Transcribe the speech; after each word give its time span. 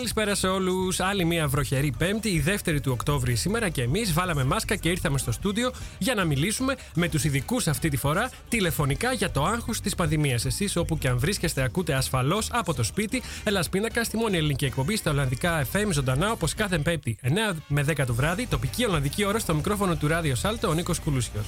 Καλησπέρα 0.00 0.34
σε 0.34 0.48
όλους. 0.48 1.00
Άλλη 1.00 1.24
μια 1.24 1.48
βροχερή 1.48 1.94
Πέμπτη, 1.98 2.28
η 2.28 2.40
δεύτερη 2.40 2.80
του 2.80 2.92
Οκτώβρη 2.92 3.34
σήμερα 3.34 3.68
και 3.68 3.82
εμείς 3.82 4.12
βάλαμε 4.12 4.44
μάσκα 4.44 4.76
και 4.76 4.88
ήρθαμε 4.88 5.18
στο 5.18 5.32
στούντιο 5.32 5.72
για 5.98 6.14
να 6.14 6.24
μιλήσουμε 6.24 6.76
με 6.94 7.08
τους 7.08 7.24
ειδικούς 7.24 7.66
αυτή 7.66 7.88
τη 7.88 7.96
φορά 7.96 8.30
τηλεφωνικά 8.48 9.12
για 9.12 9.30
το 9.30 9.44
άγχος 9.44 9.80
της 9.80 9.94
πανδημίας. 9.94 10.44
Εσείς 10.44 10.76
όπου 10.76 10.98
και 10.98 11.08
αν 11.08 11.18
βρίσκεστε, 11.18 11.62
ακούτε 11.62 11.94
ασφαλώς 11.94 12.48
από 12.52 12.74
το 12.74 12.82
σπίτι. 12.82 13.22
Ελλά 13.44 13.64
πίνακα 13.70 14.04
στη 14.04 14.16
μόνη 14.16 14.36
ελληνική 14.36 14.64
εκπομπή 14.64 14.96
στα 14.96 15.10
Ολλανδικά 15.10 15.66
FM 15.72 15.88
ζωντανά 15.92 16.30
όπως 16.30 16.54
κάθε 16.54 16.78
Πέμπτη 16.78 17.18
9 17.22 17.28
με 17.66 17.84
10 17.88 18.04
το 18.06 18.14
βράδυ, 18.14 18.46
τοπική 18.46 18.84
Ολλανδική 18.84 19.24
ώρα 19.24 19.38
στο 19.38 19.54
μικρόφωνο 19.54 19.96
του 19.96 20.08
Ράδιο 20.08 20.34
Σάλτο 20.34 20.68
ο 20.68 20.74
Νίκος 20.74 20.98
Κουλούσιος. 21.00 21.46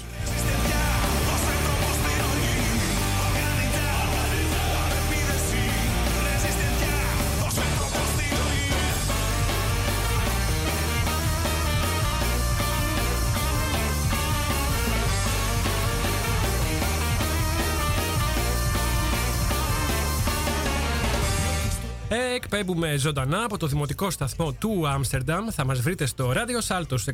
Εκπέμπουμε 22.62 22.96
ζωντανά 22.96 23.44
από 23.44 23.58
το 23.58 23.66
δημοτικό 23.66 24.10
σταθμό 24.10 24.52
του 24.52 24.88
Άμστερνταμ. 24.88 25.46
Θα 25.50 25.64
μας 25.64 25.80
βρείτε 25.80 26.06
στο 26.06 26.32
ράδιο 26.32 26.60
Σάλτος 26.60 27.08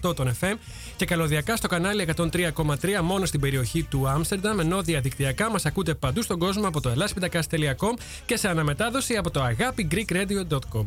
106,8 0.00 0.16
των 0.16 0.36
FM 0.40 0.54
και 0.96 1.04
καλωδιακά 1.04 1.56
στο 1.56 1.68
κανάλι 1.68 2.08
103,3 2.16 3.00
μόνο 3.02 3.24
στην 3.24 3.40
περιοχή 3.40 3.82
του 3.82 4.08
Άμστερνταμ. 4.08 4.60
Ενώ 4.60 4.82
διαδικτυακά 4.82 5.50
μας 5.50 5.66
ακούτε 5.66 5.94
παντού 5.94 6.22
στον 6.22 6.38
κόσμο 6.38 6.68
από 6.68 6.80
το 6.80 6.88
ελάσπιντακά.com 6.88 7.98
και 8.26 8.36
σε 8.36 8.48
αναμετάδοση 8.48 9.16
από 9.16 9.30
το 9.30 9.40
agapigreekradio.com. 9.44 10.84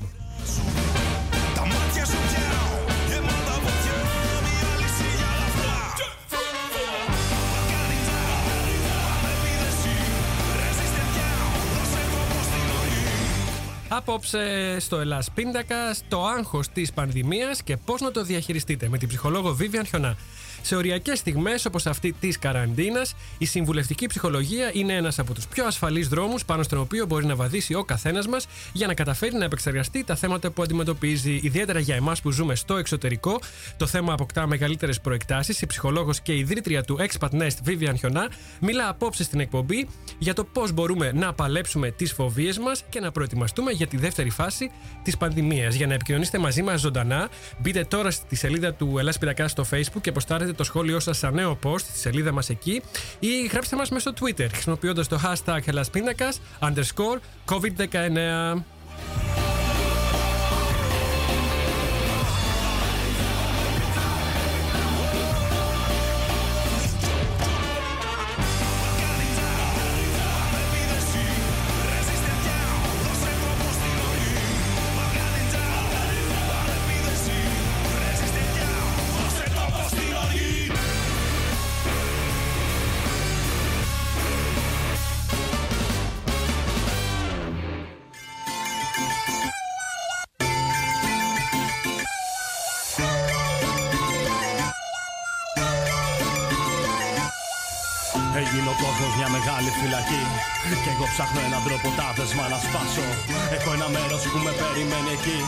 Απόψε 13.89 14.75
στο 14.79 14.99
Ελλάς 14.99 15.31
Πίντακα, 15.31 15.95
το 16.07 16.25
άγχος 16.25 16.69
της 16.69 16.93
πανδημίας 16.93 17.63
και 17.63 17.77
πώς 17.77 18.01
να 18.01 18.11
το 18.11 18.23
διαχειριστείτε 18.23 18.89
με 18.89 18.97
την 18.97 19.07
ψυχολόγο 19.07 19.53
Βίβιαν 19.53 19.85
Χιονά. 19.85 20.17
Σε 20.61 20.75
οριακές 20.75 21.19
στιγμές 21.19 21.65
όπως 21.65 21.85
αυτή 21.85 22.13
της 22.19 22.39
καραντίνας, 22.39 23.15
η 23.37 23.45
συμβουλευτική 23.45 24.07
ψυχολογία 24.07 24.69
είναι 24.73 24.93
ένας 24.93 25.19
από 25.19 25.33
τους 25.33 25.47
πιο 25.47 25.65
ασφαλείς 25.65 26.07
δρόμους 26.07 26.45
πάνω 26.45 26.63
στον 26.63 26.79
οποίο 26.79 27.05
μπορεί 27.05 27.25
να 27.25 27.35
βαδίσει 27.35 27.73
ο 27.73 27.83
καθένας 27.83 28.27
μας 28.27 28.47
για 28.73 28.87
να 28.87 28.93
καταφέρει 28.93 29.35
να 29.35 29.45
επεξεργαστεί 29.45 30.03
τα 30.03 30.15
θέματα 30.15 30.51
που 30.51 30.61
αντιμετωπίζει. 30.61 31.39
Ιδιαίτερα 31.43 31.79
για 31.79 31.95
εμάς 31.95 32.21
που 32.21 32.31
ζούμε 32.31 32.55
στο 32.55 32.77
εξωτερικό, 32.77 33.39
το 33.77 33.85
θέμα 33.85 34.13
αποκτά 34.13 34.47
μεγαλύτερες 34.47 35.01
προεκτάσεις. 35.01 35.61
Η 35.61 35.65
ψυχολόγος 35.65 36.21
και 36.21 36.35
ιδρύτρια 36.35 36.83
του 36.83 36.97
Expat 36.99 37.29
Nest, 37.29 37.67
Vivian 37.67 37.93
Χιονά, 37.97 38.29
μιλά 38.61 38.89
απόψε 38.89 39.23
στην 39.23 39.39
εκπομπή 39.39 39.87
για 40.17 40.33
το 40.33 40.43
πώς 40.43 40.71
μπορούμε 40.71 41.11
να 41.11 41.33
παλέψουμε 41.33 41.91
τις 41.91 42.13
φοβίες 42.13 42.57
μας 42.57 42.83
και 42.89 42.99
να 42.99 43.11
προετοιμαστούμε 43.11 43.71
για 43.77 43.87
τη 43.87 43.97
δεύτερη 43.97 44.29
φάση 44.29 44.71
της 45.03 45.17
πανδημίας. 45.17 45.75
Για 45.75 45.87
να 45.87 45.93
επικοινωνήσετε 45.93 46.37
μαζί 46.37 46.61
μας 46.61 46.79
ζωντανά, 46.79 47.29
μπείτε 47.57 47.83
τώρα 47.83 48.11
στη 48.11 48.35
σελίδα 48.35 48.73
του 48.73 48.97
Ελλάς 48.97 49.17
Πυρακάς 49.17 49.51
στο 49.51 49.65
Facebook 49.71 50.01
και 50.01 50.09
αποστάρετε 50.09 50.53
το 50.53 50.63
σχόλιο 50.63 50.99
σας 50.99 51.17
σε 51.17 51.29
νέο 51.29 51.59
post 51.63 51.79
στη 51.79 51.97
σελίδα 51.97 52.31
μας 52.31 52.49
εκεί 52.49 52.81
ή 53.19 53.45
γράψτε 53.51 53.75
μας 53.75 53.89
μέσω 53.89 54.13
Twitter 54.19 54.47
χρησιμοποιώντας 54.51 55.07
το 55.07 55.19
hashtag 55.23 55.59
Hellas 55.65 55.83
underscore 56.59 57.19
COVID-19. 57.45 58.63
Με 105.07 105.15
περιμένει 105.15 105.17
εκεί. 105.17 105.39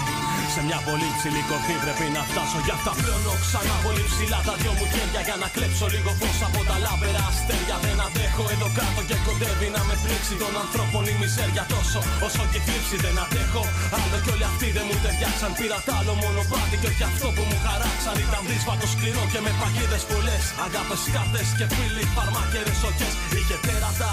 Σε 0.55 0.61
μια 0.67 0.79
πολύ 0.87 1.07
ψηλή 1.17 1.41
κορφή 1.49 1.75
πρέπει 1.83 2.05
να 2.15 2.21
φτάσω. 2.29 2.59
Γι' 2.67 2.75
αυτά 2.77 2.91
πλώνω 2.99 3.33
ξανά 3.43 3.75
πολύ 3.85 4.03
ψηλά 4.11 4.39
τα 4.47 4.53
δυο 4.61 4.73
μου 4.77 4.85
χέρια. 4.93 5.21
Για 5.27 5.37
να 5.43 5.47
κλέψω 5.55 5.85
λίγο 5.93 6.11
φως 6.19 6.39
από 6.47 6.59
τα 6.69 6.75
λάμπερα 6.85 7.23
αστέρια. 7.31 7.75
Δεν 7.85 7.97
αντέχω 8.05 8.43
εδώ 8.53 8.67
κάτω 8.77 9.01
και 9.09 9.17
κοντεύει 9.25 9.67
να 9.75 9.81
με 9.87 9.95
πλήξει. 10.03 10.33
Των 10.41 10.53
ανθρώπων 10.63 11.03
η 11.11 11.13
μιζέρια 11.19 11.63
τόσο 11.73 11.99
όσο 12.27 12.43
και 12.51 12.59
θλίψη 12.65 12.95
δεν 13.05 13.15
αντέχω. 13.23 13.63
Άλλο 13.95 14.17
κι 14.23 14.31
όλοι 14.33 14.45
αυτοί 14.51 14.67
δεν 14.77 14.85
μου 14.87 14.97
ταιριάξαν. 15.03 15.51
Πήρα 15.59 15.79
τ' 15.87 15.93
άλλο 15.97 16.13
μονοπάτι 16.21 16.75
και 16.81 16.89
όχι 16.91 17.03
αυτό 17.11 17.27
που 17.35 17.43
μου 17.49 17.57
χαράξαν. 17.65 18.15
Ήταν 18.25 18.41
δύσβατο 18.49 18.87
σκληρό 18.93 19.23
και 19.31 19.39
με 19.45 19.51
παγίδες 19.59 20.03
πολλές. 20.11 20.43
Αγάπες 20.65 21.01
κάρτε 21.13 21.41
και 21.57 21.65
φίλοι, 21.73 22.03
φαρμάκερες 22.15 22.81
οχέ. 22.89 23.09
Είχε 23.37 23.55
τέρατα 23.65 24.09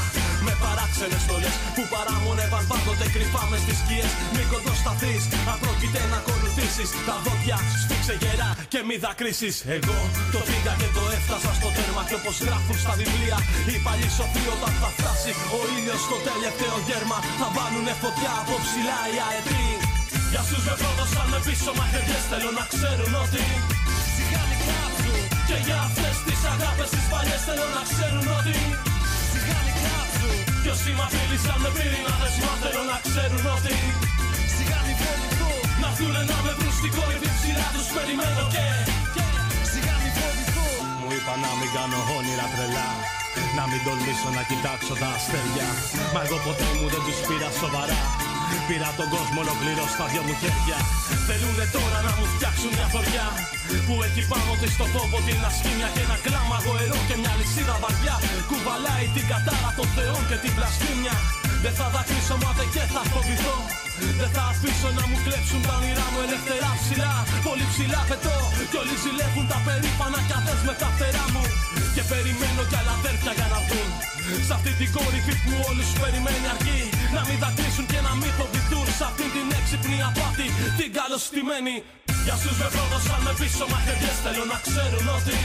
με 0.47 0.55
παράξενες 0.65 1.23
στολές 1.27 1.55
που 1.77 1.83
παραμονεύαν 1.95 2.65
πάντοτε 2.71 3.07
κρυφά 3.15 3.43
μες 3.51 3.61
στι 3.65 3.75
σκιές. 3.81 4.11
Μη 4.35 4.43
κοντοσταθείς, 4.53 5.23
αν 5.51 5.57
πρόκειται 5.63 6.01
να 6.13 6.19
ακολουθήσεις. 6.23 6.89
Τα 7.09 7.17
δόντια 7.25 7.59
σφίξε 7.81 8.15
γερά 8.23 8.51
και 8.73 8.81
μη 8.89 8.97
δακρύσεις. 9.05 9.57
Εγώ 9.77 9.99
το 10.35 10.41
πήγα 10.49 10.73
και 10.81 10.89
το 10.97 11.03
έφτασα 11.17 11.51
στο 11.59 11.69
τέρμα. 11.77 12.03
Και 12.09 12.17
όπως 12.21 12.37
γράφουν 12.47 12.77
στα 12.85 12.93
βιβλία, 13.01 13.39
οι 13.71 13.77
παλιοί 13.85 14.09
σοφοί 14.17 14.43
όταν 14.57 14.73
θα 14.81 14.91
φτάσει 14.97 15.31
ο 15.57 15.59
ήλιος 15.77 16.01
στο 16.07 16.17
τελευταίο 16.29 16.77
γέρμα. 16.89 17.19
Θα 17.41 17.49
βάλουνε 17.57 17.95
φωτιά 18.03 18.33
από 18.43 18.55
ψηλά 18.65 19.01
οι 19.13 19.17
αετοί. 19.27 19.67
Για 20.33 20.43
σου 20.49 20.59
με 20.67 20.75
πρόδωσαν 20.81 21.27
με 21.33 21.39
πίσω 21.47 21.71
μαχαιριές 21.79 22.25
Θέλω 22.31 22.51
να 22.59 22.65
ξέρουν 22.73 23.13
ότι 23.25 23.45
Σιγά 24.15 24.45
κάψου 24.67 25.15
Και 25.49 25.57
για 25.67 25.79
αυτές 25.89 26.15
τις 26.27 26.41
αγάπες 26.53 26.89
τις 26.95 27.07
παλιές 27.13 27.41
Θέλω 27.47 27.67
να 27.77 27.83
ξέρουν 27.91 28.27
ότι 28.39 28.57
Σιγά 28.75 28.96
κάψου 30.67 30.85
Κι 30.85 30.91
όσοι 30.91 30.91
μ' 30.99 31.05
απειλήσαν 31.07 31.59
με 31.63 31.71
πυρηνάδες 31.77 32.35
Μα 32.45 32.53
θέλω 32.63 32.83
να 32.93 32.99
ξέρουν 33.07 33.45
ότι 33.57 33.77
Σιγά 34.55 34.79
μη 34.87 34.95
φοβηθώ 35.01 35.51
Να 35.83 35.89
έρθουνε 35.93 36.23
να 36.31 36.39
με 36.45 36.53
βρουν 36.59 36.75
στην 36.79 36.93
κορυφή 36.97 37.31
ψηλά 37.37 37.67
τους 37.75 37.89
περιμένω 37.97 38.45
και 38.55 38.67
Σιγά 39.73 39.95
μη 40.03 40.11
φοβηθώ 40.17 40.69
Μου 41.01 41.09
είπα 41.17 41.35
να 41.45 41.51
μην 41.59 41.71
κάνω 41.77 41.99
όνειρα 42.17 42.47
τρελά 42.55 42.91
να 43.59 43.65
μην 43.71 43.81
τολμήσω 43.87 44.31
να 44.39 44.43
κοιτάξω 44.51 44.95
τα 45.03 45.09
αστέρια. 45.17 45.69
Μα 46.15 46.21
εγώ 46.27 46.39
ποτέ 46.47 46.69
μου 46.77 46.87
δεν 46.93 47.03
τους 47.07 47.19
πήρα 47.27 47.51
σοβαρά 47.61 48.03
Πήρα 48.69 48.91
τον 49.01 49.09
κόσμο 49.15 49.39
ολοκληρώ 49.45 49.85
στα 49.95 50.05
δυο 50.11 50.23
μου 50.27 50.35
χέρια. 50.41 50.79
Θέλουνε 51.29 51.67
τώρα 51.77 51.99
να 52.07 52.13
μου 52.17 52.27
φτιάξουν 52.35 52.71
μια 52.77 52.89
φοριά 52.95 53.27
Που 53.87 53.95
έχει 54.07 54.23
πάνω 54.31 54.53
της 54.61 54.73
στο 54.77 54.87
φόβο 54.93 55.19
την 55.27 55.41
ασχήμια 55.49 55.89
Και 55.95 56.03
ένα 56.07 56.17
κλάμα 56.25 56.57
γοερό 56.65 56.99
και 57.09 57.17
μια 57.21 57.33
λυσίδα 57.39 57.77
βαριά. 57.83 58.17
Κουβαλάει 58.51 59.07
την 59.15 59.25
κατάρα 59.31 59.71
των 59.79 59.89
θεών 59.97 60.23
και 60.29 60.37
την 60.45 60.53
πλαστήμια. 60.57 61.17
Δεν 61.65 61.75
θα 61.79 61.87
δακρύσω 61.95 62.37
μα 62.43 62.51
δεν 62.59 62.69
και 62.75 62.85
θα 62.95 63.03
φοβηθώ. 63.13 63.57
Δεν 64.21 64.31
θα 64.37 64.45
αφήσω 64.53 64.89
να 64.99 65.05
μου 65.09 65.17
κλέψουν 65.25 65.61
τα 65.67 65.75
όνειρά 65.79 66.07
μου 66.13 66.21
ελευθερά 66.27 66.71
ψηλά. 66.81 67.15
Πολύ 67.47 67.67
ψηλά 67.73 68.01
πετώ 68.11 68.37
Κι 68.71 68.77
όλοι 68.81 68.95
ζηλεύουν 69.03 69.47
τα 69.53 69.59
περήφανα 69.67 70.21
κι 70.29 70.35
αδές 70.39 70.61
με 70.69 70.75
τα 70.81 70.89
φτερά 70.95 71.25
μου. 71.33 71.45
Και 71.95 72.03
περιμένω 72.11 72.63
κι 72.71 72.77
άλλα 72.81 72.93
αδέρφια 72.99 73.33
για 73.39 73.49
να 73.53 73.59
βγουν 73.67 73.91
Σ' 74.49 74.53
αυτή 74.57 74.73
την 74.81 74.91
κορυφή 74.97 75.35
που 75.45 75.53
όλους 75.69 75.91
περιμένει 76.03 76.47
αρκεί. 76.55 76.81
Να 77.17 77.23
μην 77.29 77.39
δακρύσουν 77.43 77.87
και 77.93 78.01
να 78.07 78.13
μην 78.21 78.33
φοβηθούν 78.39 78.87
Σ' 78.99 79.05
αυτή 79.09 79.27
την 79.35 79.47
έξυπνη 79.59 79.99
απάτη 80.09 80.47
την 80.79 80.91
καλωστημένη. 80.97 81.75
Για 82.27 82.37
σους 82.43 82.57
με 82.61 82.69
πρόδωσαν 82.75 83.21
με 83.27 83.33
πίσω 83.41 83.65
μαχαιριές 83.73 84.17
Θέλω 84.25 84.45
να 84.53 84.59
ξέρουν 84.67 85.07
ότι 85.19 85.37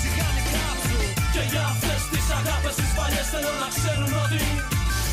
Σιγά 0.00 0.28
μη 0.34 0.42
κάψουν. 0.52 1.04
Και 1.34 1.42
για 1.52 1.64
αυτές 1.72 2.00
τις 2.12 2.26
αγάπες 2.38 2.74
τις 2.78 2.90
παλιές 2.98 3.26
Θέλω 3.32 3.52
να 3.62 3.68
ξέρουν 3.76 4.12
ότι 4.24 4.42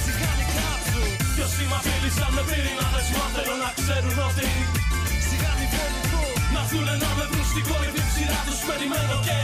Σιγά 0.03 0.31
μη 0.37 0.45
κάψουν. 0.55 1.07
Κι 1.35 1.41
όσοι 1.47 1.63
μ' 1.69 1.75
απειλήσαν 1.79 2.31
με 2.35 2.43
πυρηνάδες 2.49 3.07
Μα 3.15 3.25
θέλω 3.35 3.55
να 3.63 3.69
ξέρουν 3.79 4.17
ότι 4.29 4.47
Σιγά 5.27 5.51
μη 5.57 5.65
φοβηθώ 5.73 6.23
Να 6.53 6.61
έρθουνε 6.63 6.95
να 7.03 7.09
με 7.17 7.25
βρουν 7.31 7.45
στην 7.51 7.63
κορυφή 7.69 8.01
ψηλά 8.09 8.39
τους 8.47 8.59
περιμένω 8.67 9.17
και 9.27 9.37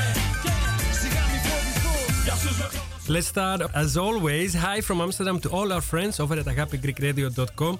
Σιγά 1.01 1.23
μη 1.31 1.39
φοβηθώ 1.45 1.95
Για 2.27 2.37
σους 2.43 2.57
με 2.61 2.67
Let's 3.10 3.28
start 3.34 3.60
as 3.82 3.96
always. 3.96 4.54
Hi 4.54 4.80
from 4.80 5.00
Amsterdam 5.00 5.38
to 5.44 5.48
all 5.56 5.68
our 5.72 5.84
friends 5.92 6.14
over 6.20 6.34
at 6.34 6.46
agapigreekradio.com. 6.46 7.78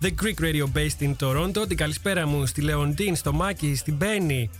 The 0.00 0.10
Greek 0.12 0.38
Radio 0.40 0.66
based 0.66 1.02
in 1.02 1.16
Toronto. 1.16 1.66
Την 1.66 1.76
καλησπέρα 1.76 2.26
μου 2.26 2.46
στη 2.46 2.60
Λεοντίν, 2.60 3.16
στο 3.16 3.32
Μάκη, 3.32 3.74
στην 3.74 3.94
Μπέννη, 3.94 4.50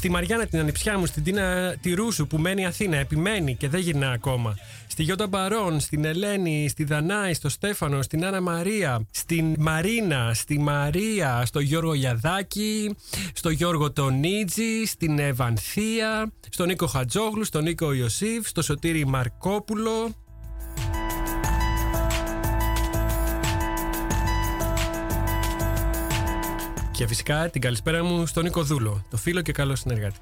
στη 0.00 0.10
Μαριάννα 0.10 0.46
την 0.46 0.58
ανιψιά 0.58 0.98
μου, 0.98 1.06
στην 1.06 1.22
Τίνα 1.22 1.76
τη 1.80 1.94
Ρούσου 1.94 2.26
που 2.26 2.38
μένει 2.38 2.66
Αθήνα, 2.66 2.96
επιμένει 2.96 3.54
και 3.54 3.68
δεν 3.68 3.80
γυρνά 3.80 4.10
ακόμα. 4.10 4.56
Στη 4.86 5.02
Γιώτα 5.02 5.26
Μπαρόν, 5.26 5.80
στην 5.80 6.04
Ελένη, 6.04 6.68
στη 6.68 6.84
Δανάη, 6.84 7.34
στο 7.34 7.48
Στέφανο, 7.48 8.02
στην 8.02 8.24
Άννα 8.24 8.40
Μαρία, 8.40 9.06
στην 9.10 9.54
Μαρίνα, 9.58 10.34
στη 10.34 10.58
Μαρία, 10.58 11.42
στο 11.46 11.60
Γιώργο 11.60 11.94
Γιαδάκη, 11.94 12.96
στο 13.32 13.50
Γιώργο 13.50 13.92
Τονίτζη, 13.92 14.84
στην 14.84 15.18
Ευανθία, 15.18 16.32
στον 16.50 16.66
Νίκο 16.66 16.86
Χατζόγλου, 16.86 17.44
στον 17.44 17.62
Νίκο 17.62 17.92
Ιωσήφ, 17.92 18.48
στο 18.48 18.62
Σωτήρι 18.62 19.06
Μαρκόπουλο, 19.06 20.14
Και 27.00 27.06
φυσικά 27.06 27.50
την 27.50 27.60
καλησπέρα 27.60 28.04
μου 28.04 28.26
στον 28.26 28.44
Νίκο 28.44 28.62
Δούλο, 28.62 29.04
το 29.10 29.16
φίλο 29.16 29.40
και 29.40 29.52
καλό 29.52 29.76
συνεργάτη. 29.76 30.18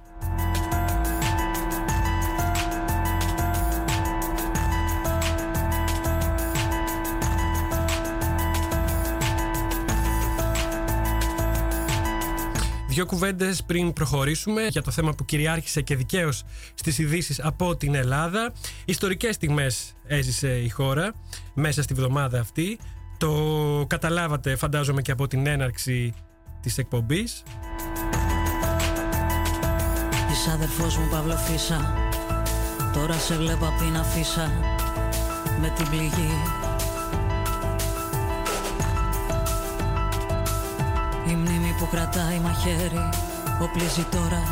Δύο 12.88 13.06
κουβέντες 13.06 13.62
πριν 13.64 13.92
προχωρήσουμε 13.92 14.66
για 14.66 14.82
το 14.82 14.90
θέμα 14.90 15.14
που 15.14 15.24
κυριάρχησε 15.24 15.80
και 15.80 15.96
δικαίως 15.96 16.44
στις 16.74 16.98
ειδήσει 16.98 17.40
από 17.42 17.76
την 17.76 17.94
Ελλάδα. 17.94 18.52
Ιστορικές 18.84 19.34
στιγμές 19.34 19.94
έζησε 20.06 20.58
η 20.58 20.68
χώρα 20.68 21.14
μέσα 21.54 21.82
στη 21.82 21.94
βδομάδα 21.94 22.40
αυτή. 22.40 22.78
Το 23.18 23.84
καταλάβατε, 23.86 24.56
φαντάζομαι, 24.56 25.02
και 25.02 25.12
από 25.12 25.26
την 25.26 25.46
έναρξη 25.46 26.14
της 26.60 26.78
εκπομπής. 26.78 27.42
Είσαι 30.38 30.50
αδερφός 30.50 30.96
μου 30.96 31.08
Παύλο 31.10 31.36
Φίσα 31.36 31.94
Τώρα 32.92 33.14
σε 33.14 33.34
βλέπω 33.34 33.66
απ' 33.66 33.78
την 33.78 33.96
αφίσα 33.96 34.50
Με 35.60 35.72
την 35.76 35.88
πληγή 35.88 36.32
Η 41.28 41.34
μνήμη 41.34 41.74
που 41.78 41.88
κρατάει 41.90 42.38
μαχαίρι 42.40 43.08
Οπλίζει 43.60 44.02
τώρα 44.10 44.42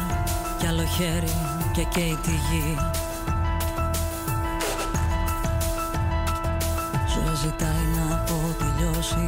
κι 0.59 0.67
άλλο 0.67 0.85
χέρι 0.85 1.33
Και 1.73 1.83
καίει 1.83 2.19
τη 2.23 2.31
γη 2.31 2.77
Ζωή 7.15 7.35
ζητάει 7.35 7.87
να 7.97 8.15
αποτελειώσει 8.17 9.25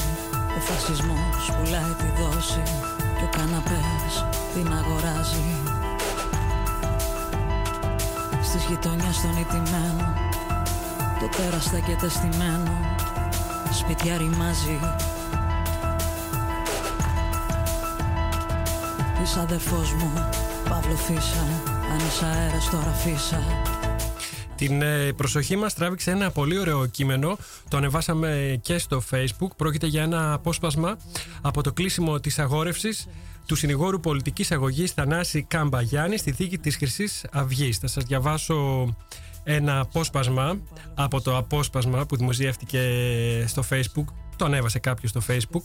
ο 0.57 0.61
φασισμός 0.61 1.53
πουλάει 1.57 1.95
τη 2.01 2.23
δόση 2.23 2.63
Και 2.97 3.25
ο 3.25 3.29
καναπές 3.37 4.13
την 4.55 4.73
αγοράζει. 4.73 5.49
Στις 8.43 8.65
γειτονιές 8.65 9.21
των 9.21 9.37
ιτημένων 9.41 10.15
Το 11.21 11.29
τέρας 11.37 11.65
στέκεται 11.65 12.09
στημένο 12.09 12.97
Σπιτιά 13.73 14.17
ρημάζει. 14.17 14.79
Είσαι 19.23 19.41
αδερφός 19.41 19.93
μου 19.93 20.13
Παύλο 20.69 20.97
Φίσα 20.97 21.47
Αν 21.93 22.07
είσαι 22.09 22.25
αέρας 22.25 22.71
τώρα 22.71 22.93
φύσα 22.93 23.43
την 24.59 24.83
ε, 24.83 25.13
προσοχή 25.13 25.57
μας 25.57 25.75
τράβηξε 25.75 26.11
ένα 26.11 26.31
πολύ 26.31 26.59
ωραίο 26.59 26.87
κείμενο. 26.87 27.39
Το 27.69 27.77
ανεβάσαμε 27.77 28.59
και 28.63 28.79
στο 28.79 29.03
facebook. 29.11 29.49
Πρόκειται 29.57 29.87
για 29.87 30.03
ένα 30.03 30.33
απόσπασμα 30.33 30.99
από 31.41 31.63
το 31.63 31.73
κλείσιμο 31.73 32.21
της 32.21 32.39
αγόρευσης 32.39 33.09
του 33.47 33.55
συνηγόρου 33.55 34.01
πολιτικής 34.01 34.53
αγωγής 34.53 34.93
Θανάση 34.93 35.43
Καμπαγιάννη 35.43 36.17
στη 36.17 36.33
θήκη 36.33 36.59
της 36.59 36.77
χρυσής 36.77 37.25
αυγής. 37.33 37.79
Θα 37.79 37.87
σας 37.87 38.05
διαβάσω 38.05 38.89
ένα 39.45 39.81
απόσπασμα 39.81 40.61
από 40.95 41.21
το 41.21 41.37
απόσπασμα 41.37 42.07
που 42.07 42.17
δημοσιεύτηκε 42.17 42.81
στο 43.47 43.63
facebook. 43.71 44.05
Το 44.37 44.45
ανέβασε 44.45 44.79
κάποιος 44.79 45.11
στο 45.11 45.21
facebook. 45.29 45.63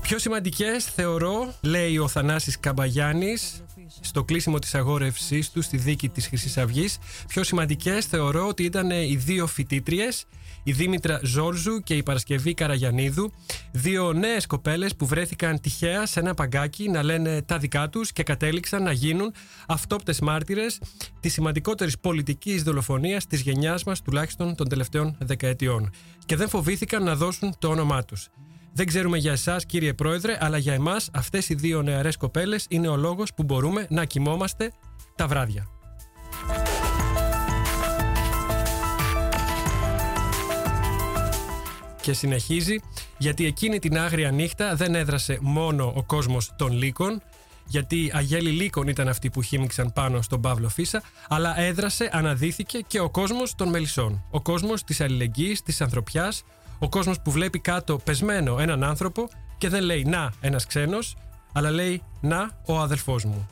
Πιο 0.00 0.18
σημαντικές 0.18 0.84
θεωρώ, 0.84 1.54
λέει 1.60 1.98
ο 1.98 2.08
Θανάσης 2.08 2.60
Καμπαγιάννης, 2.60 3.63
στο 4.00 4.24
κλείσιμο 4.24 4.58
της 4.58 4.74
αγόρευσής 4.74 5.50
τους 5.50 5.64
στη 5.64 5.76
δίκη 5.76 6.08
της 6.08 6.26
χρυσής 6.26 6.58
αυγής. 6.58 6.98
Πιο 7.28 7.42
σημαντικές 7.42 8.06
θεωρώ 8.06 8.46
ότι 8.46 8.62
ήταν 8.62 8.90
οι 8.90 9.16
δύο 9.16 9.46
φοιτήτριες, 9.46 10.24
η 10.62 10.72
Δήμητρα 10.72 11.20
Ζόρζου 11.22 11.80
και 11.82 11.94
η 11.94 12.02
Παρασκευή 12.02 12.54
Καραγιανίδου, 12.54 13.32
δύο 13.72 14.12
νέες 14.12 14.46
κοπέλες 14.46 14.96
που 14.96 15.06
βρέθηκαν 15.06 15.60
τυχαία 15.60 16.06
σε 16.06 16.20
ένα 16.20 16.34
παγκάκι 16.34 16.88
να 16.88 17.02
λένε 17.02 17.42
τα 17.42 17.58
δικά 17.58 17.88
τους 17.88 18.12
και 18.12 18.22
κατέληξαν 18.22 18.82
να 18.82 18.92
γίνουν 18.92 19.32
αυτόπτες 19.66 20.20
μάρτυρες 20.20 20.80
της 21.20 21.32
σημαντικότερης 21.32 21.98
πολιτικής 21.98 22.62
δολοφονίας 22.62 23.26
της 23.26 23.40
γενιάς 23.40 23.84
μας 23.84 24.02
τουλάχιστον 24.02 24.54
των 24.54 24.68
τελευταίων 24.68 25.16
δεκαετιών 25.20 25.90
και 26.26 26.36
δεν 26.36 26.48
φοβήθηκαν 26.48 27.02
να 27.02 27.16
δώσουν 27.16 27.54
το 27.58 27.68
όνομά 27.68 28.04
τους. 28.04 28.28
Δεν 28.76 28.86
ξέρουμε 28.86 29.18
για 29.18 29.32
εσάς, 29.32 29.66
κύριε 29.66 29.94
Πρόεδρε, 29.94 30.36
αλλά 30.40 30.58
για 30.58 30.72
εμάς 30.72 31.10
αυτές 31.12 31.48
οι 31.48 31.54
δύο 31.54 31.82
νεαρές 31.82 32.16
κοπέλες 32.16 32.66
είναι 32.68 32.88
ο 32.88 32.96
λόγος 32.96 33.34
που 33.34 33.42
μπορούμε 33.42 33.86
να 33.90 34.04
κοιμόμαστε 34.04 34.72
τα 35.16 35.26
βράδια. 35.26 35.66
Και 42.00 42.12
συνεχίζει, 42.12 42.80
γιατί 43.18 43.46
εκείνη 43.46 43.78
την 43.78 43.98
άγρια 43.98 44.30
νύχτα 44.30 44.74
δεν 44.74 44.94
έδρασε 44.94 45.38
μόνο 45.40 45.92
ο 45.96 46.02
κόσμος 46.02 46.52
των 46.56 46.72
λύκων, 46.72 47.22
γιατί 47.66 48.10
αγέλη 48.14 48.50
λύκων 48.50 48.88
ήταν 48.88 49.08
αυτοί 49.08 49.30
που 49.30 49.42
χύμιξαν 49.42 49.92
πάνω 49.92 50.22
στον 50.22 50.40
Παύλο 50.40 50.68
Φίσα, 50.68 51.02
αλλά 51.28 51.60
έδρασε, 51.60 52.10
αναδύθηκε 52.12 52.78
και 52.86 53.00
ο 53.00 53.10
κόσμος 53.10 53.54
των 53.54 53.68
μελισσών. 53.68 54.24
Ο 54.30 54.42
κόσμος 54.42 54.84
της 54.84 55.00
αλληλεγγύης, 55.00 55.62
της 55.62 55.80
ανθρωπιάς, 55.80 56.42
ο 56.78 56.88
κόσμος 56.88 57.20
που 57.20 57.30
βλέπει 57.30 57.58
κάτω 57.58 57.98
πεσμένο 57.98 58.58
έναν 58.58 58.84
άνθρωπο 58.84 59.28
και 59.58 59.68
δεν 59.68 59.82
λέει 59.82 60.04
«Να, 60.04 60.32
ένας 60.40 60.66
ξένος», 60.66 61.16
αλλά 61.52 61.70
λέει 61.70 62.02
«Να, 62.20 62.50
ο 62.66 62.78
αδελφός 62.78 63.24
μου». 63.24 63.48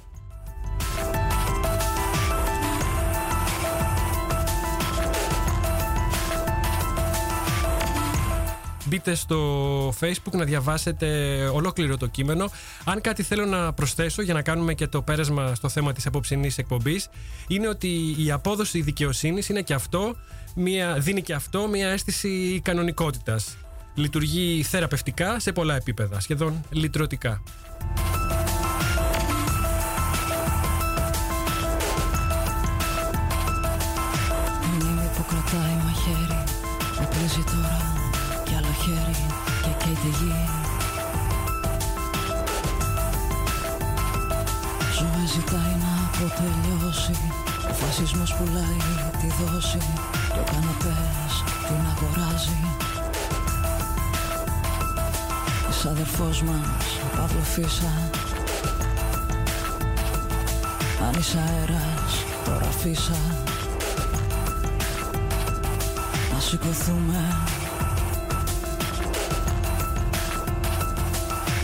Μπείτε 8.93 9.15
στο 9.15 9.89
facebook 10.01 10.33
να 10.33 10.45
διαβάσετε 10.45 11.07
ολόκληρο 11.53 11.97
το 11.97 12.07
κείμενο. 12.07 12.51
Αν 12.85 13.01
κάτι 13.01 13.23
θέλω 13.23 13.45
να 13.45 13.73
προσθέσω 13.73 14.23
για 14.23 14.35
να 14.35 14.43
κάνουμε 14.43 14.75
και 14.75 14.87
το 14.87 15.03
πέρασμα 15.03 15.55
στο 15.55 15.69
θέμα 15.69 15.93
της 15.93 16.07
απόψινής 16.07 16.59
εκπομπής 16.59 17.09
είναι 17.49 17.69
ότι 17.69 18.15
η 18.25 18.31
απόδοση 18.31 18.81
δικαιοσύνης 18.81 19.49
είναι 19.49 19.63
και 19.63 19.75
αυτό 19.75 20.17
μια, 20.55 20.95
δίνει 20.99 21.23
και 21.23 21.35
αυτό 21.35 21.69
μια 21.69 21.89
αίσθηση 21.89 22.61
κανονικότητας. 22.65 23.57
Λειτουργεί 23.95 24.63
θεραπευτικά 24.63 25.41
σε 25.41 25.53
πολλά 25.53 25.77
επίπεδα, 25.77 26.21
σχεδόν 26.21 26.65
λυτρωτικά. 26.71 27.43
Μνήμη 34.75 35.11
που 35.17 35.25
κρατάει 35.29 35.75
μαχαίρι 35.85 36.45
Οπλίζει 37.03 37.45
τώρα 37.45 37.92
ζητάει 45.35 45.75
να 45.85 45.93
αποτελειώσει. 46.09 47.15
Ο 47.71 47.73
φασισμός 47.73 48.35
πουλάει 48.35 48.81
τη 49.21 49.27
δόση. 49.27 49.79
Και 50.33 50.39
ο 50.39 50.45
καναπές 50.51 51.33
την 51.67 51.83
αγοράζει. 51.93 52.59
Είσαι 55.71 55.89
αδερφός 55.89 56.43
μας, 56.43 56.85
Παύλο 57.17 57.41
Φίσα. 57.41 58.11
Αν 61.07 61.19
είσαι 61.19 61.39
αέρας, 61.39 62.13
τώρα 62.45 62.71
φύσα. 62.81 63.21
Να 66.33 66.41
σηκωθούμε. 66.41 67.37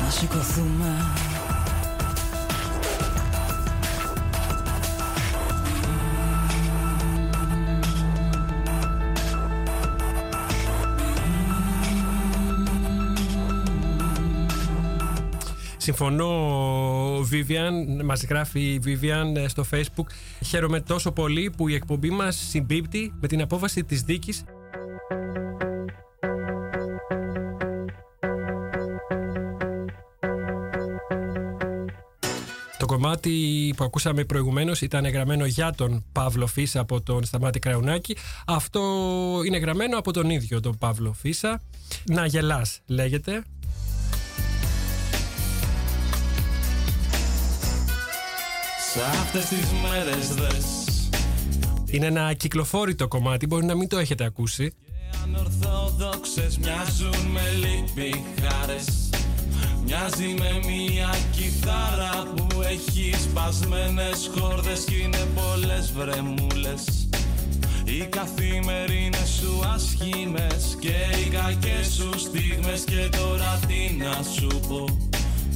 Να 0.05 0.11
σηκωθούμε 0.11 1.28
Συμφωνώ, 15.89 17.19
Vivian, 17.19 18.03
μας 18.05 18.25
γράφει 18.25 18.61
η 18.61 18.83
Vivian 18.85 19.37
ε, 19.37 19.49
στο 19.49 19.65
facebook. 19.71 20.07
Χαίρομαι 20.45 20.81
τόσο 20.81 21.13
πολύ 21.13 21.51
που 21.57 21.69
η 21.69 21.75
εκπομπή 21.75 22.11
μας 22.11 22.37
συμπίπτει 22.49 23.13
με 23.21 23.29
την 23.29 23.41
απόφαση 23.41 23.85
της 23.85 24.03
δίκης 24.03 24.45
κομμάτι 32.89 33.75
που 33.77 33.85
ακούσαμε 33.85 34.25
προηγουμένως 34.25 34.81
ήταν 34.81 35.07
γραμμένο 35.07 35.47
για 35.47 35.73
τον 35.77 36.05
Παύλο 36.13 36.47
Φίσα 36.47 36.81
από 36.81 37.01
τον 37.01 37.25
Σταμάτη 37.25 37.59
Κραουνάκη. 37.59 38.17
Αυτό 38.47 38.81
είναι 39.47 39.59
γραμμένο 39.59 39.99
από 39.99 40.13
τον 40.13 40.31
ίδιο 40.31 40.61
τον 40.61 40.79
Παύλο 40.79 41.13
Φίσα. 41.13 41.61
Να 42.05 42.27
γελάς 42.27 42.81
λέγεται. 42.87 43.43
Αυτές 49.05 49.45
τις 49.45 49.67
μέρες 49.83 50.35
δες. 50.35 50.65
Είναι 51.91 52.07
ένα 52.07 52.33
κυκλοφόρητο 52.33 53.09
κομμάτι, 53.09 53.47
μπορεί 53.47 53.65
να 53.65 53.75
μην 53.75 53.89
το 53.89 53.99
έχετε 53.99 54.25
ακούσει. 54.25 54.73
Και 54.87 55.19
ανορθόδοξες 55.23 56.59
μοιάζουν 56.59 57.27
με 57.33 57.41
λύπη 57.57 58.25
χάρες. 58.41 59.11
Μοιάζει 59.85 60.35
με 60.39 60.61
μια 60.67 61.15
κιθάρα 61.31 62.33
που 62.37 62.63
έχει 62.63 63.15
σπασμένες 63.23 64.31
χόρδες 64.37 64.85
Κι 64.85 65.03
είναι 65.05 65.27
πολλές 65.35 65.93
βρεμούλες. 65.93 67.09
Οι 67.85 68.07
καθημερινές 68.07 69.29
σου 69.41 69.63
ασχήμες 69.75 70.77
Και 70.81 70.97
οι 71.21 71.29
κακές 71.29 71.95
σου 71.95 72.19
στιγμές 72.19 72.85
Και 72.85 73.09
τώρα 73.17 73.61
τι 73.67 73.97
να 73.97 74.23
σου 74.23 74.61
πω 74.69 75.08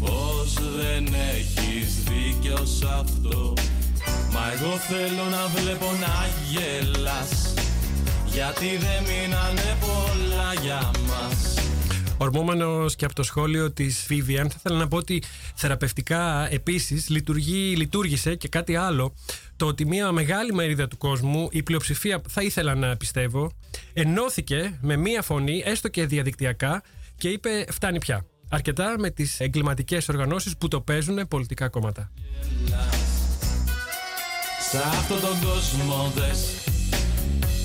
Πως 0.05 0.55
δεν 0.77 1.07
έχεις 1.35 2.03
δίκιο 2.03 2.65
σ' 2.65 2.83
αυτό; 2.83 3.55
Μα 4.33 4.53
εγώ 4.53 4.77
θέλω 4.77 5.25
να 5.31 5.47
βλέπω 5.47 5.87
να 6.01 6.29
γελάς 6.51 7.55
Γιατί 8.27 8.67
δεν 8.67 9.03
μείνανε 9.03 9.77
πολλά 9.81 10.55
για 10.63 10.91
μας 11.09 11.55
Ορμόμενο 12.23 12.87
και 12.97 13.05
από 13.05 13.15
το 13.15 13.23
σχόλιο 13.23 13.73
της 13.73 14.07
Vivian, 14.11 14.47
θα 14.49 14.55
ήθελα 14.57 14.79
να 14.79 14.89
πω 14.89 14.97
ότι 14.97 15.23
θεραπευτικά 15.55 16.53
επίσης 16.53 17.09
λειτουργήσε 17.77 18.35
και 18.35 18.49
κάτι 18.49 18.77
άλλο. 18.77 19.15
Το 19.57 19.67
ότι 19.67 19.87
μια 19.87 20.13
μεγάλη 20.13 20.53
μερίδα 20.53 20.89
του 20.89 20.97
κόσμου, 20.97 21.49
η 21.51 21.63
πλειοψηφία 21.63 22.23
θα 22.29 22.43
ήθελα 22.43 22.75
να 22.75 22.97
πιστεύω, 22.97 23.53
ενώθηκε 23.93 24.79
με 24.81 24.97
μία 24.97 25.23
φωνή, 25.23 25.63
έστω 25.65 25.89
και 25.89 26.07
διαδικτυακά, 26.07 26.83
και 27.17 27.29
είπε: 27.29 27.65
Φτάνει 27.71 27.99
πια. 27.99 28.27
Αρκετά 28.55 28.95
με 28.99 29.11
τις 29.11 29.41
εγκληματικές 29.41 30.09
οργανώσεις 30.09 30.57
που 30.57 30.69
το 30.69 30.81
παίζουν 30.81 31.29
πολιτικά 31.29 31.69
κόμματα. 31.69 32.11
Σε 34.71 34.79
αυτόν 34.79 35.21
τον 35.21 35.41
κόσμο 35.41 36.13
δες 36.15 36.65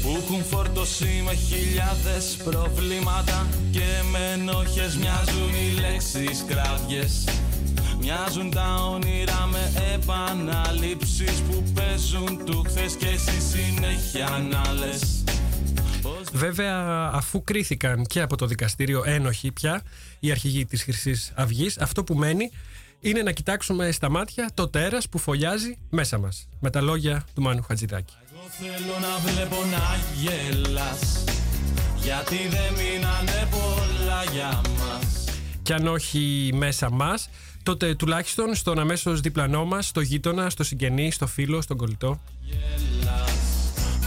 που 0.02 0.10
έχουν 0.24 0.44
φορτώσει 0.44 1.24
με 1.26 1.34
χιλιάδες 1.34 2.38
προβλήματα 2.44 3.48
και 3.72 4.02
με 4.12 4.32
ενόχες 4.34 4.98
μοιάζουν 4.98 5.54
οι 5.54 5.80
λέξεις 5.80 6.46
κραυγές 6.48 7.24
Μοιάζουν 8.00 8.50
τα 8.50 8.74
όνειρα 8.74 9.50
με 9.52 9.72
επαναλήψεις 9.94 11.42
που 11.50 11.64
παίζουν 11.74 12.46
του 12.46 12.64
χθες 12.68 12.96
και 12.96 13.08
εσύ 13.08 13.42
συνέχεια 13.42 14.48
να 14.50 14.74
λες 14.74 15.24
Βέβαια, 16.34 17.10
αφού 17.14 17.44
κρίθηκαν 17.44 18.06
και 18.06 18.22
από 18.22 18.38
το 18.38 18.46
δικαστήριο 18.46 19.04
ένοχοι 19.06 19.52
πια 19.52 19.82
οι 20.20 20.32
αρχηγοί 20.32 20.66
της 20.66 20.84
χρυσής 20.84 21.32
αυγής, 21.36 21.78
αυτό 21.78 22.04
που 22.04 22.14
μένει 22.14 22.52
είναι 23.00 23.22
να 23.22 23.32
κοιτάξουμε 23.32 23.92
στα 23.92 24.10
μάτια 24.10 24.50
το 24.54 24.68
τέρας 24.70 25.10
που 25.10 25.18
φωλιάζει 25.18 25.78
μέσα 25.90 26.18
μας. 26.18 26.48
Με 26.60 26.70
τα 26.70 26.82
λόγια 26.82 27.26
του 27.34 27.42
Μάνου 27.42 27.64
Χατζηδάκη. 27.64 28.14
Θέλω 28.50 29.00
να 29.02 29.32
βλέπω 29.32 29.56
να 29.56 29.98
γελάς 30.22 31.24
Γιατί 31.98 32.36
δεν 32.36 32.74
μείνανε 32.74 33.48
πολλά 33.50 34.24
για 34.34 34.62
μας 34.80 35.26
Κι 35.62 35.74
αν 35.74 35.88
όχι 35.88 36.52
μέσα 36.54 36.90
μας 36.92 37.30
Τότε 37.64 37.96
τουλάχιστον 37.96 38.56
στον 38.56 38.80
αμέσως 38.80 39.22
διπλανό 39.22 39.66
μας 39.66 39.88
Στο 39.88 40.02
γείτονα, 40.02 40.50
στο 40.50 40.64
συγγενή, 40.64 41.12
στο 41.12 41.28
φίλο, 41.28 41.62
στον 41.62 41.78
κολλητό 41.78 42.20
Γελάς 42.42 42.97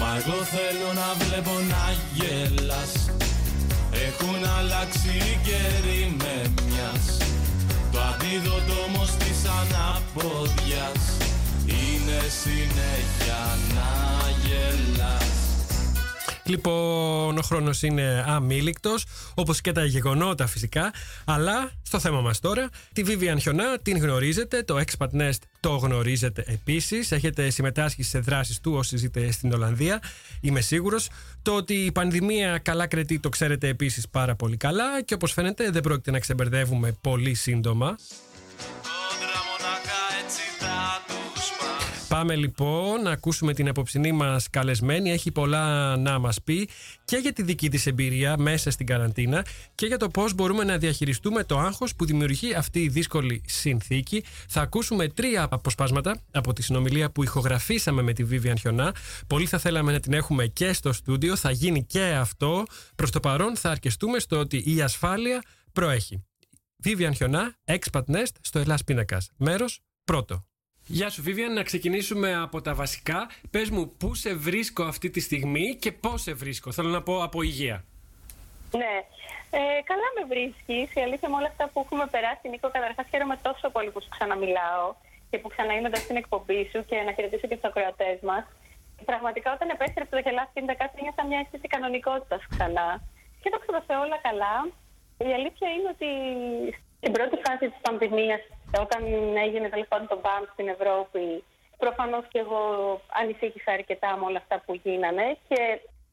Μα 0.00 0.10
εγώ 0.20 0.38
θέλω 0.54 0.90
να 1.00 1.08
βλέπω 1.24 1.54
να 1.72 1.84
γελάς. 2.16 2.92
Έχουν 4.06 4.40
αλλάξει 4.58 5.08
οι 5.08 5.38
καιροί 5.46 6.14
με 6.18 6.36
μιας. 6.66 7.04
Το 7.92 7.98
αντίδοτο 8.00 8.74
όμως 8.88 9.10
της 9.10 9.40
αναποδιάς. 9.60 11.02
Είναι 11.66 12.20
συνέχεια 12.42 13.40
να 13.74 13.90
γελάς 14.44 15.39
Λοιπόν, 16.50 17.38
ο 17.38 17.42
χρόνος 17.42 17.82
είναι 17.82 18.24
αμήλικτος, 18.26 19.04
όπως 19.34 19.60
και 19.60 19.72
τα 19.72 19.84
γεγονότα 19.84 20.46
φυσικά. 20.46 20.92
Αλλά 21.24 21.70
στο 21.82 21.98
θέμα 21.98 22.20
μας 22.20 22.40
τώρα, 22.40 22.68
τη 22.92 23.02
Vivian 23.06 23.36
Χιονά 23.40 23.78
την 23.78 23.96
γνωρίζετε, 23.98 24.62
το 24.62 24.80
Expat 24.80 25.20
Nest 25.20 25.38
το 25.60 25.76
γνωρίζετε 25.76 26.44
επίσης. 26.46 27.12
Έχετε 27.12 27.50
συμμετάσχει 27.50 28.02
σε 28.02 28.18
δράσεις 28.18 28.60
του 28.60 28.72
όσοι 28.72 28.96
ζείτε 28.96 29.30
στην 29.30 29.52
Ολλανδία, 29.52 30.02
είμαι 30.40 30.60
σίγουρος. 30.60 31.08
Το 31.42 31.54
ότι 31.54 31.74
η 31.74 31.92
πανδημία 31.92 32.58
καλά 32.58 32.86
κρετεί 32.86 33.18
το 33.18 33.28
ξέρετε 33.28 33.68
επίσης 33.68 34.08
πάρα 34.08 34.34
πολύ 34.34 34.56
καλά 34.56 35.02
και 35.02 35.14
όπως 35.14 35.32
φαίνεται 35.32 35.70
δεν 35.70 35.82
πρόκειται 35.82 36.10
να 36.10 36.18
ξεμπερδεύουμε 36.18 36.96
πολύ 37.00 37.34
σύντομα. 37.34 37.96
Πάμε 42.20 42.36
λοιπόν 42.36 43.02
να 43.02 43.10
ακούσουμε 43.10 43.54
την 43.54 43.68
απόψινή 43.68 44.12
μας 44.12 44.50
καλεσμένη. 44.50 45.10
Έχει 45.10 45.30
πολλά 45.30 45.96
να 45.96 46.18
μας 46.18 46.42
πει 46.42 46.68
και 47.04 47.16
για 47.16 47.32
τη 47.32 47.42
δική 47.42 47.68
της 47.68 47.86
εμπειρία 47.86 48.38
μέσα 48.38 48.70
στην 48.70 48.86
καραντίνα 48.86 49.44
και 49.74 49.86
για 49.86 49.98
το 49.98 50.08
πώς 50.08 50.34
μπορούμε 50.34 50.64
να 50.64 50.78
διαχειριστούμε 50.78 51.44
το 51.44 51.58
άγχος 51.58 51.96
που 51.96 52.04
δημιουργεί 52.04 52.54
αυτή 52.54 52.82
η 52.82 52.88
δύσκολη 52.88 53.42
συνθήκη. 53.46 54.24
Θα 54.48 54.60
ακούσουμε 54.60 55.08
τρία 55.08 55.48
αποσπάσματα 55.50 56.20
από 56.32 56.52
τη 56.52 56.62
συνομιλία 56.62 57.10
που 57.10 57.22
ηχογραφήσαμε 57.22 58.02
με 58.02 58.12
τη 58.12 58.24
Vivian 58.30 58.58
Χιονά. 58.58 58.94
Πολύ 59.26 59.46
θα 59.46 59.58
θέλαμε 59.58 59.92
να 59.92 60.00
την 60.00 60.12
έχουμε 60.12 60.46
και 60.46 60.72
στο 60.72 60.92
στούντιο. 60.92 61.36
Θα 61.36 61.50
γίνει 61.50 61.84
και 61.84 62.04
αυτό. 62.04 62.64
Προς 62.94 63.10
το 63.10 63.20
παρόν 63.20 63.56
θα 63.56 63.70
αρκεστούμε 63.70 64.18
στο 64.18 64.38
ότι 64.38 64.62
η 64.66 64.80
ασφάλεια 64.80 65.42
προέχει. 65.72 66.24
Vivian 66.84 67.12
Χιονά, 67.14 67.54
Expat 67.64 68.04
Nest 68.04 68.34
στο 68.40 68.58
Ελλάς 68.58 68.84
Πίνακας. 68.84 69.30
Μέρος 69.36 69.80
πρώτο. 70.04 70.49
Γεια 70.92 71.08
σου 71.10 71.22
Βίβιαν, 71.22 71.52
να 71.52 71.62
ξεκινήσουμε 71.62 72.28
από 72.46 72.58
τα 72.66 72.72
βασικά. 72.74 73.18
Πες 73.50 73.70
μου, 73.70 73.82
πού 74.00 74.08
σε 74.14 74.30
βρίσκω 74.34 74.82
αυτή 74.92 75.08
τη 75.10 75.20
στιγμή 75.20 75.66
και 75.82 75.92
πώς 75.92 76.22
σε 76.22 76.32
βρίσκω. 76.42 76.68
Θέλω 76.72 76.88
να 76.88 77.02
πω 77.02 77.14
από 77.26 77.42
υγεία. 77.42 77.76
Ναι, 78.80 78.94
ε, 79.58 79.60
καλά 79.90 80.08
με 80.16 80.22
βρίσκεις. 80.32 80.86
Η 80.98 81.00
αλήθεια 81.06 81.28
με 81.32 81.36
όλα 81.40 81.50
αυτά 81.52 81.64
που 81.72 81.78
έχουμε 81.84 82.06
περάσει, 82.14 82.48
Νίκο, 82.48 82.68
καταρχάς 82.76 83.06
χαίρομαι 83.10 83.36
τόσο 83.46 83.66
πολύ 83.74 83.90
που 83.94 84.00
σου 84.04 84.10
ξαναμιλάω 84.16 84.86
και 85.30 85.38
που 85.40 85.48
ξαναείμαι 85.54 85.90
στην 86.06 86.16
εκπομπή 86.22 86.60
σου 86.70 86.78
και 86.88 86.96
να 87.06 87.10
χαιρετήσω 87.16 87.46
και 87.48 87.56
τους 87.58 87.68
ακροατές 87.70 88.18
μας. 88.28 88.44
Πραγματικά, 89.10 89.48
όταν 89.56 89.68
επέστρεψε 89.76 90.12
το 90.16 90.22
Γελά 90.24 90.44
50 90.54 90.58
νιώθα 91.02 91.22
μια 91.28 91.38
αίσθηση 91.42 91.66
κανονικότητας 91.74 92.40
ξανά. 92.52 92.88
Και 93.42 93.50
το 93.52 93.58
ξέρω 93.62 93.96
όλα 94.06 94.18
καλά. 94.28 94.54
Η 95.28 95.32
αλήθεια 95.38 95.68
είναι 95.74 95.88
ότι 95.94 96.08
στην 96.98 97.12
πρώτη 97.16 97.36
φάση 97.44 97.64
της 97.70 97.80
πανδημίας 97.86 98.40
όταν 98.78 99.02
έγινε 99.36 99.68
τέλος 99.68 99.88
πάντων 99.88 100.06
το 100.08 100.20
μπαμ 100.22 100.44
στην 100.52 100.68
Ευρώπη, 100.68 101.44
προφανώς 101.78 102.24
και 102.28 102.38
εγώ 102.38 102.62
ανησύχησα 103.20 103.72
αρκετά 103.72 104.16
με 104.16 104.24
όλα 104.24 104.38
αυτά 104.38 104.62
που 104.64 104.80
γίνανε. 104.82 105.36
Και 105.48 105.60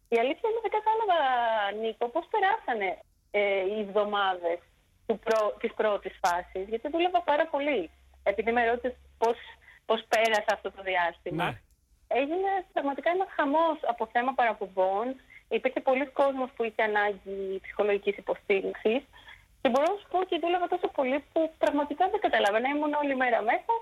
η 0.10 0.18
αλήθεια 0.24 0.50
είναι 0.50 0.64
δεν 0.66 0.74
κατάλαβα, 0.78 1.20
Νίκο, 1.82 2.06
πώς 2.08 2.26
περάσανε 2.34 2.90
ε, 3.32 3.62
οι 3.72 3.80
εβδομάδες 3.80 4.60
της 5.60 5.74
πρώτης 5.74 6.20
φάσης. 6.22 6.66
Γιατί 6.70 6.90
δούλευα 6.90 7.22
πάρα 7.22 7.46
πολύ. 7.48 7.90
Επειδή 8.24 8.52
με 8.52 8.66
ρώτησες 8.66 8.96
πώς 9.18 9.38
πώς 9.88 10.00
πέρασα 10.12 10.52
αυτό 10.58 10.72
το 10.72 10.82
διάστημα. 10.90 11.46
Ναι. 11.46 11.60
Έγινε 12.08 12.52
πραγματικά 12.74 13.10
ένας 13.10 13.28
χαμός 13.36 13.78
από 13.92 14.10
θέμα 14.14 14.32
παραπομπών. 14.34 15.06
Υπήρχε 15.50 15.80
πολλοί 15.80 16.06
κόσμος 16.06 16.50
που 16.56 16.64
είχε 16.64 16.82
ανάγκη 16.84 17.60
ψυχολογικής 17.62 18.18
υποστήριξης. 18.18 19.02
Και 19.62 19.70
μπορώ 19.70 19.86
να 19.94 19.98
σου 20.00 20.08
πω 20.12 20.18
ότι 20.20 20.40
δούλευα 20.40 20.68
τόσο 20.68 20.88
πολύ 20.88 21.24
που 21.32 21.54
πραγματικά 21.58 22.10
δεν 22.10 22.20
καταλάβαινα. 22.20 22.70
Ήμουν 22.70 22.94
όλη 23.02 23.16
μέρα 23.16 23.42
μέσα, 23.42 23.74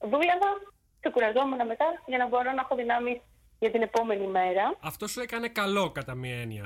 δούλευα, 0.00 0.50
ξεκουραζόμουν 1.00 1.66
μετά 1.66 2.02
για 2.06 2.18
να 2.18 2.26
μπορώ 2.28 2.50
να 2.52 2.60
έχω 2.64 2.74
δυνάμει 2.74 3.22
για 3.58 3.70
την 3.70 3.82
επόμενη 3.82 4.26
μέρα. 4.26 4.76
Αυτό 4.80 5.06
σου 5.06 5.20
έκανε 5.20 5.48
καλό 5.48 5.90
κατά 5.90 6.14
μία 6.14 6.40
έννοια. 6.40 6.64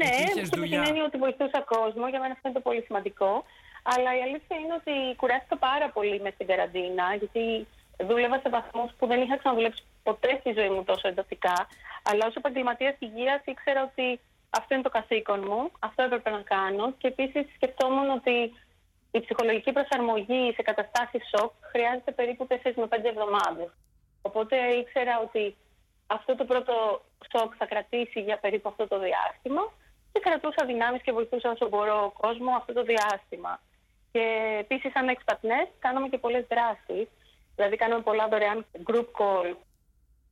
Ναι, 0.00 0.42
αυτό 0.42 0.60
την 0.60 0.72
έννοια 0.72 1.04
ότι 1.04 1.16
βοηθούσα 1.18 1.60
κόσμο, 1.60 2.08
για 2.08 2.20
μένα 2.20 2.32
αυτό 2.32 2.48
είναι 2.48 2.58
το 2.58 2.64
πολύ 2.68 2.82
σημαντικό. 2.82 3.44
Αλλά 3.82 4.10
η 4.18 4.22
αλήθεια 4.22 4.56
είναι 4.56 4.74
ότι 4.80 5.16
κουράστηκα 5.16 5.56
πάρα 5.56 5.88
πολύ 5.90 6.20
μες 6.20 6.32
στην 6.32 6.46
καραντίνα, 6.46 7.14
γιατί 7.14 7.66
δούλευα 8.08 8.38
σε 8.38 8.48
βαθμούς 8.48 8.90
που 8.98 9.06
δεν 9.06 9.22
είχα 9.22 9.36
ξαναδουλέψει 9.36 9.82
ποτέ 10.02 10.36
στη 10.40 10.52
ζωή 10.52 10.70
μου 10.70 10.84
τόσο 10.84 11.08
εντατικά. 11.08 11.66
Αλλά 12.02 12.26
ως 12.26 12.34
επαγγελματίας 12.34 12.94
υγείας 12.98 13.40
ήξερα 13.44 13.82
ότι 13.82 14.20
αυτό 14.50 14.74
είναι 14.74 14.82
το 14.82 14.88
καθήκον 14.88 15.40
μου, 15.48 15.70
αυτό 15.78 16.02
έπρεπε 16.02 16.30
να 16.30 16.40
κάνω 16.40 16.92
και 16.92 17.08
επίσης 17.08 17.54
σκεφτόμουν 17.54 18.10
ότι 18.10 18.52
η 19.10 19.20
ψυχολογική 19.20 19.72
προσαρμογή 19.72 20.52
σε 20.54 20.62
καταστάσεις 20.62 21.22
σοκ 21.28 21.52
χρειάζεται 21.72 22.12
περίπου 22.12 22.46
4 22.50 22.54
με 22.74 22.86
5 22.90 23.04
εβδομάδες. 23.04 23.70
Οπότε 24.22 24.56
ήξερα 24.56 25.20
ότι 25.20 25.56
αυτό 26.06 26.34
το 26.34 26.44
πρώτο 26.44 27.04
σοκ 27.32 27.52
θα 27.58 27.66
κρατήσει 27.66 28.20
για 28.20 28.38
περίπου 28.38 28.68
αυτό 28.68 28.88
το 28.88 28.98
διάστημα 28.98 29.72
και 30.12 30.20
κρατούσα 30.20 30.64
δυνάμεις 30.66 31.02
και 31.02 31.12
βοηθούσα 31.12 31.50
όσο 31.50 31.68
μπορώ 31.68 32.12
κόσμος 32.20 32.54
αυτό 32.56 32.72
το 32.72 32.82
διάστημα. 32.82 33.60
Και 34.12 34.56
επίσης 34.60 34.92
σαν 34.92 35.16
expat 35.16 35.68
κάναμε 35.78 36.08
και 36.08 36.18
πολλές 36.18 36.46
δράσεις. 36.48 37.08
Δηλαδή 37.56 37.76
κάναμε 37.76 38.02
πολλά 38.02 38.28
δωρεάν 38.28 38.66
group 38.86 39.08
call 39.18 39.54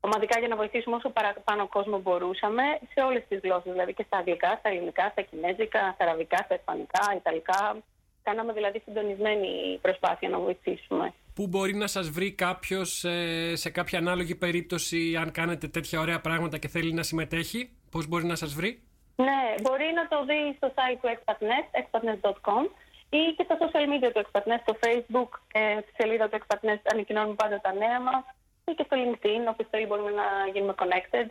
ομαδικά 0.06 0.38
για 0.38 0.48
να 0.48 0.56
βοηθήσουμε 0.56 0.96
όσο 0.96 1.10
παραπάνω 1.10 1.66
κόσμο 1.66 1.98
μπορούσαμε 1.98 2.62
σε 2.92 3.00
όλες 3.08 3.22
τις 3.28 3.38
γλώσσες, 3.42 3.72
δηλαδή 3.72 3.92
και 3.94 4.04
στα 4.06 4.16
αγγλικά, 4.16 4.56
στα 4.58 4.68
ελληνικά, 4.68 5.08
στα 5.12 5.22
κινέζικα, 5.22 5.80
στα 5.94 6.04
αραβικά, 6.04 6.36
στα 6.44 6.54
ισπανικά, 6.54 7.04
ιταλικά. 7.16 7.76
Κάναμε 8.22 8.52
δηλαδή 8.52 8.78
συντονισμένη 8.84 9.78
προσπάθεια 9.82 10.28
να 10.28 10.38
βοηθήσουμε. 10.38 11.12
Πού 11.34 11.46
μπορεί 11.46 11.74
να 11.74 11.86
σας 11.86 12.08
βρει 12.08 12.32
κάποιος 12.32 13.04
ε, 13.04 13.56
σε 13.56 13.70
κάποια 13.70 13.98
ανάλογη 13.98 14.34
περίπτωση 14.34 15.16
αν 15.16 15.30
κάνετε 15.30 15.66
τέτοια 15.68 16.00
ωραία 16.00 16.20
πράγματα 16.20 16.58
και 16.58 16.68
θέλει 16.68 16.92
να 16.92 17.02
συμμετέχει, 17.02 17.70
πώς 17.90 18.06
μπορεί 18.06 18.24
να 18.24 18.34
σας 18.34 18.52
βρει; 18.54 18.82
Ναι, 19.16 19.42
μπορεί 19.62 19.88
να 19.94 20.08
το 20.08 20.24
δει 20.24 20.40
στο 20.56 20.72
site 20.76 20.98
του 21.00 21.08
expatnet, 21.14 21.66
expatnet.com 21.80 22.64
ή 23.08 23.22
και 23.36 23.44
στα 23.48 23.56
social 23.62 23.86
media 23.92 24.10
του 24.14 24.22
expatnet, 24.24 24.60
στο 24.62 24.74
facebook, 24.84 25.30
ε, 25.52 25.80
στη 25.82 25.92
σελίδα 25.98 26.28
του 26.28 26.38
expatnet 26.40 26.80
ανακοινώνουμε 26.92 27.34
πάντα 27.34 27.60
τα 27.60 27.72
νέα 27.72 28.00
μας 28.00 28.24
ή 28.24 28.33
και 28.64 28.84
στο 28.86 28.96
LinkedIn, 28.96 29.50
όπου 29.50 29.66
θέλει 29.70 29.86
μπορούμε 29.86 30.10
να 30.10 30.24
γίνουμε 30.52 30.74
connected. 30.76 31.30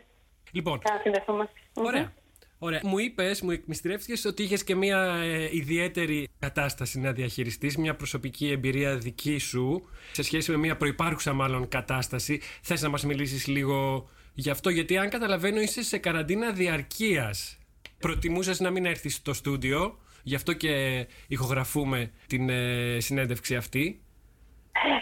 Λοιπόν, 0.51 0.81
να 0.83 0.99
συνδεθούμε. 1.03 1.49
Ωραία. 1.73 2.13
Ωραία. 2.59 2.81
Μου 2.83 2.97
είπες, 2.97 3.41
μου 3.41 3.51
εκμυστηρεύτηκε 3.51 4.27
ότι 4.27 4.43
είχες 4.43 4.63
και 4.63 4.75
μια 4.75 5.19
ε, 5.23 5.49
ιδιαίτερη 5.51 6.29
κατάσταση 6.39 6.99
να 6.99 7.11
διαχειριστείς, 7.11 7.77
μια 7.77 7.95
προσωπική 7.95 8.51
εμπειρία 8.51 8.97
δική 8.97 9.37
σου, 9.37 9.89
σε 10.11 10.23
σχέση 10.23 10.51
με 10.51 10.57
μια 10.57 10.77
προπάρχουσα 10.77 11.33
μάλλον 11.33 11.67
κατάσταση. 11.67 12.41
Θες 12.61 12.81
να 12.81 12.89
μας 12.89 13.03
μιλήσεις 13.03 13.47
λίγο 13.47 14.09
γι' 14.33 14.49
αυτό, 14.49 14.69
γιατί 14.69 14.97
αν 14.97 15.09
καταλαβαίνω 15.09 15.61
είσαι 15.61 15.83
σε 15.83 15.97
καραντίνα 15.97 16.51
διαρκείας. 16.51 17.57
Προτιμούσες 17.99 18.59
να 18.59 18.69
μην 18.69 18.85
έρθεις 18.85 19.15
στο 19.15 19.33
στούντιο, 19.33 19.99
γι' 20.23 20.35
αυτό 20.35 20.53
και 20.53 21.05
ηχογραφούμε 21.27 22.11
την 22.27 22.49
ε, 22.49 22.97
συνέντευξη 22.99 23.55
αυτή. 23.55 24.01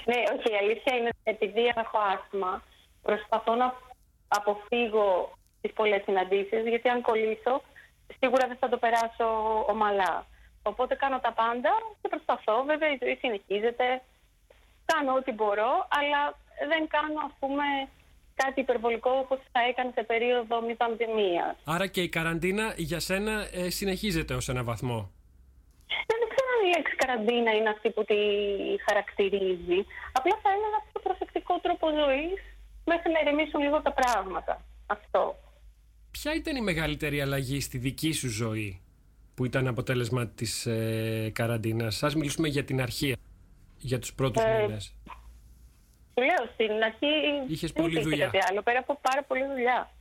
Ναι, 0.06 0.20
όχι, 0.36 0.54
η 0.54 0.58
αλήθεια 0.63 0.96
είναι 0.98 1.10
επειδή 1.24 1.66
έχω 1.75 1.98
άσθημα, 2.13 2.63
προσπαθώ 3.01 3.56
να 3.56 3.74
αποφύγω 4.28 5.38
τις 5.62 5.74
πολλές 5.74 6.01
συναντήσεις, 6.04 6.68
γιατί 6.68 6.90
αν 6.90 7.01
κολλήσω, 7.01 7.62
σίγουρα 8.20 8.48
δεν 8.48 8.58
θα 8.58 8.70
το 8.70 8.78
περάσω 8.78 9.28
ομαλά. 9.68 10.25
Οπότε 10.63 10.96
κάνω 10.96 11.20
τα 11.20 11.34
πάντα 11.34 11.72
και 12.01 12.08
προσπαθώ. 12.08 12.63
Βέβαια, 12.63 12.90
η 12.92 12.98
ζωή 13.01 13.16
συνεχίζεται. 13.16 14.01
Κάνω 14.86 15.13
ό,τι 15.13 15.32
μπορώ, 15.32 15.88
αλλά 16.00 16.22
δεν 16.72 16.88
κάνω, 16.88 17.20
ας 17.28 17.34
πούμε, 17.40 17.63
κάτι 18.36 18.60
υπερβολικό 18.60 19.12
όπως 19.24 19.40
θα 19.51 19.62
έκανε 19.70 19.92
σε 19.96 20.04
περίοδο 20.04 20.62
μη 20.62 20.75
πανδημία. 20.75 21.56
Άρα 21.66 21.88
και 21.88 22.01
η 22.01 22.10
καραντίνα 22.10 22.74
για 22.78 23.00
σένα 23.00 23.48
ε, 23.54 23.70
συνεχίζεται 23.70 24.34
ως 24.34 24.50
ένα 24.50 24.63
βαθμό; 24.63 25.12
Δεν 25.88 25.98
ξέρω 26.08 26.22
αν 26.22 26.31
η 26.65 26.70
λέξη 26.75 26.96
καραντίνα 26.96 27.51
είναι 27.51 27.70
αυτή 27.70 27.89
που 27.89 28.03
τη 28.03 28.15
χαρακτηρίζει. 28.88 29.80
Απλά 30.12 30.36
θα 30.44 30.50
έλεγα 30.56 30.79
πιο 30.92 31.00
προσεκτικό 31.03 31.59
τρόπο 31.59 31.88
ζωής 32.01 32.40
μέχρι 32.86 33.12
να 33.12 33.20
ηρεμήσουν 33.20 33.62
λίγο 33.62 33.81
τα 33.81 33.94
πράγματα. 33.94 34.62
Αυτό. 34.86 35.36
Ποια 36.12 36.33
ήταν 36.36 36.55
η 36.55 36.62
μεγαλύτερη 36.62 37.22
αλλαγή 37.22 37.59
στη 37.62 37.77
δική 37.77 38.12
σου 38.12 38.29
ζωή 38.29 38.81
που 39.36 39.46
ήταν 39.46 39.68
αποτέλεσμα 39.68 40.27
της 40.27 40.66
ε, 40.66 41.31
καραντίνας; 41.33 42.03
Ας 42.03 42.16
μιλήσουμε 42.16 42.48
για 42.48 42.64
την 42.64 42.81
αρχή, 42.81 43.16
για 43.77 44.00
τους 44.00 44.14
πρώτους 44.14 44.44
ε, 44.44 44.62
μήνες. 44.62 44.96
Λέω, 46.16 46.50
στην 46.53 46.72
αρχή 46.83 47.07
Είχες 47.48 47.72
δεν 47.72 47.83
πολλή 47.83 48.01
δουλειά. 48.01 48.25
κάτι 48.25 48.38
άλλο, 48.50 48.62
πέρα 48.62 48.79
από 48.79 49.00
πάρα 49.01 49.24
πολλή 49.24 49.46
δουλειά. 49.46 49.92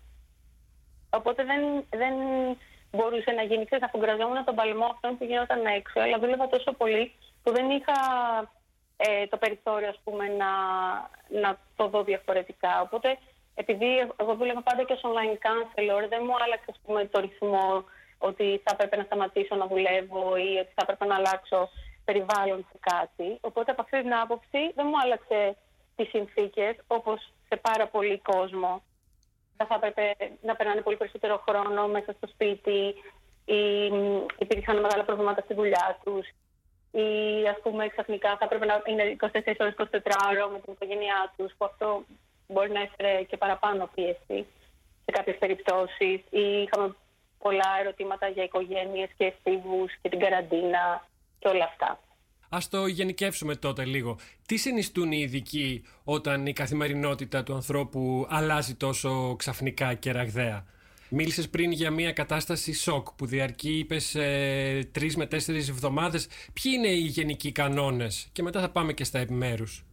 Οπότε 1.11 1.45
δεν, 1.45 1.61
δεν 1.91 2.15
μπορούσε 2.93 3.31
να 3.31 3.43
γίνει, 3.43 3.65
ξέρεις, 3.65 3.85
να 4.35 4.45
τον 4.45 4.55
παλμό 4.55 4.85
αυτόν 4.85 5.19
που 5.19 5.25
γινόταν 5.25 5.67
έξω, 5.67 6.01
αλλά 6.01 6.19
δούλευα 6.19 6.49
τόσο 6.49 6.73
πολύ 6.73 7.13
που 7.43 7.53
δεν 7.53 7.71
είχα 7.71 7.99
ε, 8.97 9.27
το 9.27 9.37
περιθώριο, 9.37 9.89
ας 9.89 10.01
πούμε, 10.05 10.25
να, 10.29 10.51
να 11.41 11.59
το 11.77 11.89
δω 11.89 12.03
διαφορετικά. 12.03 12.81
Οπότε 12.81 13.19
επειδή 13.55 13.91
εγώ 14.17 14.35
δούλευα 14.35 14.63
πάντα 14.63 14.83
και 14.85 14.93
ως 14.93 15.01
online 15.05 15.39
counselor, 15.47 16.03
δεν 16.09 16.21
μου 16.27 16.35
άλλαξε 16.45 16.73
πούμε, 16.85 17.05
το 17.05 17.21
ρυθμό 17.21 17.85
ότι 18.19 18.61
θα 18.65 18.71
έπρεπε 18.73 18.97
να 18.97 19.03
σταματήσω 19.03 19.55
να 19.55 19.67
δουλεύω 19.67 20.37
ή 20.37 20.51
ότι 20.63 20.73
θα 20.75 20.83
έπρεπε 20.83 21.05
να 21.05 21.15
αλλάξω 21.15 21.69
περιβάλλον 22.05 22.67
σε 22.71 22.79
κάτι. 22.81 23.39
Οπότε 23.41 23.71
από 23.71 23.83
αυτή 23.83 24.01
την 24.01 24.15
άποψη 24.15 24.61
δεν 24.75 24.87
μου 24.89 24.99
άλλαξε 25.03 25.57
τις 25.97 26.09
συνθήκες 26.09 26.75
όπως 26.87 27.33
σε 27.49 27.57
πάρα 27.57 27.87
πολύ 27.87 28.19
κόσμο. 28.19 28.83
Θα 29.69 29.75
έπρεπε 29.75 30.15
να 30.43 30.57
περνάνε 30.57 30.81
πολύ 30.81 30.97
περισσότερο 30.97 31.43
χρόνο 31.49 31.89
μέσα 31.89 32.13
στο 32.13 32.27
σπίτι 32.27 32.95
ή 33.45 33.85
υπήρχαν 34.39 34.81
μεγάλα 34.81 35.05
προβλήματα 35.05 35.41
στη 35.41 35.55
δουλειά 35.55 35.99
τους 36.05 36.27
ή 36.91 37.09
ας 37.49 37.61
πούμε 37.63 37.89
ξαφνικά 37.89 38.37
θα 38.37 38.45
έπρεπε 38.45 38.67
να 38.67 38.83
είναι 38.87 39.17
24 39.21 39.29
ώρες 39.59 39.75
24 39.77 39.85
ώρες 40.29 40.45
με 40.53 40.59
την 40.61 40.73
οικογένειά 40.73 41.33
τους 41.37 41.55
που 41.59 41.65
αυτό 41.65 42.05
μπορεί 42.49 42.71
να 42.71 42.81
έφερε 42.81 43.23
και 43.23 43.37
παραπάνω 43.37 43.91
πίεση 43.95 44.47
σε 45.05 45.11
κάποιες 45.13 45.37
περιπτώσεις 45.39 46.21
ή 46.31 46.63
είχαμε 46.63 46.95
πολλά 47.39 47.71
ερωτήματα 47.81 48.29
για 48.29 48.43
οικογένειες 48.43 49.11
και 49.17 49.25
εφήβους 49.25 49.93
και 50.03 50.09
την 50.09 50.19
καραντίνα 50.19 51.07
και 51.39 51.49
όλα 51.49 51.65
αυτά. 51.65 51.99
Ας 52.53 52.69
το 52.69 52.87
γενικεύσουμε 52.87 53.57
τότε 53.57 53.85
λίγο. 53.85 54.19
Τι 54.47 54.57
συνιστούν 54.57 55.13
οι 55.13 55.19
ειδικοί 55.21 55.83
όταν 56.05 56.47
η 56.47 56.53
καθημερινότητα 56.53 57.43
του 57.43 57.55
ανθρώπου 57.55 58.27
αλλάζει 58.29 58.75
τόσο 58.75 59.35
ξαφνικά 59.39 59.95
και 59.95 60.13
ραγδαία; 60.13 60.65
Μίλησες 61.09 61.49
πριν 61.49 61.71
για 61.71 61.91
μια 61.91 62.13
κατάσταση 62.13 62.73
σοκ 62.73 63.13
που 63.17 63.27
διαρκεί, 63.27 63.79
είπες, 63.79 64.15
ε, 64.15 64.89
τρεις 64.93 65.17
με 65.17 65.27
τέσσερις 65.27 65.69
εβδομάδες. 65.69 66.29
Ποιοι 66.53 66.73
είναι 66.77 66.89
οι 66.89 66.99
γενικοί 66.99 67.53
κανόνες; 67.53 68.29
Και 68.33 68.43
μετά 68.43 68.61
θα 68.61 68.71
πάμε 68.71 68.93
και 68.93 69.05
στα 69.05 69.19
επιμέρους. 69.19 69.85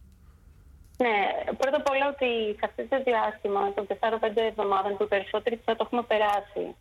Ναι, 0.96 1.16
πρώτα 1.58 1.76
απ' 1.76 1.90
όλα 1.90 2.08
ότι 2.08 2.58
σε 2.58 2.64
αυτό 2.64 2.82
το 2.88 3.02
διάστημα 3.04 3.72
των 3.74 3.86
4-5 3.86 4.42
εβδομάδων 4.42 4.96
που 4.96 5.02
οι 5.02 5.06
περισσότεροι 5.06 5.60
θα 5.64 5.76
το 5.76 5.82
έχουμε 5.86 6.02
περάσει 6.02 6.74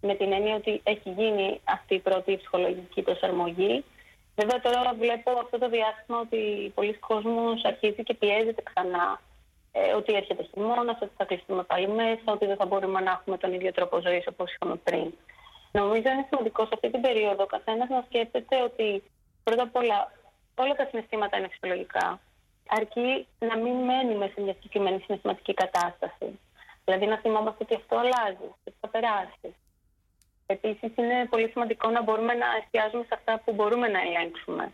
με 0.00 0.14
την 0.14 0.32
έννοια 0.32 0.54
ότι 0.54 0.80
έχει 0.82 1.10
γίνει 1.10 1.60
αυτή 1.64 1.94
η 1.94 1.98
πρώτη 1.98 2.36
ψυχολογική 2.36 3.02
προσαρμογή. 3.02 3.84
Βέβαια 4.36 4.60
τώρα 4.60 4.94
βλέπω 4.94 5.30
αυτό 5.30 5.58
το 5.58 5.68
διάστημα 5.68 6.18
ότι 6.18 6.72
πολλοί 6.74 6.94
κόσμος 6.94 7.64
αρχίζει 7.64 8.02
και 8.02 8.14
πιέζεται 8.14 8.62
ξανά 8.62 9.20
ε, 9.72 9.92
ότι 9.92 10.14
έρχεται 10.14 10.42
χειμώνας, 10.42 10.98
ότι 11.02 11.12
θα 11.16 11.24
κλειστούμε 11.24 11.62
πάλι 11.62 11.88
μέσα, 11.88 12.26
ότι 12.26 12.46
δεν 12.46 12.56
θα 12.56 12.66
μπορούμε 12.66 13.00
να 13.00 13.10
έχουμε 13.10 13.36
τον 13.38 13.52
ίδιο 13.52 13.72
τρόπο 13.72 14.00
ζωής 14.00 14.26
όπως 14.26 14.52
είχαμε 14.52 14.76
πριν. 14.76 15.12
Νομίζω 15.72 16.08
είναι 16.10 16.26
σημαντικό 16.28 16.62
σε 16.64 16.70
αυτή 16.74 16.90
την 16.90 17.00
περίοδο 17.00 17.42
ο 17.42 17.46
καθένας 17.46 17.88
να 17.88 18.04
σκέφτεται 18.08 18.62
ότι 18.62 19.02
πρώτα 19.44 19.62
απ' 19.62 19.76
όλα 19.76 20.12
όλα 20.54 20.74
τα 20.74 20.86
συναισθήματα 20.90 21.36
είναι 21.38 21.48
φυσιολογικά 21.48 22.20
αρκεί 22.68 23.26
να 23.38 23.56
μην 23.56 23.74
μένουμε 23.74 24.30
σε 24.34 24.40
μια 24.40 24.52
συγκεκριμένη 24.52 25.00
συναισθηματική 25.04 25.54
κατάσταση. 25.54 26.38
Δηλαδή 26.84 27.06
να 27.06 27.16
θυμόμαστε 27.18 27.64
ότι 27.64 27.74
αυτό 27.74 27.96
αλλάζει, 27.96 28.48
ότι 28.64 28.76
θα 28.80 28.88
περάσει. 28.88 29.48
Επίσης, 30.46 30.90
είναι 30.96 31.26
πολύ 31.30 31.48
σημαντικό 31.48 31.90
να 31.90 32.02
μπορούμε 32.02 32.34
να 32.34 32.46
εστιάζουμε 32.62 33.02
σε 33.02 33.14
αυτά 33.14 33.42
που 33.44 33.52
μπορούμε 33.52 33.88
να 33.88 34.00
ελέγξουμε. 34.00 34.72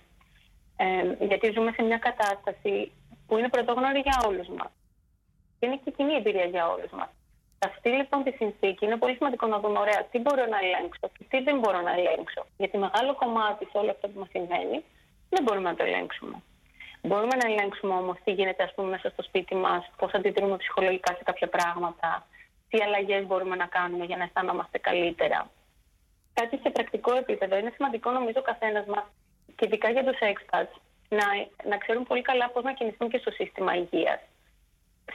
Ε, 0.77 1.25
γιατί 1.25 1.51
ζούμε 1.51 1.73
σε 1.73 1.83
μια 1.83 1.99
κατάσταση 1.99 2.93
που 3.27 3.37
είναι 3.39 3.49
πρωτόγνωρη 3.49 3.99
για 3.99 4.23
όλους 4.27 4.49
μας. 4.49 4.71
Και 5.59 5.67
είναι 5.67 5.81
και 5.85 5.91
κοινή 5.91 6.15
εμπειρία 6.15 6.45
για 6.45 6.69
όλους 6.69 6.91
μας. 6.91 7.09
Σε 7.59 7.69
αυτή 7.71 7.89
λοιπόν 7.89 8.23
τη 8.23 8.31
συνθήκη 8.31 8.85
είναι 8.85 8.97
πολύ 8.97 9.15
σημαντικό 9.15 9.47
να 9.47 9.61
δούμε, 9.61 9.79
ωραία, 9.79 10.05
τι 10.11 10.19
μπορώ 10.19 10.45
να 10.47 10.59
ελέγξω 10.59 11.07
και 11.19 11.25
τι 11.29 11.43
δεν 11.43 11.59
μπορώ 11.59 11.81
να 11.81 11.93
ελέγξω. 11.93 12.47
Γιατί 12.57 12.79
μεγάλο 12.79 13.15
κομμάτι 13.15 13.65
σε 13.71 13.79
όλο 13.79 13.91
αυτό 13.91 14.09
που 14.09 14.19
μας 14.19 14.29
συμβαίνει 14.31 14.85
δεν 15.29 15.43
μπορούμε 15.43 15.69
να 15.71 15.77
το 15.77 15.85
ελέγξουμε. 15.85 16.37
Μπορούμε 17.03 17.35
να 17.37 17.51
ελέγξουμε 17.51 17.95
όμως 17.95 18.17
τι 18.25 18.31
γίνεται 18.33 18.63
ας 18.63 18.75
πούμε, 18.75 18.89
μέσα 18.89 19.11
στο 19.11 19.23
σπίτι 19.23 19.55
μας, 19.55 19.91
πώς 19.97 20.13
αντιδρούμε 20.13 20.57
ψυχολογικά 20.57 21.15
σε 21.15 21.23
κάποια 21.25 21.49
πράγματα, 21.49 22.27
τι 22.69 22.83
αλλαγές 22.83 23.27
μπορούμε 23.27 23.57
να 23.57 23.67
κάνουμε 23.67 24.05
για 24.05 24.17
να 24.17 24.25
αισθάνομαστε 24.25 24.79
καλύτερα. 24.79 25.51
Κάτι 26.41 26.59
σε 26.63 26.71
πρακτικό 26.71 27.15
επίπεδο. 27.17 27.57
Είναι 27.57 27.73
σημαντικό 27.75 28.11
νομίζω 28.11 28.39
ο 28.39 28.49
καθένας 28.51 28.87
μας, 28.87 29.05
και 29.57 29.65
ειδικά 29.67 29.91
για 29.91 30.05
τους 30.05 30.19
expats, 30.33 30.75
να, 31.09 31.27
να 31.71 31.77
ξέρουν 31.77 32.05
πολύ 32.05 32.23
καλά 32.23 32.51
πώς 32.51 32.63
να 32.63 32.73
κινηθούν 32.73 33.09
και 33.09 33.19
στο 33.19 33.31
σύστημα 33.31 33.75
υγείας 33.77 34.21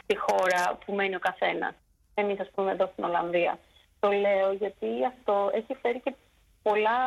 στη 0.01 0.17
χώρα 0.17 0.77
που 0.85 0.93
μένει 0.93 1.15
ο 1.15 1.19
καθένας. 1.19 1.73
Εμείς, 2.13 2.39
ας 2.39 2.49
πούμε, 2.55 2.71
εδώ 2.71 2.89
στην 2.91 3.03
Ολλανδία. 3.03 3.59
Το 3.99 4.11
λέω 4.11 4.53
γιατί 4.53 4.87
αυτό 5.07 5.49
έχει 5.53 5.73
φέρει 5.81 5.99
και 5.99 6.13
πολλά 6.61 6.99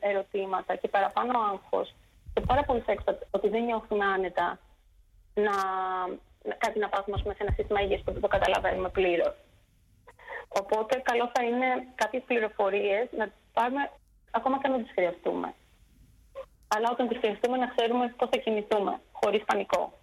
ερωτήματα 0.00 0.76
και 0.76 0.88
παραπάνω 0.88 1.38
άγχος 1.52 1.94
και 2.34 2.40
πάρα 2.40 2.62
πολλοί 2.62 2.82
έξω 2.86 3.18
ότι 3.30 3.48
δεν 3.48 3.64
νιώθουν 3.64 4.02
άνετα 4.02 4.58
να, 5.34 5.54
κάτι 6.58 6.78
να 6.78 6.88
πάθουμε 6.88 7.16
σε 7.16 7.36
ένα 7.38 7.52
σύστημα 7.56 7.80
υγείας 7.80 8.02
που 8.02 8.12
δεν 8.12 8.20
το 8.20 8.28
καταλαβαίνουμε 8.28 8.88
πλήρως. 8.88 9.34
Οπότε, 10.48 11.02
καλό 11.02 11.30
θα 11.34 11.44
είναι 11.44 11.66
κάποιες 11.94 12.22
πληροφορίες 12.26 13.08
να 13.16 13.32
τι 13.60 13.66
πάρουμε 13.66 13.90
ακόμα 14.30 14.58
και 14.58 14.66
αν 14.66 14.72
δεν 14.72 14.82
τις 14.82 14.92
χρειαστούμε. 14.92 15.54
αλλά 16.68 16.90
όταν 16.90 17.08
τις 17.08 17.18
χρειαστούμε 17.18 17.56
να 17.56 17.66
ξέρουμε 17.66 18.14
πώς 18.16 18.28
θα 18.30 18.38
κινηθούμε, 18.38 19.00
χωρίς 19.12 19.44
πανικό. 19.44 19.98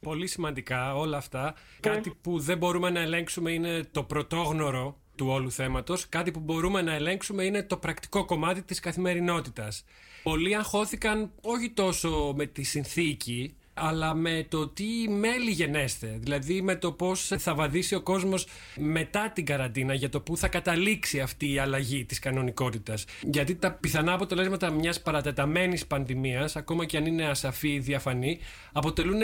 Πολύ 0.00 0.26
σημαντικά 0.26 0.94
όλα 0.94 1.16
αυτά. 1.16 1.54
Κάτι 1.80 2.14
που 2.20 2.38
δεν 2.38 2.58
μπορούμε 2.58 2.90
να 2.90 3.00
ελέγξουμε 3.00 3.50
είναι 3.52 3.84
το 3.84 4.04
πρωτόγνωρο 4.04 4.96
του 5.16 5.26
όλου 5.26 5.50
θέματος. 5.50 6.08
Κάτι 6.08 6.30
που 6.30 6.40
μπορούμε 6.40 6.82
να 6.82 6.94
ελέγξουμε 6.94 7.44
είναι 7.44 7.62
το 7.62 7.76
πρακτικό 7.76 8.24
κομμάτι 8.24 8.62
της 8.62 8.80
καθημερινότητας. 8.80 9.84
Πολλοί 10.22 10.56
αγχώθηκαν 10.56 11.32
όχι 11.42 11.70
τόσο 11.70 12.32
με 12.36 12.46
τη 12.46 12.62
συνθήκη, 12.62 13.56
αλλά 13.80 14.14
με 14.14 14.46
το 14.48 14.68
τι 14.68 15.08
μέλη 15.08 15.50
γενέστε. 15.50 16.06
Δηλαδή 16.20 16.62
με 16.62 16.76
το 16.76 16.92
πώς 16.92 17.26
θα 17.38 17.54
βαδίσει 17.54 17.94
ο 17.94 18.00
κόσμος 18.00 18.46
μετά 18.76 19.30
την 19.34 19.46
καραντίνα 19.46 19.94
για 19.94 20.08
το 20.08 20.20
πού 20.20 20.36
θα 20.36 20.48
καταλήξει 20.48 21.20
αυτή 21.20 21.52
η 21.52 21.58
αλλαγή 21.58 22.04
της 22.04 22.18
κανονικότητας. 22.18 23.04
Γιατί 23.22 23.56
τα 23.56 23.72
πιθανά 23.72 24.12
αποτελέσματα 24.12 24.70
μιας 24.70 25.02
παρατεταμένης 25.02 25.86
πανδημίας, 25.86 26.56
ακόμα 26.56 26.84
και 26.84 26.96
αν 26.96 27.06
είναι 27.06 27.28
ασαφή 27.28 27.68
ή 27.72 27.78
διαφανή, 27.78 28.38
αποτελούν 28.72 29.20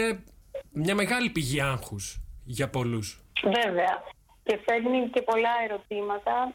μια 0.73 0.95
μεγάλη 0.95 1.31
πηγή 1.31 1.61
άγχους 1.61 2.21
για 2.45 2.69
πολλούς. 2.69 3.21
Βέβαια. 3.43 4.03
Και 4.43 4.59
φέρνει 4.65 5.09
και 5.09 5.23
πολλά 5.23 5.51
ερωτήματα 5.65 6.53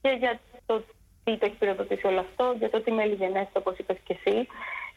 και 0.00 0.16
για 0.18 0.40
το 0.66 0.84
τι 1.24 1.38
το 1.38 1.46
έχει 1.46 1.54
πυροδοτήσει 1.54 2.06
όλο 2.06 2.20
αυτό, 2.20 2.54
για 2.58 2.70
το 2.70 2.80
τι 2.82 2.90
μέλη 2.90 3.14
γενέστε, 3.14 3.58
όπως 3.58 3.78
είπες 3.78 3.96
και 4.04 4.16
εσύ. 4.18 4.46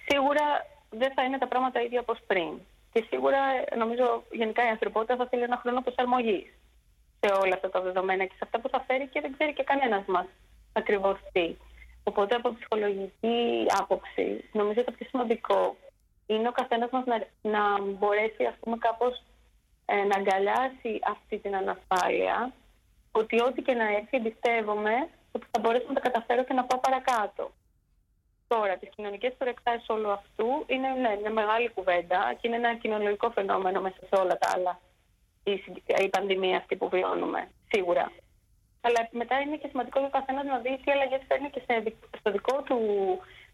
Σίγουρα 0.08 0.46
δεν 0.98 1.12
θα 1.16 1.24
είναι 1.24 1.38
τα 1.38 1.48
πράγματα 1.48 1.82
ίδια 1.82 2.00
όπως 2.00 2.20
πριν. 2.28 2.50
Και 2.94 3.06
σίγουρα, 3.10 3.40
νομίζω, 3.78 4.24
γενικά 4.32 4.66
η 4.66 4.70
ανθρωπότητα 4.70 5.16
θα 5.16 5.28
θέλει 5.28 5.44
ένα 5.44 5.58
χρόνο 5.58 5.82
προσαρμογής 5.82 6.48
σε 7.20 7.34
όλα 7.34 7.54
αυτά 7.54 7.70
τα 7.70 7.82
δεδομένα 7.82 8.24
και 8.26 8.34
σε 8.38 8.44
αυτά 8.44 8.60
που 8.60 8.70
θα 8.70 8.84
φέρει 8.88 9.08
και 9.08 9.22
δεν 9.22 9.34
ξέρει 9.34 9.54
και 9.54 9.64
κανένας 9.64 10.06
μας 10.06 10.26
ακριβώς 10.74 11.18
τι. 11.32 11.56
Οπότε, 12.04 12.36
από 12.36 12.54
ψυχολογική 12.54 13.66
άποψη, 13.80 14.50
νομίζω 14.52 14.84
το 14.84 14.92
πιο 14.92 15.06
σημαντικό 15.10 15.76
είναι 16.26 16.48
ο 16.48 16.52
καθένας 16.52 16.90
μας 16.90 17.06
να, 17.06 17.18
να 17.42 17.82
μπορέσει, 17.82 18.44
ας 18.46 18.56
πούμε, 18.60 18.78
κάπως 18.78 19.24
ε, 19.86 20.04
να 20.04 20.16
αγκαλιάσει 20.18 21.00
αυτή 21.14 21.38
την 21.38 21.56
ανασφάλεια, 21.56 22.54
ότι 23.12 23.42
ό,τι 23.42 23.62
και 23.62 23.74
να 23.74 23.88
έρθει, 23.88 24.18
εμπιστεύομαι 24.18 25.08
ότι 25.32 25.46
θα 25.52 25.60
μπορέσω 25.60 25.86
να 25.88 25.94
τα 25.94 26.00
καταφέρω 26.00 26.44
και 26.44 26.54
να 26.54 26.64
πάω 26.64 26.80
παρακάτω. 26.80 27.52
Τώρα, 28.48 28.78
τις 28.78 28.90
κοινωνικές 28.96 29.34
προεκτάσεις 29.38 29.90
όλου 29.90 30.12
αυτού 30.12 30.48
είναι 30.68 30.90
ναι, 30.90 31.18
μια 31.22 31.32
μεγάλη 31.32 31.70
κουβέντα 31.70 32.34
και 32.40 32.48
είναι 32.48 32.56
ένα 32.56 32.76
κοινωνικό 32.76 33.30
φαινόμενο 33.30 33.82
μέσα 33.82 34.00
σε 34.00 34.22
όλα 34.22 34.38
τα 34.38 34.52
άλλα. 34.56 34.80
Η, 35.44 35.52
η 36.06 36.10
πανδημία 36.10 36.58
αυτή 36.58 36.76
που 36.76 36.90
βιώνουμε, 36.90 37.52
σίγουρα. 37.72 38.12
Αλλά 38.82 39.10
μετά 39.12 39.40
είναι 39.40 39.58
και 39.58 39.68
σημαντικό 39.68 40.00
για 40.00 40.08
ο 40.08 40.18
καθένας 40.18 40.46
να 40.46 40.58
δει 40.58 40.80
τι 40.84 40.92
αλλαγές 40.92 41.22
φέρνει 41.28 41.50
και 41.50 41.62
στο 42.20 42.32
δικό 42.32 42.62
του 42.62 42.78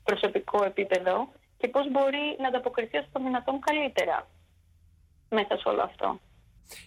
προσωπικό 0.04 0.64
επίπεδο 0.64 1.32
και 1.58 1.68
πώς 1.68 1.92
μπορεί 1.92 2.36
να 2.40 2.48
ανταποκριθεί 2.48 2.98
ω 2.98 3.06
το 3.12 3.20
δυνατόν 3.24 3.60
καλύτερα 3.60 4.28
μέσα 5.30 5.58
σε 5.58 5.70
όλο 5.70 5.82
αυτό. 5.82 6.20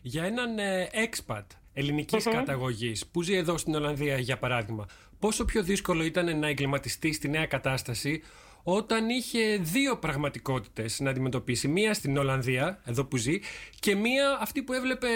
Για 0.02 0.24
έναν 0.24 0.58
ε, 0.58 0.88
expat 0.92 1.46
ελληνικής 1.74 2.28
mm-hmm. 2.28 2.32
καταγωγής 2.32 3.06
που 3.06 3.22
ζει 3.22 3.36
εδώ 3.36 3.58
στην 3.58 3.74
Ολλανδία 3.74 4.18
για 4.18 4.38
παράδειγμα, 4.38 4.86
πόσο 5.18 5.44
πιο 5.44 5.62
δύσκολο 5.62 6.04
ήταν 6.04 6.38
να 6.38 6.48
εγκληματιστεί 6.48 7.12
στη 7.12 7.28
νέα 7.28 7.46
κατάσταση 7.46 8.22
όταν 8.62 9.08
είχε 9.08 9.56
δύο 9.56 9.98
πραγματικότητες 9.98 11.00
να 11.00 11.10
αντιμετωπίσει. 11.10 11.68
Μία 11.68 11.94
στην 11.94 12.16
Ολλανδία, 12.16 12.80
εδώ 12.84 13.04
που 13.04 13.16
ζει, 13.16 13.38
και 13.80 13.94
μία 13.94 14.38
αυτή 14.40 14.62
που 14.62 14.72
έβλεπε 14.72 15.08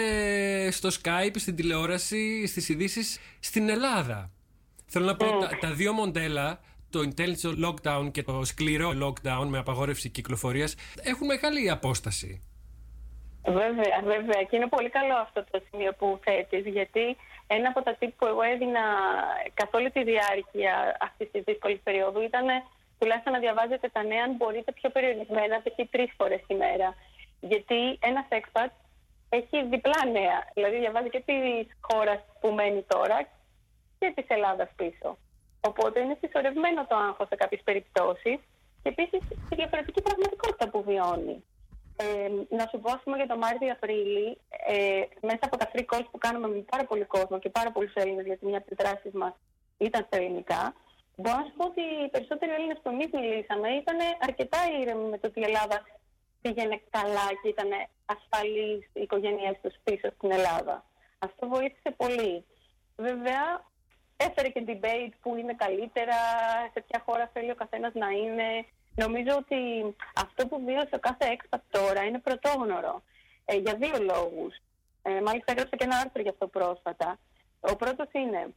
στο 0.71 0.89
Skype, 0.89 1.35
στην 1.35 1.55
τηλεόραση, 1.55 2.47
στις 2.47 2.69
ειδήσεις 2.69 3.19
στην 3.39 3.69
Ελλάδα. 3.69 4.31
Θέλω 4.85 5.05
να 5.05 5.15
πω, 5.15 5.25
τα, 5.25 5.57
τα 5.59 5.71
δύο 5.73 5.93
μοντέλα 5.93 6.59
το 6.89 6.99
intelligent 6.99 7.65
lockdown 7.65 8.11
και 8.11 8.23
το 8.23 8.43
σκληρό 8.43 8.89
lockdown 9.03 9.45
με 9.47 9.57
απαγόρευση 9.57 10.09
κυκλοφορίας 10.09 10.75
έχουν 11.01 11.27
μεγάλη 11.27 11.69
απόσταση. 11.69 12.41
Βέβαια, 13.45 14.01
βέβαια. 14.03 14.43
Και 14.49 14.55
είναι 14.55 14.67
πολύ 14.67 14.89
καλό 14.89 15.15
αυτό 15.21 15.43
το 15.51 15.61
σημείο 15.69 15.93
που 15.93 16.19
θέτεις, 16.23 16.65
γιατί 16.65 17.17
ένα 17.57 17.67
από 17.69 17.81
τα 17.81 17.93
τύπου 17.99 18.15
που 18.17 18.25
εγώ 18.25 18.41
έδινα 18.41 18.83
καθ' 19.53 19.73
όλη 19.73 19.91
τη 19.91 20.03
διάρκεια 20.03 20.97
αυτής 20.99 21.31
της 21.31 21.41
δύσκολης 21.43 21.79
περίοδου 21.83 22.21
ήταν 22.21 22.45
τουλάχιστον 22.99 23.33
να 23.33 23.39
διαβάζετε 23.39 23.87
τα 23.89 24.03
νέα, 24.03 24.23
αν 24.23 24.35
μπορείτε 24.35 24.71
πιο 24.71 24.89
περιορισμένα, 24.89 25.61
π.χ. 25.63 25.77
τρεις 25.89 26.11
φορές 26.17 26.41
τη 26.47 26.53
μέρα. 26.55 26.95
Γιατί 27.39 27.97
ένα 28.09 28.27
expat 28.29 28.71
έχει 29.29 29.65
διπλά 29.73 30.01
νέα. 30.11 30.39
Δηλαδή, 30.53 30.77
διαβάζει 30.77 31.09
και 31.09 31.23
της 31.25 31.67
χώρας 31.87 32.19
που 32.39 32.47
μένει 32.57 32.83
τώρα 32.87 33.17
και 33.99 34.11
της 34.15 34.25
Ελλάδας 34.27 34.69
πίσω. 34.75 35.17
Οπότε 35.61 35.99
είναι 35.99 36.17
συσσωρευμένο 36.21 36.85
το 36.85 36.95
άγχος 36.95 37.27
σε 37.27 37.35
κάποιες 37.35 37.61
περιπτώσεις 37.63 38.39
και 38.81 38.89
επίσης 38.93 39.21
τη 39.49 39.55
διαφορετική 39.55 40.01
πραγματικότητα 40.01 40.69
που 40.69 40.83
βιώνει. 40.83 41.43
Ε, 42.01 42.55
να 42.55 42.67
σου 42.69 42.79
πω, 42.79 42.99
πούμε, 43.03 43.17
για 43.17 43.27
το 43.27 43.37
Μάρτιο-Απρίλη, 43.37 44.37
ε, 44.67 45.01
μέσα 45.21 45.39
από 45.41 45.57
τα 45.57 45.71
free 45.71 45.85
calls 45.89 46.07
που 46.11 46.17
κάνουμε 46.17 46.47
με 46.47 46.59
πάρα 46.71 46.85
πολύ 46.85 47.05
κόσμο 47.05 47.39
και 47.39 47.49
πάρα 47.49 47.71
πολλούς 47.71 47.93
Έλληνες, 47.93 48.25
γιατί 48.25 48.45
μια 48.45 48.57
από 48.57 48.67
τις 48.67 48.77
δράσεις 48.81 49.13
μας 49.13 49.33
ήταν 49.77 50.03
στα 50.07 50.17
ελληνικά, 50.17 50.73
μπορώ 51.15 51.37
να 51.37 51.45
σου 51.45 51.53
πω 51.57 51.65
ότι 51.65 51.81
οι 51.81 52.09
περισσότεροι 52.09 52.51
Έλληνες 52.51 52.79
που 52.83 52.89
εμείς 52.89 53.09
μιλήσαμε 53.11 53.69
ήταν 53.69 53.97
αρκετά 54.19 54.59
ήρεμοι 54.81 55.09
με 55.09 55.17
το 55.17 55.27
ότι 55.27 55.39
η 55.39 55.43
Ελλάδα 55.43 55.77
πήγαινε 56.41 56.81
καλά 56.89 57.27
και 57.41 57.47
ήταν 57.47 57.69
ασφαλής 58.05 58.81
η 58.93 59.01
οικογένειά 59.01 59.59
τους 59.61 59.75
πίσω 59.83 60.07
στην 60.15 60.31
Ελλάδα. 60.31 60.85
Αυτό 61.19 61.47
βοήθησε 61.47 61.91
πολύ. 61.97 62.45
Βέβαια, 62.95 63.43
έφερε 64.17 64.49
και 64.49 64.63
debate 64.67 65.13
που 65.21 65.35
είναι 65.35 65.53
καλύτερα, 65.53 66.17
σε 66.73 66.79
ποια 66.87 67.03
χώρα 67.05 67.29
θέλει 67.33 67.51
ο 67.51 67.55
καθένας 67.55 67.93
να 67.93 68.09
είναι. 68.09 68.65
Νομίζω 68.95 69.35
ότι 69.37 69.59
αυτό 70.15 70.47
που 70.47 70.61
βίωσε 70.65 70.95
ο 70.95 70.99
κάθε 70.99 71.25
έξπατ 71.25 71.61
τώρα 71.69 72.03
είναι 72.03 72.19
πρωτόγνωρο. 72.19 73.01
Ε, 73.45 73.55
για 73.55 73.75
δύο 73.75 73.97
λόγους. 73.99 74.55
Ε, 75.01 75.21
μάλιστα 75.21 75.51
έγραψα 75.51 75.75
και 75.75 75.83
ένα 75.83 75.97
άρθρο 75.97 76.21
για 76.21 76.31
αυτό 76.31 76.47
πρόσφατα. 76.47 77.19
Ο 77.59 77.75
πρώτος 77.75 78.07
είναι 78.11 78.53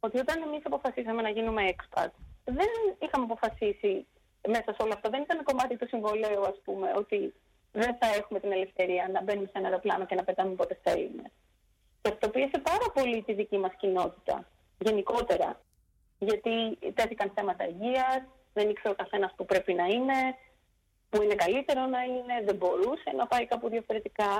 ότι 0.00 0.18
όταν 0.18 0.42
εμείς 0.42 0.62
αποφασίσαμε 0.64 1.22
να 1.22 1.28
γίνουμε 1.28 1.74
expat, 1.74 2.10
δεν 2.44 2.68
είχαμε 2.98 3.24
αποφασίσει 3.24 4.06
μέσα 4.48 4.70
σε 4.74 4.82
όλο 4.82 4.92
αυτό, 4.92 5.10
δεν 5.10 5.22
ήταν 5.22 5.42
κομμάτι 5.42 5.76
του 5.76 5.88
συμβολέου, 5.88 6.42
ας 6.46 6.60
πούμε, 6.64 6.92
ότι 6.96 7.34
δεν 7.72 7.96
θα 8.00 8.06
έχουμε 8.06 8.40
την 8.40 8.52
ελευθερία 8.52 9.08
να 9.12 9.22
μπαίνουμε 9.22 9.46
σε 9.46 9.52
ένα 9.58 9.68
αεροπλάνο 9.68 10.06
και 10.06 10.14
να 10.14 10.24
πετάμε 10.24 10.52
όποτε 10.52 10.78
θέλουμε. 10.82 11.22
Και 12.02 12.10
αυτό 12.12 12.28
πίεσε 12.28 12.58
πάρα 12.58 12.86
πολύ 12.94 13.22
τη 13.22 13.32
δική 13.32 13.58
μας 13.58 13.72
κοινότητα, 13.76 14.48
γενικότερα. 14.78 15.60
Γιατί 16.18 16.78
τέθηκαν 16.94 17.32
θέματα 17.34 17.68
υγείας, 17.68 18.22
δεν 18.56 18.68
ήξερε 18.70 18.94
ο 18.94 19.00
καθένας 19.02 19.32
που 19.36 19.44
πρέπει 19.44 19.72
να 19.80 19.86
είναι, 19.94 20.18
που 21.10 21.22
είναι 21.22 21.36
καλύτερο 21.44 21.80
να 21.94 22.00
είναι, 22.12 22.34
δεν 22.48 22.56
μπορούσε 22.60 23.10
να 23.20 23.26
πάει 23.26 23.44
κάπου 23.52 23.68
διαφορετικά. 23.68 24.30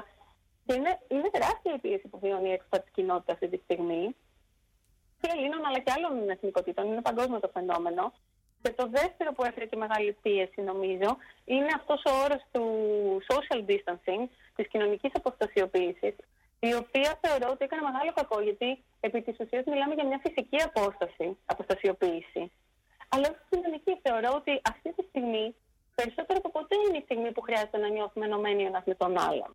Και 0.64 0.74
είναι, 0.78 0.92
είναι 1.08 1.28
τεράστια 1.34 1.72
η 1.74 1.78
πίεση 1.78 2.06
που 2.08 2.18
βιώνει 2.22 2.48
η 2.48 2.56
εξωτερική 2.58 2.90
κοινότητα 2.96 3.32
αυτή 3.32 3.48
τη 3.48 3.58
στιγμή. 3.64 4.04
Και 5.20 5.28
Ελλήνων 5.34 5.62
αλλά 5.66 5.78
και 5.84 5.92
άλλων 5.96 6.30
εθνικότητων. 6.34 6.86
Είναι 6.86 7.08
παγκόσμιο 7.08 7.40
το 7.40 7.50
φαινόμενο. 7.56 8.04
Και 8.62 8.70
το 8.80 8.86
δεύτερο 8.98 9.30
που 9.32 9.44
έφερε 9.44 9.66
και 9.66 9.76
μεγάλη 9.84 10.12
πίεση, 10.22 10.60
νομίζω, 10.70 11.10
είναι 11.44 11.72
αυτός 11.78 12.00
ο 12.10 12.12
όρος 12.24 12.42
του 12.52 12.64
social 13.30 13.60
distancing, 13.70 14.22
της 14.56 14.66
κοινωνικής 14.68 15.10
αποστασιοποίησης, 15.14 16.14
η 16.68 16.74
οποία 16.82 17.10
θεωρώ 17.22 17.48
ότι 17.54 17.64
έκανε 17.64 17.82
μεγάλο 17.82 18.12
κακό, 18.14 18.40
γιατί 18.40 18.68
επί 19.00 19.22
της 19.22 19.36
ουσίας 19.40 19.64
μιλάμε 19.64 19.94
για 19.94 20.06
μια 20.06 20.20
φυσική 20.24 20.58
απόσταση, 20.62 21.36
αποστασιοποίηση. 21.44 22.42
Αλλά 23.16 23.28
όχι 23.32 23.42
κοινωνική. 23.50 23.92
Θεωρώ 24.02 24.30
ότι 24.40 24.52
αυτή 24.72 24.88
τη 24.96 25.02
στιγμή 25.08 25.54
περισσότερο 25.94 26.38
από 26.42 26.50
ποτέ 26.58 26.76
είναι 26.88 26.98
η 26.98 27.04
στιγμή 27.08 27.32
που 27.32 27.40
χρειάζεται 27.40 27.78
να 27.78 27.88
νιώθουμε 27.88 28.24
ενωμένοι 28.26 28.62
ένας 28.62 28.82
με 28.86 28.94
τον 28.94 29.18
άλλον. 29.18 29.50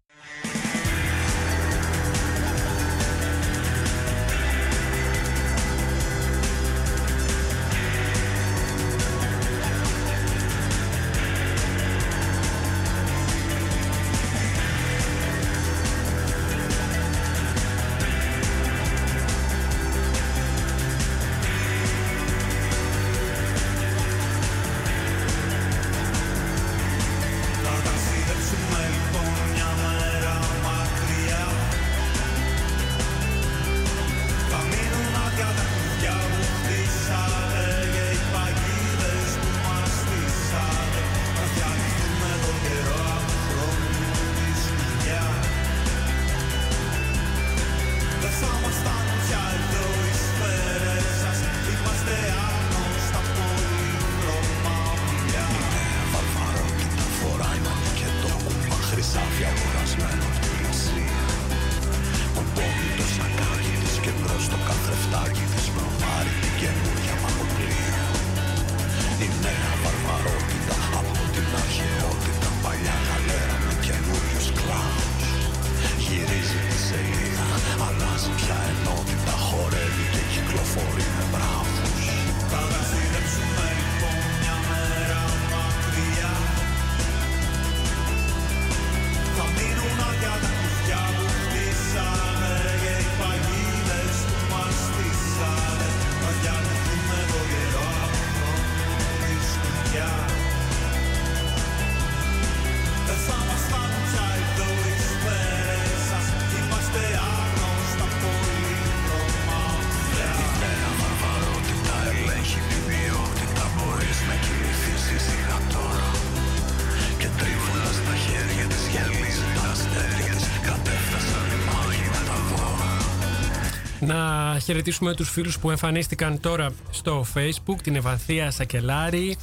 Να 124.05 124.57
χαιρετήσουμε 124.63 125.15
τους 125.15 125.29
φίλους 125.29 125.59
που 125.59 125.69
εμφανίστηκαν 125.69 126.39
τώρα 126.39 126.73
στο 126.91 127.25
facebook, 127.33 127.81
την 127.83 127.95
Ευανθία 127.95 128.51
Σακελάρη, 128.51 129.37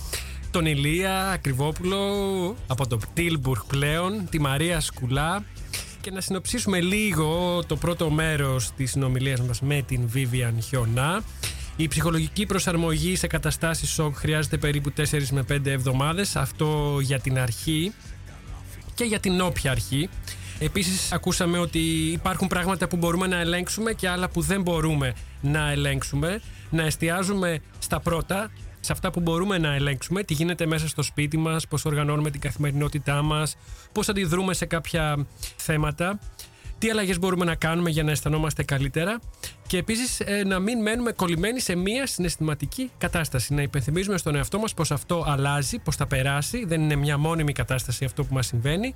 τον 0.50 0.66
Ηλία 0.66 1.30
Ακριβόπουλο 1.30 1.98
από 2.66 2.86
το 2.86 2.96
Πτήλμπουργκ 2.96 3.60
πλέον, 3.66 4.28
τη 4.30 4.40
Μαρία 4.40 4.80
Σκουλά 4.80 5.44
και 6.00 6.10
να 6.10 6.20
συνοψίσουμε 6.20 6.80
λίγο 6.80 7.60
το 7.66 7.76
πρώτο 7.76 8.10
μέρος 8.10 8.70
της 8.76 8.90
συνομιλίας 8.90 9.40
μας 9.40 9.60
με 9.60 9.82
την 9.86 10.10
Vivian 10.14 10.54
Χιονά. 10.62 11.22
Η 11.76 11.88
ψυχολογική 11.88 12.46
προσαρμογή 12.46 13.16
σε 13.16 13.26
καταστάσεις 13.26 13.90
σοκ 13.90 14.16
χρειάζεται 14.16 14.56
περίπου 14.56 14.92
4 14.96 15.28
με 15.30 15.42
5 15.42 15.70
εβδομάδες, 15.70 16.36
αυτό 16.36 16.98
για 17.00 17.20
την 17.20 17.38
αρχή 17.38 17.92
και 18.94 19.04
για 19.04 19.20
την 19.20 19.40
όποια 19.40 19.70
αρχή. 19.70 20.08
Επίσης 20.60 21.12
ακούσαμε 21.12 21.58
ότι 21.58 21.78
υπάρχουν 22.12 22.46
πράγματα 22.46 22.88
που 22.88 22.96
μπορούμε 22.96 23.26
να 23.26 23.40
ελέγξουμε 23.40 23.92
και 23.92 24.08
άλλα 24.08 24.28
που 24.28 24.40
δεν 24.40 24.62
μπορούμε 24.62 25.14
να 25.40 25.70
ελέγξουμε. 25.70 26.40
Να 26.70 26.82
εστιάζουμε 26.82 27.60
στα 27.78 28.00
πρώτα, 28.00 28.50
σε 28.80 28.92
αυτά 28.92 29.10
που 29.10 29.20
μπορούμε 29.20 29.58
να 29.58 29.74
ελέγξουμε, 29.74 30.22
τι 30.22 30.34
γίνεται 30.34 30.66
μέσα 30.66 30.88
στο 30.88 31.02
σπίτι 31.02 31.36
μας, 31.36 31.66
πώς 31.68 31.84
οργανώνουμε 31.84 32.30
την 32.30 32.40
καθημερινότητά 32.40 33.22
μας, 33.22 33.56
πώς 33.92 34.08
αντιδρούμε 34.08 34.54
σε 34.54 34.66
κάποια 34.66 35.26
θέματα, 35.56 36.18
τι 36.78 36.90
αλλαγές 36.90 37.18
μπορούμε 37.18 37.44
να 37.44 37.54
κάνουμε 37.54 37.90
για 37.90 38.02
να 38.02 38.10
αισθανόμαστε 38.10 38.62
καλύτερα 38.62 39.20
και 39.66 39.78
επίσης 39.78 40.20
ε, 40.20 40.44
να 40.44 40.58
μην 40.58 40.82
μένουμε 40.82 41.12
κολλημένοι 41.12 41.60
σε 41.60 41.74
μία 41.74 42.06
συναισθηματική 42.06 42.90
κατάσταση. 42.98 43.54
Να 43.54 43.62
υπενθυμίζουμε 43.62 44.18
στον 44.18 44.34
εαυτό 44.34 44.58
μας 44.58 44.74
πως 44.74 44.90
αυτό 44.90 45.24
αλλάζει, 45.26 45.78
πως 45.78 45.96
θα 45.96 46.06
περάσει, 46.06 46.64
δεν 46.64 46.80
είναι 46.80 46.96
μια 46.96 47.18
μόνιμη 47.18 47.52
κατάσταση 47.52 48.04
αυτό 48.04 48.24
που 48.24 48.34
μας 48.34 48.46
συμβαίνει. 48.46 48.94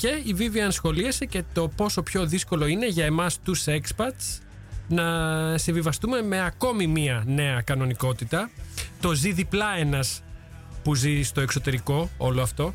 Και 0.00 0.08
η 0.08 0.36
Vivian 0.38 0.68
σχολίασε 0.68 1.24
και 1.24 1.42
το 1.52 1.68
πόσο 1.68 2.02
πιο 2.02 2.26
δύσκολο 2.26 2.66
είναι 2.66 2.86
για 2.86 3.04
εμάς 3.04 3.40
τους 3.40 3.64
expats 3.66 4.40
να 4.88 5.04
συμβιβαστούμε 5.58 6.22
με 6.22 6.44
ακόμη 6.44 6.86
μία 6.86 7.24
νέα 7.26 7.60
κανονικότητα. 7.60 8.50
Το 9.00 9.14
ζει 9.14 9.32
διπλά 9.32 9.76
ένας 9.76 10.22
που 10.82 10.94
ζει 10.94 11.22
στο 11.22 11.40
εξωτερικό 11.40 12.10
όλο 12.16 12.42
αυτό. 12.42 12.74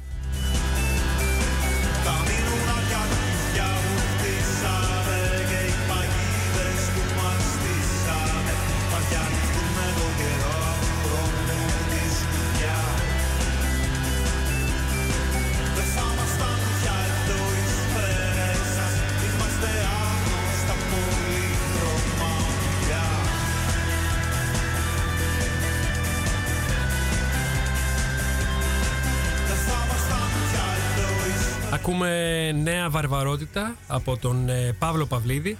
Ακούμε 31.75 32.51
νέα 32.51 32.89
βαρβαρότητα 32.89 33.75
από 33.87 34.17
τον 34.17 34.49
ε, 34.49 34.75
Παύλο 34.79 35.05
Παυλίδη 35.05 35.57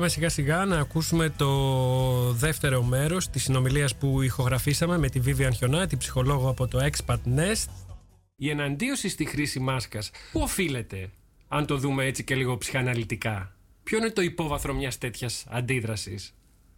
πάμε 0.00 0.12
σιγά 0.12 0.28
σιγά 0.28 0.64
να 0.64 0.78
ακούσουμε 0.78 1.28
το 1.38 1.50
δεύτερο 2.32 2.82
μέρος 2.82 3.28
της 3.28 3.42
συνομιλίας 3.42 3.96
που 3.96 4.22
ηχογραφήσαμε 4.22 4.98
με 4.98 5.08
τη 5.08 5.20
Vivian 5.26 5.54
Χιονά, 5.56 5.86
την 5.86 5.98
ψυχολόγο 5.98 6.48
από 6.48 6.68
το 6.68 6.78
Expat 6.88 7.20
Nest. 7.38 7.68
Η 8.36 8.50
εναντίωση 8.50 9.08
στη 9.08 9.24
χρήση 9.24 9.60
μάσκας, 9.60 10.10
πού 10.32 10.40
οφείλεται, 10.40 11.10
αν 11.48 11.66
το 11.66 11.76
δούμε 11.76 12.04
έτσι 12.04 12.24
και 12.24 12.34
λίγο 12.34 12.58
ψυχαναλυτικά; 12.58 13.52
Ποιο 13.82 13.98
είναι 13.98 14.10
το 14.10 14.22
υπόβαθρο 14.22 14.74
μιας 14.74 14.98
τέτοιας 14.98 15.46
αντίδρασης; 15.50 16.34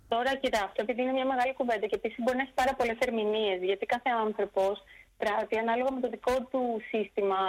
Τώρα, 0.09 0.37
κοιτάξτε, 0.37 0.83
επειδή 0.83 1.03
είναι 1.03 1.13
μια 1.13 1.27
μεγάλη 1.27 1.53
κουβέντα 1.55 1.87
και 1.87 1.95
επίσης 1.95 2.19
μπορεί 2.23 2.37
να 2.37 2.43
έχει 2.43 2.53
πάρα 2.55 2.75
πολλές 2.75 2.97
ερμηνείες, 2.99 3.63
γιατί 3.63 3.87
κάθε 3.87 4.11
άνθρωπος 4.25 4.83
πράττει 5.17 5.57
ανάλογα 5.59 5.91
με 5.93 6.01
το 6.01 6.09
δικό 6.09 6.35
του 6.51 6.63
σύστημα 6.91 7.41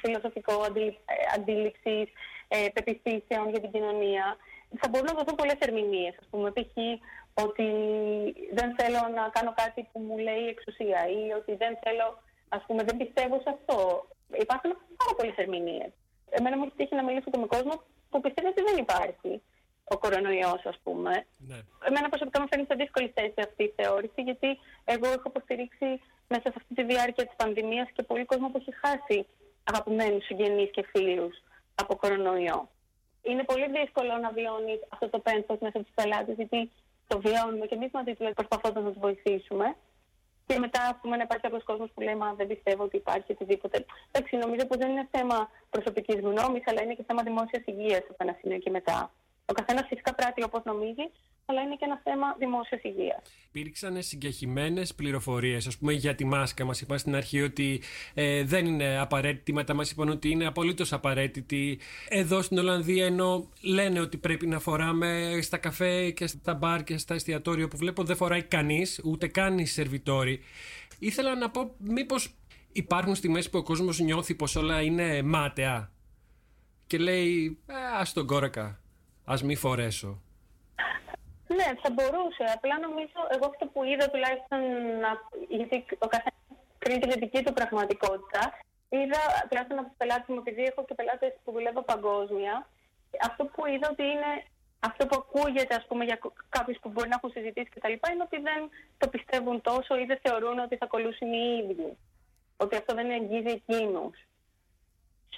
φιλοσοφικό 0.00 0.54
αντίληψης, 1.36 2.06
ε, 2.48 2.68
πεπιθήσεων 2.74 3.44
για 3.50 3.60
την 3.60 3.70
κοινωνία 3.70 4.36
θα 4.80 4.88
μπορούν 4.88 5.06
να 5.06 5.18
δοθούν 5.18 5.34
πολλές 5.34 5.58
ερμηνείες. 5.58 6.14
Α 6.22 6.24
πούμε, 6.30 6.50
π.χ. 6.50 6.74
ότι 7.44 7.66
δεν 8.58 8.68
θέλω 8.78 9.00
να 9.18 9.28
κάνω 9.36 9.52
κάτι 9.62 9.88
που 9.92 9.98
μου 10.06 10.18
λέει 10.18 10.42
η 10.44 10.52
εξουσία 10.54 11.00
ή 11.18 11.22
ότι 11.38 11.52
δεν 11.62 11.78
θέλω, 11.82 12.06
ας 12.48 12.62
πούμε, 12.66 12.82
δεν 12.82 12.96
πιστεύω 12.96 13.40
σε 13.40 13.50
αυτό. 13.56 13.76
Υπάρχουν 14.46 14.70
πάρα 15.00 15.12
πολλές 15.16 15.36
ερμηνείες. 15.36 15.90
Εμένα 16.30 16.56
μου 16.56 16.64
έχει 16.64 16.76
τύχει 16.76 16.94
να 16.94 17.04
μιλήσω 17.04 17.30
και 17.30 17.38
με 17.38 17.46
κόσμο 17.46 17.74
που 18.10 18.20
πιστεύει 18.20 18.48
ότι 18.48 18.62
δεν 18.62 18.76
υπάρχει 18.76 19.42
ο 19.84 19.98
κορονοϊός, 19.98 20.62
ας 20.64 20.78
πούμε. 20.82 21.12
Ναι. 21.48 21.58
Εμένα 21.88 22.08
προσωπικά 22.08 22.40
μου 22.40 22.48
φαίνεται 22.50 22.74
δύσκολη 22.74 23.12
θέση 23.16 23.40
αυτή 23.48 23.62
η 23.64 23.72
θεώρηση, 23.76 24.22
γιατί 24.22 24.58
εγώ 24.84 25.06
έχω 25.06 25.26
υποστηρίξει 25.26 26.00
μέσα 26.28 26.46
σε 26.50 26.54
αυτή 26.56 26.74
τη 26.74 26.84
διάρκεια 26.84 27.24
της 27.26 27.36
πανδημίας 27.36 27.88
και 27.94 28.02
πολύ 28.02 28.24
κόσμο 28.24 28.48
που 28.48 28.58
έχει 28.60 28.74
χάσει 28.84 29.26
αγαπημένους 29.64 30.24
συγγενείς 30.24 30.70
και 30.70 30.84
φίλους 30.92 31.42
από 31.74 31.96
κορονοϊό 31.96 32.68
είναι 33.22 33.44
πολύ 33.44 33.66
δύσκολο 33.78 34.16
να 34.16 34.30
βιώνεις 34.30 34.80
αυτό 34.88 35.08
το 35.08 35.18
πένθος 35.18 35.58
μέσα 35.58 35.78
στου 35.80 35.92
πελάτες, 35.94 36.36
γιατί 36.36 36.70
το 37.06 37.20
βιώνουμε 37.20 37.66
και 37.66 37.74
εμείς 37.74 37.90
μαζί 37.92 38.14
του 38.14 38.32
προσπαθώντας 38.34 38.82
να 38.82 38.90
τους 38.90 39.00
βοηθήσουμε. 39.00 39.76
Και 40.46 40.58
μετά, 40.58 40.82
ας 40.82 40.96
πούμε, 41.00 41.16
να 41.16 41.22
υπάρχει 41.22 41.42
κάποιος 41.42 41.64
κόσμος 41.64 41.90
που 41.94 42.00
λέει 42.00 42.14
Μα 42.14 42.34
δεν 42.34 42.46
πιστεύω 42.46 42.82
ότι 42.82 42.96
υπάρχει 42.96 43.32
οτιδήποτε. 43.32 43.84
Εντάξει, 44.10 44.36
νομίζω 44.36 44.66
πως 44.66 44.76
δεν 44.76 44.90
είναι 44.90 45.08
θέμα 45.10 45.50
προσωπικής 45.70 46.20
γνώμης, 46.20 46.62
αλλά 46.66 46.82
είναι 46.82 46.94
και 46.94 47.04
θέμα 47.06 47.22
δημόσιας 47.22 47.62
υγείας 47.64 48.04
από 48.10 48.16
ένα 48.18 48.36
σημείο 48.40 48.58
και 48.58 48.70
μετά. 48.70 49.12
Ο 49.46 49.52
καθένας 49.52 49.86
φυσικά 49.88 50.14
πράττει 50.14 50.42
όπως 50.42 50.62
νομίζει, 50.64 51.10
αλλά 51.44 51.62
είναι 51.62 51.76
και 51.76 51.84
ένα 51.84 52.00
θέμα 52.04 52.34
δημόσιας 52.38 52.82
υγείας. 52.82 53.22
Υπήρξαν 53.48 54.02
συγκεχημένες 54.02 54.94
πληροφορίες, 54.94 55.66
ας 55.66 55.78
πούμε, 55.78 55.92
για 55.92 56.14
τη 56.14 56.24
μάσκα. 56.24 56.64
Μας 56.64 56.80
είπαν 56.80 56.98
στην 56.98 57.14
αρχή 57.14 57.42
ότι 57.42 57.82
ε, 58.14 58.44
δεν 58.44 58.66
είναι 58.66 58.98
απαραίτητη, 58.98 59.52
μετά 59.52 59.74
μας 59.74 59.90
είπαν 59.90 60.08
ότι 60.08 60.30
είναι 60.30 60.46
απολύτως 60.46 60.92
απαραίτητη. 60.92 61.78
Εδώ 62.08 62.42
στην 62.42 62.58
Ολλανδία, 62.58 63.06
ενώ 63.06 63.48
λένε 63.60 64.00
ότι 64.00 64.16
πρέπει 64.16 64.46
να 64.46 64.58
φοράμε 64.58 65.38
στα 65.42 65.56
καφέ 65.56 66.10
και 66.10 66.26
στα 66.26 66.54
μπαρ 66.54 66.84
και 66.84 66.98
στα 66.98 67.14
εστιατόρια 67.14 67.68
που 67.68 67.76
βλέπω, 67.76 68.04
δεν 68.04 68.16
φοράει 68.16 68.42
κανείς, 68.42 69.00
ούτε 69.04 69.26
καν 69.26 69.58
οι 69.58 69.66
σερβιτόροι. 69.66 70.40
Ήθελα 70.98 71.34
να 71.34 71.50
πω, 71.50 71.74
μήπως 71.78 72.34
υπάρχουν 72.72 73.14
στιγμές 73.14 73.50
που 73.50 73.58
ο 73.58 73.62
κόσμος 73.62 73.98
νιώθει 73.98 74.34
πως 74.34 74.56
όλα 74.56 74.82
είναι 74.82 75.22
μάταια 75.22 75.92
και 76.86 76.98
λέει 76.98 77.58
«Α, 78.00 78.02
τον 78.14 78.26
κόρακα, 78.26 78.80
ας 79.24 79.42
μη 79.42 79.54
φορέσω». 79.54 80.22
Ναι, 81.56 81.68
θα 81.82 81.90
μπορούσε. 81.94 82.44
Απλά 82.56 82.78
νομίζω, 82.78 83.18
εγώ 83.34 83.46
αυτό 83.52 83.64
που 83.72 83.84
είδα 83.84 84.06
τουλάχιστον, 84.10 84.60
γιατί 85.48 85.84
ο 85.98 86.06
καθένας 86.14 86.40
κρίνει 86.78 87.00
τη 87.00 87.18
δική 87.18 87.40
του 87.44 87.52
πραγματικότητα, 87.52 88.42
είδα 88.88 89.20
τουλάχιστον 89.48 89.78
από 89.78 89.88
τους 89.88 89.96
πελάτες 89.96 90.28
μου, 90.28 90.42
επειδή 90.44 90.62
έχω 90.70 90.84
και 90.84 90.94
πελάτες 90.94 91.32
που 91.44 91.52
δουλεύω 91.52 91.82
παγκόσμια, 91.82 92.54
αυτό 93.28 93.44
που 93.44 93.66
είδα 93.66 93.88
ότι 93.90 94.04
είναι 94.12 94.30
αυτό 94.88 95.06
που 95.06 95.16
ακούγεται 95.22 95.74
ας 95.74 95.86
πούμε, 95.88 96.04
για 96.04 96.18
κάποιους 96.48 96.78
που 96.80 96.88
μπορεί 96.88 97.08
να 97.08 97.16
έχουν 97.18 97.30
συζητήσει 97.30 97.70
κτλ. 97.74 97.92
είναι 97.92 98.26
ότι 98.28 98.38
δεν 98.48 98.60
το 98.98 99.08
πιστεύουν 99.08 99.60
τόσο 99.60 99.98
ή 99.98 100.04
δεν 100.04 100.18
θεωρούν 100.22 100.58
ότι 100.58 100.76
θα 100.76 100.86
κολλούσουν 100.86 101.32
οι 101.32 101.44
ίδιοι. 101.62 101.96
Ότι 102.56 102.76
αυτό 102.76 102.94
δεν 102.94 103.10
αγγίζει 103.10 103.52
εκείνους. 103.60 104.16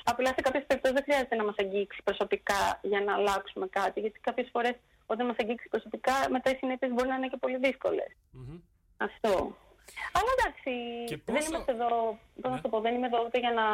Απλά 0.04 0.28
σε 0.28 0.40
κάποιες 0.40 0.64
περιπτώσεις 0.66 0.96
δεν 0.96 1.04
χρειάζεται 1.06 1.36
να 1.36 1.44
μας 1.44 1.54
αγγίξει 1.58 2.02
προσωπικά 2.04 2.78
για 2.82 3.00
να 3.00 3.14
αλλάξουμε 3.14 3.66
κάτι, 3.66 4.00
γιατί 4.00 4.18
κάποιες 4.20 4.48
φορές 4.52 4.74
όταν 5.06 5.26
μας 5.26 5.36
αγγίξει 5.38 5.68
προσωπικά, 5.68 6.12
μετά 6.30 6.50
οι 6.50 6.56
συνέπειες 6.56 6.92
μπορεί 6.92 7.08
να 7.08 7.14
είναι 7.14 7.28
και 7.28 7.36
πολύ 7.36 7.58
Αυτό. 8.96 9.56
Αλλά 10.12 10.30
εντάξει, 10.36 10.72
δεν 11.24 11.42
είμαστε 11.48 11.72
εδώ, 11.72 12.18
πώς 12.40 12.50
να 12.50 12.54
ναι. 12.54 12.60
το 12.60 12.68
πω, 12.68 12.80
δεν 12.80 12.94
είμαι 12.94 13.06
εδώ 13.06 13.24
ούτε 13.26 13.38
για 13.38 13.52
να 13.52 13.66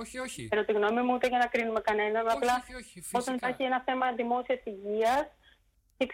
όχι, 0.00 0.18
όχι. 0.18 0.48
τη 0.48 0.72
γνώμη 0.72 1.00
μου, 1.02 1.14
ούτε 1.14 1.26
για 1.28 1.38
να 1.38 1.46
κρίνουμε 1.46 1.80
κανέναν. 1.80 2.26
Όχι, 2.26 2.36
απλά 2.36 2.54
όχι, 2.62 2.74
όχι, 2.74 3.02
όταν 3.12 3.34
υπάρχει 3.34 3.62
ένα 3.62 3.82
θέμα 3.86 4.12
δημόσιας 4.12 4.60
υγείας. 4.64 5.26
Και 5.98 6.06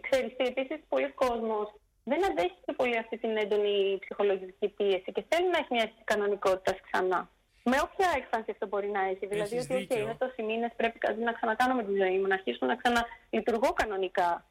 ξέρεις, 0.00 0.32
επίσης, 0.36 0.78
πολλοί 0.88 1.10
κόσμος 1.12 1.74
δεν 2.04 2.24
αντέχει 2.24 2.58
και 2.64 2.72
πολύ 2.72 2.98
αυτή 2.98 3.18
την 3.18 3.36
έντονη 3.36 3.98
ψυχολογική 4.00 4.68
πίεση 4.68 5.12
και 5.12 5.24
θέλει 5.28 5.48
να 5.50 5.58
έχει 5.58 5.68
μια 5.70 5.92
κανονικότητα 6.04 6.76
ξανά. 6.90 7.30
Με 7.64 7.76
όποια 7.82 8.08
έκφανση 8.16 8.50
αυτό 8.50 8.66
μπορεί 8.66 8.88
να 8.88 9.02
έχει. 9.04 9.26
Δηλαδή, 9.26 9.58
ότι 9.58 9.86
okay, 9.90 9.96
είναι 9.96 10.14
τόσοι 10.18 10.42
μήνες, 10.42 10.70
πρέπει 10.76 10.98
κάτι 10.98 11.20
να 11.20 11.32
ξανακάνω 11.32 11.74
με 11.74 11.84
τη 11.84 11.92
ζωή 11.96 12.18
μου, 12.18 12.26
να 12.26 12.34
αρχίσω 12.34 12.66
να 12.66 12.76
ξαναλειτουργώ 12.76 13.72
κανονικά. 13.72 14.44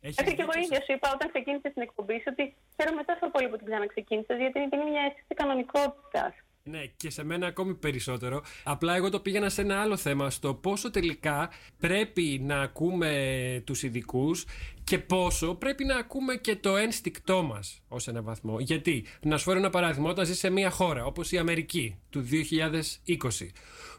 Έχεις 0.00 0.34
και 0.34 0.42
εγώ 0.42 0.52
ίδια 0.64 0.80
σου 0.84 0.92
είπα 0.92 1.10
όταν 1.14 1.28
ξεκίνησε 1.28 1.68
την 1.70 1.82
εκπομπή 1.82 2.14
σου 2.14 2.30
ότι 2.34 2.56
χαίρομαι 2.76 3.02
τόσο 3.04 3.30
πολύ 3.30 3.48
που 3.48 3.56
την 3.56 3.66
ξαναξεκίνησες, 3.66 4.38
γιατί 4.38 4.58
είναι 4.60 4.90
μια 4.90 5.02
αίσθηση 5.02 5.34
κανονικότητας. 5.34 6.32
Ναι, 6.64 6.84
και 6.96 7.10
σε 7.10 7.24
μένα 7.24 7.46
ακόμη 7.46 7.74
περισσότερο. 7.74 8.42
Απλά 8.62 8.94
εγώ 8.94 9.10
το 9.10 9.20
πήγαινα 9.20 9.48
σε 9.48 9.60
ένα 9.60 9.80
άλλο 9.80 9.96
θέμα, 9.96 10.30
στο 10.30 10.54
πόσο 10.54 10.90
τελικά 10.90 11.50
πρέπει 11.78 12.40
να 12.44 12.60
ακούμε 12.60 13.62
τους 13.66 13.82
ειδικούς 13.82 14.44
και 14.84 14.98
πόσο 14.98 15.54
πρέπει 15.54 15.84
να 15.84 15.96
ακούμε 15.96 16.34
και 16.34 16.56
το 16.56 16.76
ένστικτό 16.76 17.42
μας 17.42 17.82
ως 17.88 18.08
ένα 18.08 18.22
βαθμό. 18.22 18.60
Γιατί, 18.60 19.04
να 19.22 19.38
σου 19.38 19.44
φέρω 19.44 19.58
ένα 19.58 19.70
παράδειγμα, 19.70 20.10
όταν 20.10 20.26
ζεις 20.26 20.38
σε 20.38 20.50
μια 20.50 20.70
χώρα 20.70 21.04
όπως 21.04 21.32
η 21.32 21.38
Αμερική 21.38 21.98
του 22.10 22.20
2020, 22.20 23.50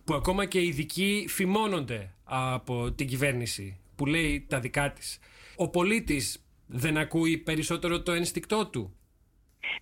που 0.04 0.13
ακόμα 0.13 0.45
και 0.45 0.60
οι 0.60 0.67
ειδικοί 0.67 1.26
φημώνονται 1.30 2.13
από 2.23 2.91
την 2.91 3.08
κυβέρνηση 3.08 3.80
που 3.95 4.06
λέει 4.06 4.45
τα 4.49 4.60
δικά 4.60 4.91
της, 4.91 5.19
ο 5.56 5.69
πολίτης 5.69 6.43
δεν 6.65 6.97
ακούει 6.97 7.38
περισσότερο 7.38 8.02
το 8.02 8.12
ένστικτό 8.12 8.67
του 8.67 8.95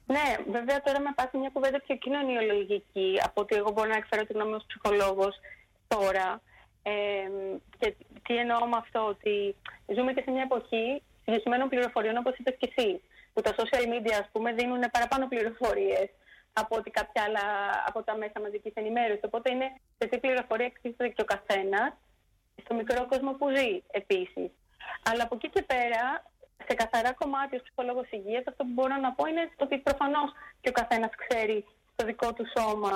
ναι, 0.05 0.51
βέβαια 0.51 0.81
τώρα 0.81 0.99
με 0.99 1.11
πάθει 1.15 1.37
μια 1.37 1.49
κουβέντα 1.53 1.79
πιο 1.81 1.95
κοινωνιολογική 1.95 3.19
από 3.23 3.41
ότι 3.41 3.55
εγώ 3.55 3.71
μπορώ 3.71 3.89
να 3.89 3.95
εκφέρω 3.95 4.25
τη 4.25 4.33
γνώμη 4.33 4.53
ως 4.53 4.65
ψυχολόγος 4.67 5.35
τώρα. 5.87 6.41
Ε, 6.83 6.91
και 7.79 7.95
τι 8.23 8.37
εννοώ 8.37 8.67
με 8.67 8.77
αυτό, 8.77 9.05
ότι 9.05 9.55
ζούμε 9.95 10.13
και 10.13 10.21
σε 10.25 10.31
μια 10.31 10.41
εποχή 10.41 11.03
συγκεκριμένων 11.25 11.69
πληροφοριών 11.69 12.17
όπως 12.17 12.37
είπες 12.37 12.55
και 12.59 12.69
εσύ, 12.75 13.01
που 13.33 13.41
τα 13.41 13.55
social 13.55 13.85
media 13.93 14.15
ας 14.21 14.29
πούμε 14.31 14.53
δίνουν 14.53 14.83
παραπάνω 14.91 15.27
πληροφορίες 15.27 16.09
από 16.53 16.75
ότι 16.75 16.89
κάποια 16.89 17.23
άλλα 17.23 17.45
από 17.85 18.03
τα 18.03 18.17
μέσα 18.17 18.39
μαζικής 18.41 18.73
ενημέρωσης. 18.73 19.23
Οπότε 19.23 19.51
είναι 19.51 19.67
σε 19.97 20.07
τι 20.07 20.17
πληροφορία 20.19 20.65
εκτίθεται 20.65 21.07
και 21.07 21.21
ο 21.21 21.25
καθένας 21.25 21.93
στο 22.63 22.73
μικρό 22.75 23.05
κόσμο 23.07 23.31
που 23.31 23.49
ζει 23.55 23.81
επίσης. 23.91 24.49
Αλλά 25.09 25.23
από 25.23 25.35
εκεί 25.35 25.49
και 25.49 25.61
πέρα 25.61 26.23
σε 26.67 26.73
καθαρά 26.81 27.11
κομμάτι 27.13 27.55
ως 27.55 27.61
ψυχολόγος 27.65 28.07
υγείας 28.11 28.43
αυτό 28.47 28.61
που 28.65 28.73
μπορώ 28.75 28.95
να 29.05 29.11
πω 29.17 29.23
είναι 29.29 29.43
ότι 29.63 29.77
προφανώς 29.87 30.29
και 30.61 30.69
ο 30.69 30.71
καθένας 30.79 31.11
ξέρει 31.23 31.57
στο 31.93 32.05
δικό 32.05 32.33
του 32.33 32.45
σώμα 32.55 32.93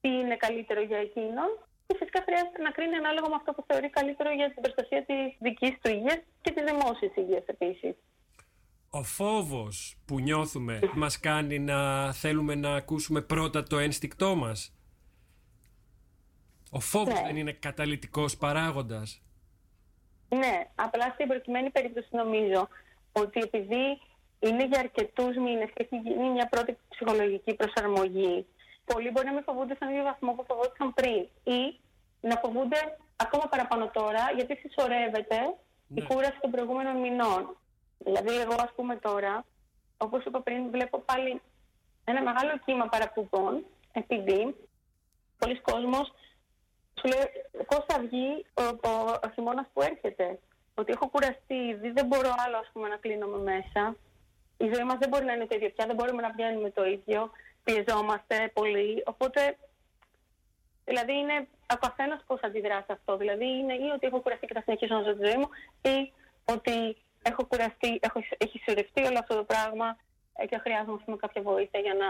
τι 0.00 0.08
είναι 0.08 0.36
καλύτερο 0.36 0.80
για 0.90 0.98
εκείνον 0.98 1.50
και 1.86 1.94
φυσικά 1.98 2.22
χρειάζεται 2.26 2.62
να 2.62 2.70
κρίνει 2.70 2.96
ανάλογα 2.96 3.28
με 3.28 3.34
αυτό 3.34 3.52
που 3.52 3.64
θεωρεί 3.68 3.90
καλύτερο 3.90 4.30
για 4.30 4.52
την 4.52 4.62
προστασία 4.62 5.04
της 5.04 5.26
δικής 5.38 5.72
του 5.80 5.90
υγείας 5.90 6.20
και 6.42 6.50
της 6.54 6.64
δημόσιας 6.64 7.12
υγείας 7.16 7.44
επίσης. 7.46 7.94
Ο 8.90 9.02
φόβος 9.02 9.96
που 10.06 10.20
νιώθουμε 10.20 10.78
μας 10.94 11.20
κάνει 11.20 11.58
να 11.58 12.12
θέλουμε 12.12 12.54
να 12.54 12.74
ακούσουμε 12.74 13.20
πρώτα 13.20 13.62
το 13.62 13.78
ένστικτό 13.78 14.34
μας; 14.34 14.74
Ο 16.70 16.80
φόβος 16.80 17.14
Ναι. 17.14 17.26
δεν 17.26 17.36
είναι 17.36 17.52
καταλητικός 17.52 18.36
παράγοντας. 18.36 19.22
Ναι, 20.28 20.64
απλά 20.74 21.10
στην 21.14 21.28
προκειμένη 21.28 21.70
περίπτωση 21.70 22.08
νομίζω 22.10 22.68
ότι 23.12 23.40
επειδή 23.40 24.00
είναι 24.38 24.64
για 24.66 24.78
αρκετούς 24.78 25.36
μήνες 25.36 25.70
και 25.74 25.82
έχει 25.82 25.96
γίνει 25.96 26.28
μια 26.30 26.46
πρώτη 26.48 26.78
ψυχολογική 26.88 27.54
προσαρμογή, 27.54 28.46
πολλοί 28.84 29.10
μπορεί 29.10 29.26
να 29.26 29.32
μην 29.32 29.42
φοβούνται 29.42 29.74
στον 29.74 29.88
ίδιο 29.88 30.02
βαθμό 30.02 30.32
που 30.32 30.44
φοβόντουσαν 30.48 30.94
πριν 30.94 31.28
ή 31.56 31.80
να 32.20 32.36
φοβούνται 32.42 32.98
ακόμα 33.16 33.44
παραπάνω 33.48 33.90
τώρα 33.92 34.30
γιατί 34.36 34.54
συσσωρεύεται 34.56 35.38
Ναι. 35.88 36.00
η 36.00 36.06
κούραση 36.06 36.38
των 36.40 36.50
προηγούμενων 36.50 36.96
μηνών. 36.96 37.56
Δηλαδή, 37.98 38.36
εγώ, 38.36 38.54
ας 38.58 38.72
πούμε 38.76 38.96
τώρα, 38.96 39.44
όπως 39.96 40.24
είπα 40.24 40.40
πριν, 40.40 40.70
βλέπω 40.70 40.98
πάλι 40.98 41.40
ένα 42.04 42.22
μεγάλο 42.22 42.58
κύμα 42.64 42.86
παραπομπών 42.86 43.64
επειδή 43.92 44.56
πολλοί 45.38 45.60
κόσμος 45.60 46.06
σου 46.06 46.14
λέει 47.06 47.24
πώς 47.66 47.84
θα 47.88 47.98
βγει 47.98 48.46
ο, 48.54 48.62
ο, 48.62 48.92
ο 49.24 49.28
χειμώνας 49.34 49.66
που 49.72 49.82
έρχεται. 49.82 50.38
Ότι 50.74 50.92
έχω 50.92 51.08
κουραστεί 51.08 51.54
ήδη, 51.54 51.90
δεν 51.90 52.06
μπορώ 52.06 52.34
άλλο 52.46 52.56
ας 52.56 52.70
πούμε, 52.72 52.88
να 52.88 52.96
κλείνομαι 52.96 53.38
μέσα. 53.52 53.96
Η 54.56 54.66
ζωή 54.72 54.84
μας 54.84 54.98
δεν 54.98 55.08
μπορεί 55.08 55.24
να 55.24 55.32
είναι 55.32 55.46
το 55.46 55.54
ίδιο 55.54 55.70
πια, 55.70 55.86
δεν 55.86 55.96
μπορούμε 55.96 56.22
να 56.22 56.30
βγαίνουμε 56.30 56.70
το 56.70 56.84
ίδιο. 56.84 57.30
Πιεζόμαστε 57.64 58.50
πολύ. 58.54 59.02
Οπότε, 59.06 59.56
δηλαδή 60.84 61.12
είναι 61.12 61.46
ο 61.74 61.76
καθένας 61.80 62.20
πώς 62.26 62.40
αντιδρά 62.40 62.82
σε 62.86 62.92
αυτό. 62.92 63.16
Δηλαδή 63.16 63.46
είναι 63.46 63.74
ή 63.74 63.88
ότι 63.94 64.06
έχω 64.06 64.20
κουραστεί 64.20 64.46
και 64.46 64.54
θα 64.54 64.62
συνεχίσω 64.62 64.94
να 64.94 65.02
ζω 65.02 65.14
τη 65.16 65.24
ζωή 65.24 65.36
μου, 65.36 65.48
ή 65.82 66.12
ότι 66.44 66.96
έχω 67.22 67.44
κουραστεί, 67.44 67.98
έχω, 68.00 68.18
έχει 68.38 68.58
συσσωρευτεί 68.58 69.02
όλο 69.02 69.18
αυτό 69.18 69.34
το 69.34 69.44
πράγμα 69.44 69.96
ε, 70.36 70.46
και 70.46 70.58
χρειάζομαι 70.58 70.96
ας 70.98 71.04
πούμε, 71.04 71.16
κάποια 71.16 71.42
βοήθεια 71.42 71.80
για 71.80 71.94
να 71.94 72.08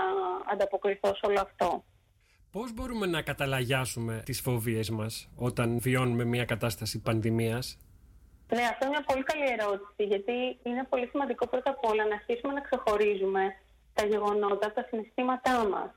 ανταποκριθώ 0.53 1.09
σε 1.15 1.27
όλο 1.27 1.41
αυτό. 1.41 1.85
Πώς 2.57 2.73
μπορούμε 2.73 3.07
να 3.07 3.23
καταλαγιάσουμε 3.23 4.23
τις 4.25 4.41
φοβίες 4.41 4.91
μας 4.91 5.29
όταν 5.37 5.79
βιώνουμε 5.79 6.25
μια 6.25 6.45
κατάσταση 6.45 7.01
πανδημίας; 7.01 7.79
Ναι, 8.55 8.63
αυτό 8.63 8.83
είναι 8.85 8.95
μια 8.97 9.05
πολύ 9.11 9.23
καλή 9.23 9.47
ερώτηση, 9.57 10.03
γιατί 10.13 10.37
είναι 10.63 10.85
πολύ 10.89 11.07
σημαντικό 11.07 11.47
πρώτα 11.47 11.71
απ' 11.71 11.85
όλα 11.91 12.05
να 12.05 12.15
αρχίσουμε 12.15 12.53
να 12.53 12.61
ξεχωρίζουμε 12.61 13.43
τα 13.93 14.07
γεγονότα 14.07 14.67
από 14.67 14.75
τα 14.75 14.85
συναισθήματά 14.89 15.69
μας. 15.69 15.91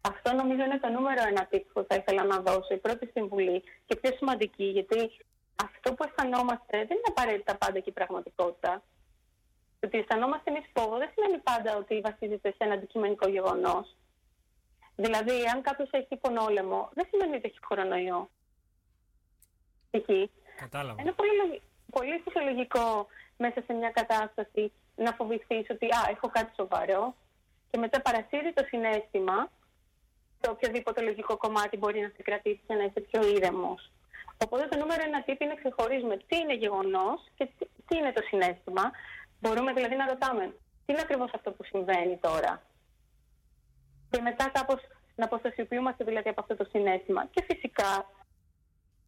Αυτό 0.00 0.32
νομίζω 0.40 0.62
είναι 0.64 0.78
το 0.84 0.88
νούμερο 0.88 1.22
ένα 1.30 1.48
tip 1.50 1.64
που 1.72 1.84
θα 1.88 1.94
ήθελα 2.00 2.24
να 2.24 2.36
δώσω, 2.46 2.74
η 2.74 2.80
πρώτη 2.86 3.10
συμβουλή 3.14 3.62
και 3.86 3.96
πιο 4.00 4.10
σημαντική, 4.16 4.64
γιατί 4.64 4.98
αυτό 5.66 5.94
που 5.94 6.04
αισθανόμαστε 6.06 6.76
δεν 6.88 6.96
είναι 6.98 7.12
απαραίτητα 7.14 7.56
πάντα 7.56 7.78
και 7.78 7.90
η 7.94 7.98
πραγματικότητα. 7.98 8.82
Το 9.78 9.86
ότι 9.86 9.98
αισθανόμαστε 9.98 10.50
εμείς 10.50 10.66
φόβο 10.74 10.94
δεν 11.02 11.10
σημαίνει 11.14 11.38
πάντα 11.50 11.70
ότι 11.76 11.94
βασίζεται 12.08 12.48
σε 12.48 12.62
ένα 12.66 12.74
αντικειμενικό 12.74 13.28
γεγονός. 13.28 13.96
Δηλαδή, 14.96 15.46
αν 15.54 15.62
κάποιος 15.62 15.88
έχει 15.90 16.16
πονόλεμο, 16.16 16.90
δεν 16.94 17.06
σημαίνει 17.10 17.36
ότι 17.36 17.48
έχει 17.48 17.60
κορονοϊό. 17.60 18.30
Εκεί. 19.90 20.30
Κατάλαβα. 20.56 21.00
Είναι 21.02 21.12
πολύ, 21.12 21.30
λογι- 21.36 21.62
πολύ 21.90 22.22
φυσιολογικό 22.24 23.06
μέσα 23.36 23.62
σε 23.66 23.72
μια 23.72 23.90
κατάσταση 23.90 24.72
να 24.96 25.12
φοβηθείς 25.12 25.66
ότι 25.70 25.86
α, 25.86 26.06
έχω 26.10 26.28
κάτι 26.28 26.52
σοβαρό 26.56 27.14
και 27.70 27.78
μετά 27.78 28.00
παρασύρει 28.00 28.52
το 28.52 28.64
συνέστημα 28.68 29.50
το 30.40 30.50
οποιοδήποτε 30.50 31.00
λογικό 31.02 31.36
κομμάτι 31.36 31.76
μπορεί 31.76 32.00
να 32.00 32.10
σε 32.16 32.22
κρατήσει 32.22 32.60
και 32.66 32.74
να 32.74 32.82
είσαι 32.84 33.00
πιο 33.00 33.26
ήρεμος. 33.28 33.90
Οπότε 34.44 34.66
το 34.68 34.78
νούμερο 34.78 35.02
ένα 35.02 35.22
τύπο 35.22 35.44
είναι 35.44 35.54
ξεχωρίζουμε 35.54 36.16
τι 36.16 36.36
είναι 36.36 36.54
γεγονός 36.54 37.30
και 37.34 37.48
τι, 37.58 37.66
τι 37.86 37.96
είναι 37.96 38.12
το 38.12 38.22
συνέστημα. 38.22 38.90
Μπορούμε 39.40 39.72
δηλαδή 39.72 39.94
να 39.96 40.06
ρωτάμε 40.06 40.44
τι 40.86 40.92
είναι 40.92 41.00
ακριβώς 41.00 41.30
αυτό 41.34 41.50
που 41.52 41.64
συμβαίνει 41.64 42.16
τώρα; 42.16 42.62
Και 44.12 44.20
μετά 44.20 44.44
κάπως 44.48 44.80
να 45.16 45.24
αποστασιοποιούμαστε 45.24 46.04
δηλαδή 46.04 46.28
από 46.28 46.40
αυτό 46.40 46.54
το 46.56 46.64
συνέστημα. 46.72 47.22
Και 47.34 47.42
φυσικά 47.48 47.90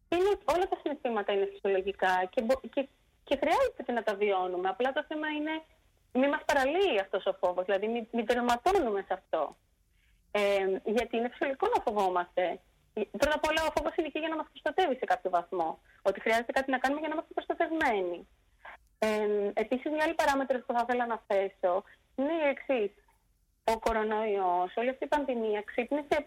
είναι, 0.09 0.33
όλα 0.55 0.67
τα 0.69 0.77
συναισθήματα 0.83 1.33
είναι 1.33 1.49
φυσιολογικά 1.53 2.15
και, 2.33 2.43
μπο- 2.43 2.61
και, 2.73 2.89
και 3.25 3.37
χρειάζεται 3.41 3.83
και 3.87 3.93
να 3.93 4.03
τα 4.03 4.15
βιώνουμε. 4.15 4.69
Απλά 4.69 4.93
το 4.93 5.05
θέμα 5.09 5.29
είναι 5.29 5.55
μην 6.13 6.29
μας 6.29 6.43
παραλύει 6.45 7.01
αυτός 7.01 7.27
ο 7.27 7.33
φόβος, 7.41 7.65
δηλαδή 7.65 7.87
μην, 7.89 8.07
μην 8.13 8.27
τερματώνουμε 8.27 9.01
σε 9.07 9.15
αυτό. 9.19 9.57
Ε, 10.31 10.67
γιατί 10.85 11.17
είναι 11.17 11.29
φυσιολογικό 11.29 11.67
να 11.75 11.83
φοβόμαστε. 11.87 12.61
Πρώτα 13.21 13.35
απ' 13.35 13.49
όλα 13.51 13.63
ο 13.69 13.71
φόβος 13.77 13.95
είναι 13.97 14.09
και 14.09 14.19
για 14.19 14.29
να 14.29 14.37
μας 14.37 14.47
προστατεύει 14.51 14.97
σε 14.97 15.05
κάποιο 15.05 15.31
βαθμό. 15.31 15.79
Ότι 16.03 16.21
χρειάζεται 16.21 16.53
κάτι 16.53 16.71
να 16.71 16.79
κάνουμε 16.79 17.01
για 17.01 17.09
να 17.09 17.15
είμαστε 17.15 17.35
προστατευμένοι. 17.39 18.29
Ε, 18.99 19.09
επίσης 19.55 19.91
μια 19.93 20.05
άλλη 20.05 20.15
παράμετρο 20.15 20.59
που 20.67 20.73
θα 20.73 20.85
ήθελα 20.87 21.07
να 21.07 21.19
θέσω 21.27 21.83
είναι 22.17 22.35
η 22.45 22.49
εξής. 22.55 22.91
Ο 23.65 23.79
κορονοϊός, 23.79 24.77
όλη 24.77 24.89
αυτή 24.89 25.05
η 25.05 25.07
πανδημία 25.07 25.63
ξύπνησε 25.63 26.27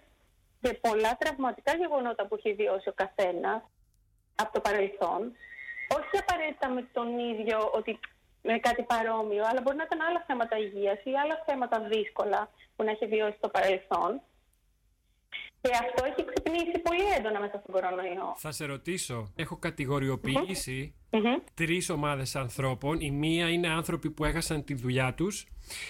σε 0.61 0.73
πολλά 0.73 1.17
τραυματικά 1.19 1.75
γεγονότα 1.75 2.27
που 2.27 2.35
έχει 2.35 2.53
βιώσει 2.53 2.89
ο 2.89 2.93
καθένας 2.95 3.61
από 4.35 4.53
το 4.53 4.59
παρελθόν. 4.61 5.21
Όχι 5.97 6.17
απαραίτητα 6.23 6.69
με 6.69 6.81
τον 6.93 7.19
ίδιο 7.19 7.71
ότι 7.73 7.99
με 8.41 8.57
κάτι 8.59 8.83
παρόμοιο, 8.83 9.43
αλλά 9.45 9.61
μπορεί 9.61 9.77
να 9.77 9.83
ήταν 9.83 10.01
άλλα 10.01 10.23
θέματα 10.27 10.57
υγείας 10.57 10.99
ή 11.03 11.11
άλλα 11.23 11.43
θέματα 11.45 11.79
δύσκολα 11.79 12.49
που 12.75 12.83
να 12.83 12.91
έχει 12.91 13.05
βιώσει 13.07 13.37
στο 13.37 13.49
παρελθόν. 13.49 14.21
Και 15.61 15.69
αυτό 15.73 16.05
έχει 16.05 16.25
ξυπνήσει 16.33 16.79
πολύ 16.79 17.03
έντονα 17.17 17.39
μέσα 17.39 17.59
στον 17.63 17.73
κορονοϊό. 17.73 18.33
Θα 18.37 18.51
σε 18.51 18.65
ρωτήσω, 18.65 19.33
έχω 19.35 19.57
κατηγοριοποιήσει 19.57 20.93
Μμμ. 21.11 21.23
τρεις 21.53 21.89
ομάδες 21.89 22.35
ανθρώπων. 22.35 22.99
Η 22.99 23.11
μία 23.11 23.49
είναι 23.49 23.67
άνθρωποι 23.67 24.09
που 24.09 24.25
έχασαν 24.25 24.63
τη 24.63 24.73
δουλειά 24.73 25.13
τους, 25.13 25.47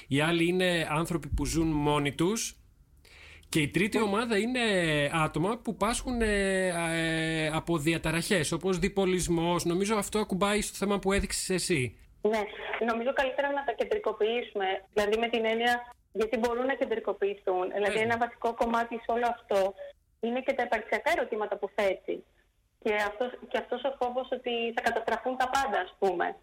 η 0.08 0.22
άλλη 0.22 0.48
είναι 0.48 0.88
άνθρωποι 0.90 1.28
που 1.28 1.46
ζουν 1.46 1.68
μόνοι 1.68 2.14
τους 2.16 2.58
και 3.50 3.62
η 3.62 3.68
τρίτη 3.70 4.02
ομάδα 4.02 4.38
είναι 4.38 4.60
άτομα 5.14 5.58
που 5.58 5.76
πάσχουν 5.76 6.22
ε, 6.22 6.68
ε, 6.68 7.48
από 7.54 7.78
διαταραχές 7.78 8.52
όπως 8.52 8.80
διπολισμός. 8.80 9.66
Νομίζω 9.66 9.96
αυτό 9.96 10.20
ακουμπάει 10.20 10.62
στο 10.62 10.76
θέμα 10.76 11.00
που 11.00 11.12
έδειξες 11.12 11.50
εσύ. 11.50 11.98
Ναι, 12.22 12.42
νομίζω 12.86 13.14
καλύτερα 13.14 13.52
να 13.52 13.64
τα 13.64 13.74
κεντρικοποιήσουμε. 13.74 14.66
Δηλαδή 14.94 15.18
με 15.18 15.28
την 15.28 15.46
έννοια 15.46 15.94
γιατί 16.20 16.38
μπορούν 16.38 16.66
να 16.66 16.76
κεντρικοποιηθούν. 16.76 17.66
Δηλαδή 17.72 17.98
Ναι. 17.98 18.04
ένα 18.08 18.18
βασικό 18.18 18.54
κομμάτι 18.54 18.96
σε 18.96 19.12
όλο 19.16 19.28
αυτό 19.36 19.74
είναι 20.20 20.42
και 20.42 20.54
τα 20.54 20.64
υπαρξιακά 20.64 21.12
ερωτήματα 21.16 21.56
που 21.58 21.70
θέτει. 21.76 22.24
Και 22.84 22.94
αυτός, 22.96 23.32
και 23.48 23.58
αυτός 23.58 23.82
ο 23.84 23.92
φόβος 24.00 24.28
ότι 24.32 24.54
θα 24.76 24.82
καταστραφούν 24.82 25.38
τα 25.38 25.50
πάντα, 25.50 25.80
ας 25.80 25.96
πούμε. 26.00 26.36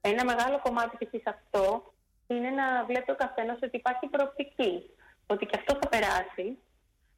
Ένα 0.00 0.24
μεγάλο 0.24 0.60
κομμάτι 0.62 0.96
π.χ. 0.96 1.10
σε 1.10 1.30
αυτό 1.36 1.92
είναι 2.26 2.50
να 2.50 2.84
βλέπει 2.84 3.10
ο 3.10 3.14
καθένας 3.14 3.58
ότι 3.62 3.76
υπάρχει 3.76 4.06
προοπτική. 4.06 4.90
Ότι 5.26 5.46
και 5.46 5.58
αυτό 5.58 5.78
θα 5.80 5.88
περάσει. 5.88 6.58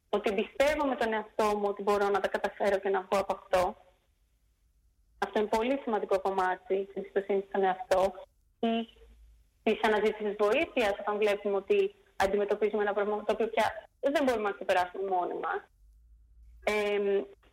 Ότι 0.09 0.33
πιστεύω 0.33 0.85
με 0.85 0.95
τον 0.95 1.13
εαυτό 1.13 1.57
μου 1.57 1.67
ότι 1.67 1.81
μπορώ 1.83 2.09
να 2.09 2.19
τα 2.19 2.27
καταφέρω 2.27 2.77
και 2.77 2.89
να 2.89 3.01
βγω 3.01 3.19
από 3.21 3.33
αυτό. 3.39 3.61
Αυτό 5.25 5.39
είναι 5.39 5.47
πολύ 5.47 5.79
σημαντικό 5.83 6.19
κομμάτι 6.21 6.85
της 6.85 6.95
εμπιστοσύνης 6.95 7.43
στον 7.47 7.63
εαυτό. 7.63 8.13
ή 8.59 8.87
της 9.73 9.83
αναζήτησης 9.89 10.35
βοήθειας, 10.43 10.93
όταν 11.01 11.17
βλέπουμε 11.17 11.55
ότι 11.55 11.79
αντιμετωπίζουμε 12.15 12.81
ένα 12.85 12.93
πρόβλημα 12.93 13.23
το 13.23 13.33
οποίο 13.35 13.47
πια 13.47 13.65
δεν 14.15 14.23
μπορούμε 14.23 14.47
να 14.49 14.55
ξεπεράσουμε 14.57 15.03
μόνοι 15.15 15.35
μας. 15.45 15.59
Ε, 16.63 16.73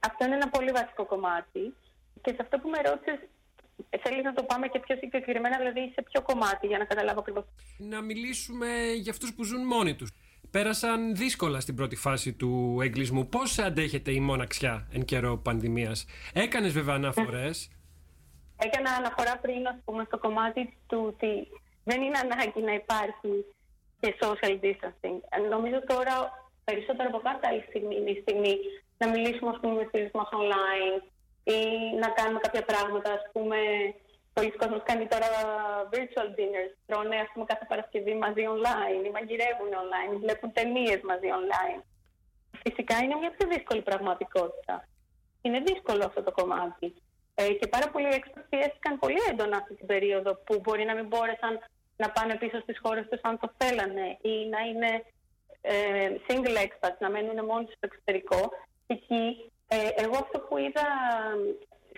αυτό 0.09 0.25
είναι 0.25 0.35
ένα 0.35 0.49
πολύ 0.49 0.71
βασικό 0.71 1.05
κομμάτι. 1.07 1.75
Και 2.23 2.31
σε 2.31 2.41
αυτό 2.41 2.59
που 2.59 2.69
με 2.69 2.81
ρώτησες, 2.89 3.19
θέλεις 4.03 4.25
να 4.25 4.33
το 4.33 4.43
πάμε 4.43 4.67
και 4.69 4.79
πιο 4.79 4.97
συγκεκριμένα, 4.97 5.57
δηλαδή 5.59 5.93
σε 5.95 6.03
ποιο 6.03 6.23
κομμάτι, 6.23 6.67
για 6.67 6.79
να 6.79 6.85
καταλάβω 6.85 7.21
ακριβώς. 7.21 7.45
Να 7.79 8.01
μιλήσουμε 8.01 8.69
για 9.03 9.13
αυτούς 9.13 9.35
που 9.35 9.45
ζουν 9.45 9.67
μόνοι 9.67 9.95
τους. 9.95 10.11
Πέρασαν 10.51 11.15
δύσκολα 11.15 11.61
στην 11.61 11.75
πρώτη 11.75 11.97
φάση 11.97 12.33
του 12.33 12.79
εγκλισμού. 12.83 13.29
Πώς 13.29 13.59
αντέχεται 13.59 14.13
η 14.13 14.21
μοναξιά 14.21 14.89
εν 14.93 15.05
καιρό 15.05 15.37
πανδημίας, 15.37 16.07
Έκανες 16.33 16.73
βέβαια 16.73 16.95
αναφορές. 16.95 17.71
Έκανα 18.57 18.91
αναφορά 18.91 19.39
πριν, 19.39 19.67
ας 19.67 19.77
πούμε, 19.85 20.05
στο 20.07 20.19
κομμάτι 20.19 20.77
του 20.87 21.05
ότι 21.07 21.49
δεν 21.89 21.99
είναι 22.03 22.19
ανάγκη 22.25 22.61
να 22.69 22.75
υπάρχει 22.83 23.33
και 24.01 24.15
social 24.23 24.55
distancing. 24.65 25.19
Ε, 25.35 25.39
νομίζω 25.55 25.79
τώρα 25.93 26.15
περισσότερο 26.65 27.09
από 27.13 27.21
κάθε 27.29 27.45
άλλη 27.51 27.65
στιγμή 27.69 27.95
είναι 27.97 28.11
η 28.17 28.21
στιγμή 28.25 28.55
να 29.01 29.07
μιλήσουμε 29.13 29.51
ας 29.55 29.59
πούμε, 29.61 29.75
με 29.81 29.89
φίλους 29.91 30.15
μας 30.19 30.29
online 30.43 30.97
ή 31.55 31.59
να 32.03 32.09
κάνουμε 32.19 32.41
κάποια 32.45 32.65
πράγματα, 32.71 33.09
ας 33.19 33.25
πούμε, 33.33 33.59
πολλοί 34.33 34.51
κόσμοι 34.61 34.81
κάνει 34.91 35.07
τώρα 35.13 35.29
virtual 35.93 36.29
dinners, 36.37 36.73
τρώνε 36.87 37.17
ας 37.25 37.31
πούμε, 37.33 37.45
κάθε 37.45 37.65
Παρασκευή 37.69 38.15
μαζί 38.25 38.43
online 38.55 39.03
ή 39.07 39.11
μαγειρεύουν 39.17 39.73
online, 39.83 40.11
ή 40.15 40.19
βλέπουν 40.25 40.53
ταινίες 40.53 41.01
μαζί 41.11 41.29
online. 41.41 41.81
Φυσικά 42.65 42.95
είναι 43.03 43.17
μια 43.21 43.31
πιο 43.37 43.49
δύσκολη 43.53 43.83
πραγματικότητα. 43.83 44.89
Είναι 45.43 45.61
δύσκολο 45.69 46.03
αυτό 46.05 46.23
το 46.23 46.33
κομμάτι. 46.33 46.95
Ε, 47.35 47.53
και 47.59 47.67
πάρα 47.67 47.89
πολλοί 47.89 48.09
έξυπνοι 48.19 48.43
πιέστηκαν 48.49 48.99
πολύ 48.99 49.21
έντονα 49.31 49.57
αυτή 49.57 49.75
την 49.75 49.87
περίοδο 49.87 50.31
που 50.47 50.61
μπορεί 50.63 50.85
να 50.85 50.95
μην 50.95 51.07
μπόρεσαν 51.07 51.55
να 51.97 52.11
πάνε 52.11 52.35
πίσω 52.35 52.61
στις 52.61 52.79
χώρες 52.83 53.07
τους 53.11 53.21
αν 53.23 53.39
το 53.39 53.51
θέλανε 53.57 54.19
ή 54.21 54.49
να 54.49 54.61
είναι 54.61 55.05
ε, 55.61 56.11
single 56.27 56.57
expats, 56.67 56.99
να 56.99 57.11
μένουν 57.11 57.45
μόνοι 57.45 57.67
στο 57.67 57.79
εξωτερικό. 57.91 58.51
Εκεί, 58.87 59.53
ε, 59.69 59.89
εγώ 59.97 60.17
αυτό 60.17 60.39
που 60.39 60.57
είδα 60.59 60.87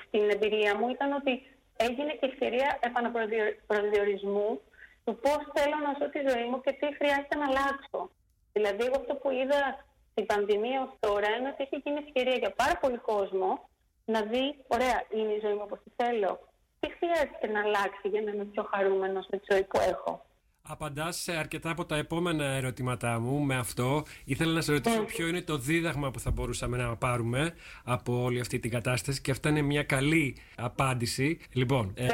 στην 0.07 0.31
εμπειρία 0.31 0.77
μου 0.79 0.89
ήταν 0.89 1.13
ότι 1.13 1.33
έγινε 1.77 2.13
και 2.13 2.27
ευκαιρία 2.27 2.79
επαναπροσδιορισμού 2.81 4.61
του 5.05 5.19
πώς 5.23 5.41
θέλω 5.55 5.77
να 5.87 5.97
ζω 5.99 6.11
τη 6.11 6.21
ζωή 6.29 6.45
μου 6.49 6.61
και 6.61 6.73
τι 6.73 6.95
χρειάζεται 6.95 7.37
να 7.37 7.47
αλλάξω. 7.47 8.11
Δηλαδή, 8.53 8.85
εγώ 8.85 8.97
αυτό 8.97 9.15
που 9.15 9.31
είδα 9.31 9.85
στην 10.11 10.27
πανδημία 10.27 10.83
ως 10.83 10.93
τώρα 11.01 11.29
είναι 11.37 11.49
ότι 11.49 11.63
έχει 11.63 11.83
γίνει 11.85 12.03
ευκαιρία 12.07 12.35
για 12.35 12.51
πάρα 12.51 12.77
πολύ 12.81 12.97
κόσμο 12.97 13.69
να 14.05 14.21
δει, 14.23 14.65
ωραία, 14.67 15.03
είναι 15.11 15.33
η 15.33 15.41
ζωή 15.45 15.53
μου 15.53 15.65
όπως 15.65 15.79
τη 15.85 15.91
θέλω 15.97 16.48
τι 16.81 16.89
χρειάζεται 16.99 17.47
να 17.53 17.61
αλλάξει 17.61 18.09
για 18.09 18.21
να 18.21 18.31
είμαι 18.31 18.45
πιο 18.45 18.69
χαρούμενος 18.71 19.27
με 19.31 19.39
τη 19.39 19.45
ζωή 19.53 19.65
που 19.65 19.81
έχω; 19.81 20.27
Απαντάς 20.71 21.17
σε 21.17 21.33
αρκετά 21.33 21.71
από 21.71 21.85
τα 21.85 21.97
επόμενα 21.97 22.45
ερωτήματά 22.45 23.21
μου 23.21 23.41
με 23.41 23.57
αυτό. 23.57 24.03
Ήθελα 24.25 24.53
να 24.53 24.61
σε 24.61 24.73
ρωτήσω 24.73 25.03
ποιο 25.03 25.27
είναι 25.27 25.43
το 25.43 25.59
δίδαγμα 25.59 26.11
που 26.11 26.21
θα 26.21 26.31
μπορούσαμε 26.31 26.77
να 26.77 26.97
πάρουμε 26.97 27.55
από 27.85 28.23
όλη 28.23 28.41
αυτή 28.41 28.59
την 28.59 28.71
κατάσταση 28.71 29.21
και 29.21 29.31
αυτά 29.31 29.49
είναι 29.49 29.63
μια 29.63 29.83
καλή 29.83 30.37
απάντηση. 30.57 31.41
Λοιπόν, 31.53 31.93
ε... 31.97 32.03
Ναι. 32.03 32.09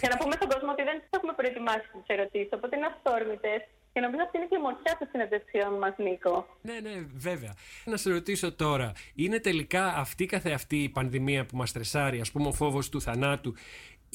Για 0.00 0.08
να 0.10 0.16
πούμε 0.16 0.34
στον 0.34 0.48
κόσμο 0.48 0.70
ότι 0.70 0.82
δεν 0.82 1.02
έχουμε 1.10 1.32
προετοιμάσει 1.32 1.88
τις 1.92 2.06
ερωτήσεις, 2.06 2.48
οπότε 2.52 2.76
είναι 2.76 2.86
αυθόρμητες 2.86 3.62
και 3.96 4.02
νομίζω 4.02 4.22
αυτή 4.22 4.36
είναι 4.36 4.46
και 4.46 4.56
η 4.56 4.62
μορφιά 4.62 4.96
των 4.98 5.08
συνεντευξιών 5.10 5.78
μας, 5.78 5.94
Νίκο. 5.96 6.46
Ναι, 6.62 6.80
ναι, 6.80 7.06
βέβαια. 7.14 7.54
Να 7.84 7.96
σε 7.96 8.10
ρωτήσω 8.10 8.52
τώρα, 8.52 8.92
είναι 9.14 9.38
τελικά 9.40 9.86
αυτή 9.86 10.26
καθεαυτή 10.26 10.82
η 10.82 10.88
πανδημία 10.88 11.46
που 11.46 11.56
μας 11.56 11.68
στρεσάρει, 11.68 12.20
ας 12.20 12.30
πούμε, 12.30 12.48
ο 12.48 12.52
φόβος 12.52 12.88
του 12.88 13.00
θανάτου, 13.00 13.54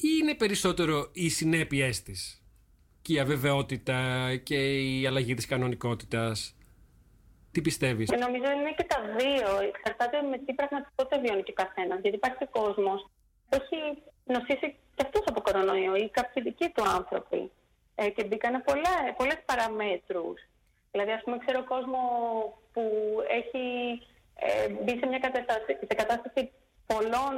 ή 0.02 0.18
είναι 0.20 0.34
περισσότερο 0.34 1.10
οι 1.12 1.28
συνέπειές 1.28 2.02
της 2.02 2.42
και 3.02 3.12
η 3.12 3.18
αβεβαιότητα 3.18 4.00
και 4.42 4.58
η 4.80 5.06
αλλαγή 5.06 5.34
της 5.34 5.46
κανονικότητας; 5.46 6.56
Τι 7.52 7.60
πιστεύεις; 7.60 8.10
Ε, 8.10 8.16
νομίζω 8.16 8.50
είναι 8.50 8.72
και 8.76 8.84
τα 8.84 9.00
δύο. 9.18 9.68
Εξαρτάται 9.68 10.22
με 10.22 10.38
τι 10.38 10.52
πραγματικότητα 10.54 11.20
βιώνει 11.20 11.42
και 11.42 11.54
ο 11.56 11.62
καθένας. 11.64 11.98
Γιατί 12.00 12.16
υπάρχει 12.16 12.46
κόσμος 12.50 13.10
που 13.48 13.58
έχει 13.60 14.02
νοσήσει 14.24 14.68
και 14.94 15.02
αυτός 15.06 15.22
από 15.26 15.40
κορονοϊό 15.40 15.96
ή 15.96 16.08
κάποιοι 16.08 16.42
δικοί 16.42 16.68
του 16.74 16.84
άνθρωποι. 16.98 17.50
Ε, 17.94 18.10
και 18.10 18.24
μπήκαν 18.24 18.62
πολλές 19.16 19.40
παραμέτρους. 19.44 20.38
Δηλαδή, 20.90 21.10
ας 21.10 21.22
πούμε, 21.24 21.38
ξέρω 21.38 21.64
κόσμος 21.64 22.02
που 22.72 22.82
έχει 23.40 23.64
ε, 24.34 24.68
μπει 24.68 24.98
σε 24.98 25.06
μια 25.06 25.18
κατάσταση, 25.18 25.72
σε 25.88 25.94
κατάσταση 25.94 26.50
πολλών 26.86 27.34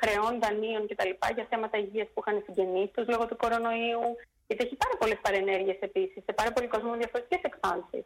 χρεών, 0.00 0.40
δανείων 0.42 0.86
κτλ. 0.88 1.12
για 1.34 1.46
θέματα 1.50 1.78
υγείας 1.78 2.08
που 2.12 2.22
είχαν 2.22 2.42
συγγενείς 2.44 2.90
τους 2.94 3.06
λόγω 3.12 3.24
του 3.26 3.36
κορονοϊού. 3.36 4.04
Γιατί 4.46 4.64
έχει 4.66 4.76
πάρα 4.84 4.96
πολλές 5.00 5.18
παρενέργειες 5.26 5.78
επίσης 5.80 6.20
σε 6.26 6.32
πάρα 6.32 6.50
πολλοί 6.52 6.66
κόσμο 6.74 6.90
με 6.90 6.96
διαφορετικές 6.96 7.42
εκφάνσεις. 7.42 8.04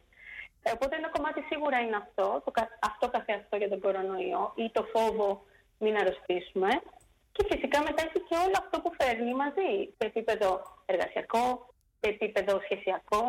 Ε, 0.66 0.70
οπότε 0.74 0.96
ένα 0.96 1.08
κομμάτι 1.08 1.40
σίγουρα 1.50 1.78
είναι 1.80 1.96
αυτό, 1.96 2.42
το, 2.44 2.50
αυτό 2.90 3.08
καθεαυτό 3.08 3.56
για 3.56 3.68
τον 3.68 3.80
κορονοϊό 3.80 4.52
ή 4.56 4.70
το 4.76 4.82
φόβο 4.92 5.28
μην 5.78 5.96
αρρωστήσουμε. 5.96 6.68
Και 7.32 7.44
φυσικά 7.50 7.82
μετά 7.82 8.02
έχει 8.06 8.20
και 8.28 8.36
όλο 8.44 8.56
αυτό 8.62 8.80
που 8.80 8.90
φέρνει 8.98 9.34
μαζί 9.34 9.70
σε 9.96 10.04
επίπεδο 10.10 10.48
εργασιακό, 10.86 11.74
σε 12.00 12.06
επίπεδο 12.14 12.60
σχεσιακό. 12.64 13.22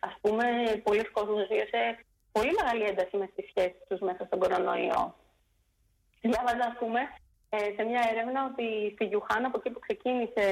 Α 0.00 0.10
πούμε, 0.20 0.44
πολλοί 0.82 1.04
κόσμοι 1.04 1.40
ζήσε 1.50 2.04
πολύ 2.32 2.52
μεγάλη 2.58 2.82
ένταση 2.82 3.16
με 3.16 3.26
τις 3.34 3.44
σχέσεις 3.48 3.82
τους 3.88 4.00
μέσα 4.00 4.24
στον 4.24 4.38
κορονοϊό. 4.38 5.14
Διάβαζα, 6.20 6.64
ας 6.70 6.76
πούμε, 6.78 7.00
ε, 7.00 7.04
σε 7.76 7.82
μια 7.90 8.02
έρευνα 8.12 8.40
ότι 8.50 8.66
στη 8.94 9.04
Γιουχάν, 9.04 9.44
από 9.44 9.56
εκεί 9.58 9.70
που 9.70 9.84
ξεκίνησε 9.86 10.46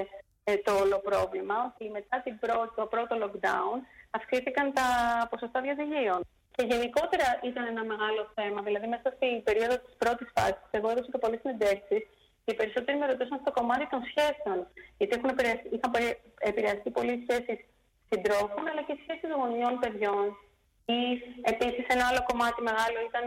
ε, 0.45 0.57
το 0.57 0.73
όλο 0.83 0.99
πρόβλημα, 1.09 1.57
ότι 1.69 1.91
μετά 1.91 2.17
την 2.25 2.39
πρώτη, 2.39 2.73
το 2.81 2.87
πρώτο 2.87 3.15
lockdown 3.23 3.77
αυξήθηκαν 4.11 4.73
τα 4.73 4.87
ποσοστά 5.31 5.61
διαζυγίων. 5.61 6.21
Και 6.55 6.65
γενικότερα 6.73 7.29
ήταν 7.51 7.65
ένα 7.73 7.85
μεγάλο 7.93 8.23
θέμα. 8.37 8.61
Δηλαδή, 8.63 8.87
μέσα 8.95 9.09
στην 9.17 9.43
περίοδο 9.47 9.77
της 9.85 9.95
πρώτης 10.03 10.29
φάσης, 10.35 10.71
εγώ 10.79 10.89
έδωσα 10.91 11.11
και 11.13 11.23
πολλέ 11.25 11.37
συνεντεύξει 11.43 11.97
και 12.45 12.51
οι 12.53 12.59
περισσότεροι 12.61 12.99
με 12.99 13.07
ρωτούσαν 13.07 13.39
στο 13.43 13.53
κομμάτι 13.59 13.87
των 13.93 14.01
σχέσεων. 14.11 14.59
Γιατί 14.99 15.13
έχουν 15.17 15.31
επηρεαστεί, 15.35 15.67
είχαν 15.75 15.93
επηρεαστεί 16.51 16.89
πολλοί 16.97 17.15
σχέσεις 17.25 17.59
συντρόφων, 18.09 18.65
αλλά 18.71 18.83
και 18.87 18.97
σχέσεις 19.03 19.31
γονιών 19.41 19.75
παιδιών. 19.83 20.27
Ή 20.99 21.01
επίσης 21.53 21.85
ένα 21.95 22.05
άλλο 22.09 22.23
κομμάτι 22.31 22.61
μεγάλο 22.69 22.99
ήταν 23.09 23.27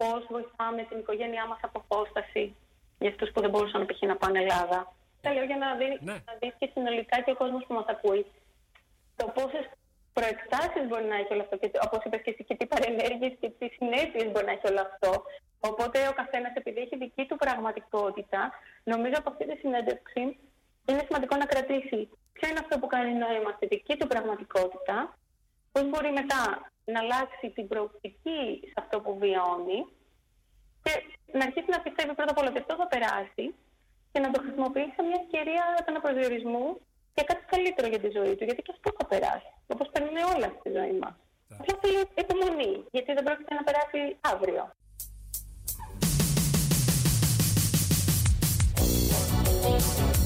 πώς 0.00 0.20
βοηθάμε 0.34 0.82
την 0.88 0.98
οικογένειά 1.02 1.44
μας 1.50 1.60
από 1.66 1.78
απόσταση 1.84 2.44
για 2.98 3.10
αυτούς 3.10 3.30
που 3.32 3.40
δεν 3.40 3.50
μπορούσαν 3.50 3.86
π.χ. 3.86 4.00
να 4.02 4.16
πάνε 4.16 4.38
Ελλάδα. 4.38 4.78
Τα 5.20 5.32
λέω 5.34 5.44
για 5.44 5.56
να 5.56 5.74
δει, 5.74 5.88
ναι. 6.00 6.16
να 6.28 6.34
δεις 6.40 6.54
και 6.58 6.68
συνολικά 6.74 7.16
και 7.20 7.30
ο 7.30 7.36
κόσμος 7.42 7.64
που 7.66 7.74
μας 7.74 7.86
ακούει 7.94 8.26
το 9.16 9.24
πόσες 9.36 9.64
προεκτάσεις 10.12 10.84
μπορεί 10.88 11.04
να 11.12 11.16
έχει 11.20 11.32
όλο 11.34 11.42
αυτό. 11.46 11.56
Και 11.56 11.70
όπως 11.86 12.00
είπες 12.04 12.20
και 12.24 12.30
εσύ, 12.30 12.42
και 12.44 12.56
τι 12.58 12.66
παρενέργειες 12.72 13.34
και 13.40 13.48
τι 13.58 13.66
συνέπειες 13.76 14.26
μπορεί 14.30 14.46
να 14.50 14.54
έχει 14.56 14.66
όλο 14.72 14.82
αυτό. 14.88 15.10
Οπότε 15.70 15.98
ο 16.12 16.14
καθένας, 16.20 16.52
επειδή 16.60 16.80
έχει 16.80 16.96
δική 16.96 17.24
του 17.28 17.36
πραγματικότητα, 17.44 18.40
νομίζω 18.92 19.16
από 19.20 19.28
αυτή 19.32 19.44
τη 19.50 19.56
συνέντευξη 19.62 20.22
είναι 20.88 21.02
σημαντικό 21.06 21.34
να 21.36 21.46
κρατήσει 21.52 21.98
ποιο 22.32 22.48
είναι 22.48 22.62
αυτό 22.64 22.78
που 22.78 22.86
κάνει 22.86 23.12
νόημα 23.24 23.50
στη 23.56 23.66
δική 23.66 23.94
του 23.96 24.06
πραγματικότητα, 24.06 24.96
πώς 25.72 25.84
μπορεί 25.90 26.10
μετά 26.20 26.42
να 26.92 26.98
αλλάξει 27.00 27.46
την 27.54 27.68
προοπτική 27.68 28.40
σε 28.70 28.74
αυτό 28.82 29.00
που 29.00 29.18
βιώνει 29.18 29.78
και 29.82 29.97
να 31.40 31.44
αρχίσει 31.48 31.70
να 31.76 31.80
πιστεύει 31.84 32.12
πρώτα 32.18 32.32
απ' 32.34 32.40
όλα 32.40 32.50
ότι 32.52 32.60
αυτό 32.64 32.74
θα 32.80 32.86
περάσει 32.94 33.44
και 34.12 34.20
να 34.24 34.28
το 34.32 34.38
χρησιμοποιήσει 34.44 34.92
σαν 34.96 35.04
μια 35.08 35.20
ευκαιρία 35.22 35.64
αναπροσδιορισμού 35.88 36.66
για 37.16 37.24
κάτι 37.30 37.44
καλύτερο 37.52 37.86
για 37.92 38.00
τη 38.04 38.08
ζωή 38.18 38.32
του. 38.36 38.44
Γιατί 38.48 38.60
και 38.66 38.72
αυτό 38.76 38.88
θα 38.98 39.04
περάσει. 39.12 39.52
Όπως 39.74 39.86
παίρνουν 39.92 40.16
όλα 40.34 40.48
στη 40.58 40.68
ζωή 40.78 40.94
μας. 41.02 41.14
Απλά 41.60 41.74
θέλει 41.82 42.00
υπομονή, 42.22 42.72
γιατί 42.94 43.10
δεν 43.16 43.24
πρόκειται 43.26 43.54
να 43.58 43.62
περάσει 43.68 44.00
αύριο. 44.32 44.64
λάθος 49.78 50.17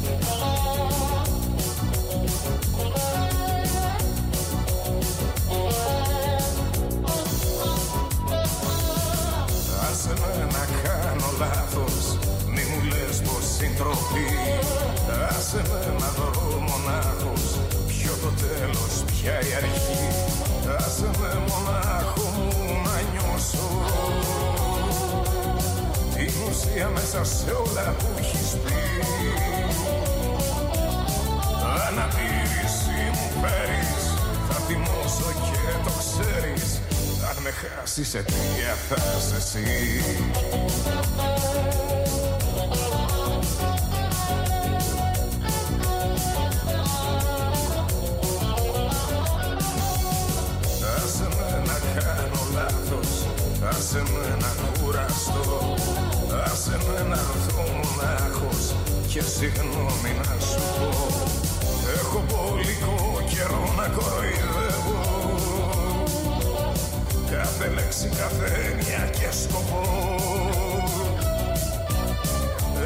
πως 13.79 13.99
συντροπή 13.99 14.27
Άσε 15.29 15.63
με 15.71 15.95
να 16.01 16.09
δω 16.17 16.59
μονάχος 16.59 17.61
Ποιο 17.87 18.13
το 18.23 18.31
τέλος, 18.43 18.95
ποια 19.07 19.33
η 19.33 19.55
αρχή. 19.57 20.05
Άσε 20.79 21.11
με 21.21 21.31
μονάχο 21.49 22.25
μου 22.37 22.49
να 22.85 22.97
νιώσω. 23.11 23.69
Την 26.15 26.33
ουσία 26.49 26.89
μέσα 26.89 27.25
σε 27.25 27.51
όλα 27.51 27.95
που 27.99 28.07
έχεις 28.19 28.51
πει. 28.63 28.81
Αναπήρηση 31.89 33.01
μου 33.17 33.29
φέρεις 33.41 34.05
Θα 34.49 34.55
θυμώσω 34.67 35.31
και 35.47 35.63
το 35.85 35.93
ξέρεις. 36.01 36.81
Αν 37.29 37.43
με 37.43 37.51
χάσεις 37.51 38.09
σε 38.09 38.23
τι 38.23 38.33
θα 38.89 39.37
εσύ 39.37 39.63
Άσε 53.95 54.03
με 54.13 54.37
να 54.41 54.81
κουραστώ 54.81 55.75
Άσε 56.45 56.79
με 56.87 57.09
να 57.09 57.15
έρθω 57.15 57.63
μονάχος 57.73 58.75
Και 59.09 59.23
συγγνώμη 59.23 60.13
να 60.19 60.41
σου 60.41 60.61
πω. 60.79 60.89
Έχω 61.95 62.25
πολύ 62.35 62.77
καιρό 63.35 63.75
να 63.77 63.89
κοροϊδεύω. 63.89 65.01
Κάθε 67.31 67.69
λέξη, 67.75 68.09
κάθε 68.09 68.71
έννοια 68.71 69.11
και 69.11 69.29
σκοπό. 69.43 69.83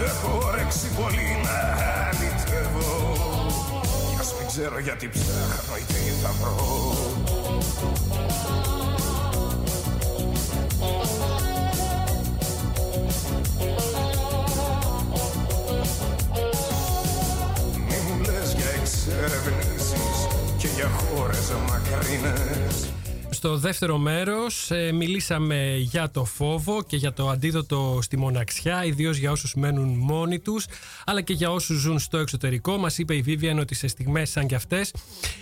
Έχω 0.06 0.46
όρεξη 0.46 0.86
πολύ 1.00 1.28
να 1.44 1.58
αλητεύω 2.06 3.12
Κι 4.08 4.16
ας 4.20 4.34
μην 4.38 4.46
ξέρω 4.46 4.78
γιατί 4.78 5.08
ψάχνω 5.08 5.76
ή 5.76 5.84
τι 5.92 6.10
θα 6.22 6.32
βρω. 6.40 6.66
Στο 23.30 23.56
δεύτερο 23.56 23.98
μέρος 23.98 24.70
ε, 24.70 24.92
μιλήσαμε 24.92 25.76
για 25.76 26.10
το 26.10 26.24
φόβο 26.24 26.82
και 26.82 26.96
για 26.96 27.12
το 27.12 27.28
αντίδοτο 27.28 27.98
στη 28.02 28.16
μοναξιά, 28.16 28.84
ιδίως 28.84 29.16
για 29.16 29.30
όσους 29.30 29.54
μένουν 29.54 29.88
μόνοι 29.88 30.38
τους, 30.38 30.66
αλλά 31.04 31.20
και 31.20 31.32
για 31.32 31.50
όσους 31.50 31.80
ζουν 31.80 31.98
στο 31.98 32.18
εξωτερικό. 32.18 32.76
Μας 32.76 32.98
είπε 32.98 33.14
η 33.14 33.24
Vivian 33.26 33.58
ότι 33.60 33.74
σε 33.74 33.86
στιγμές 33.86 34.30
σαν 34.30 34.46
κι 34.46 34.54
αυτές 34.54 34.94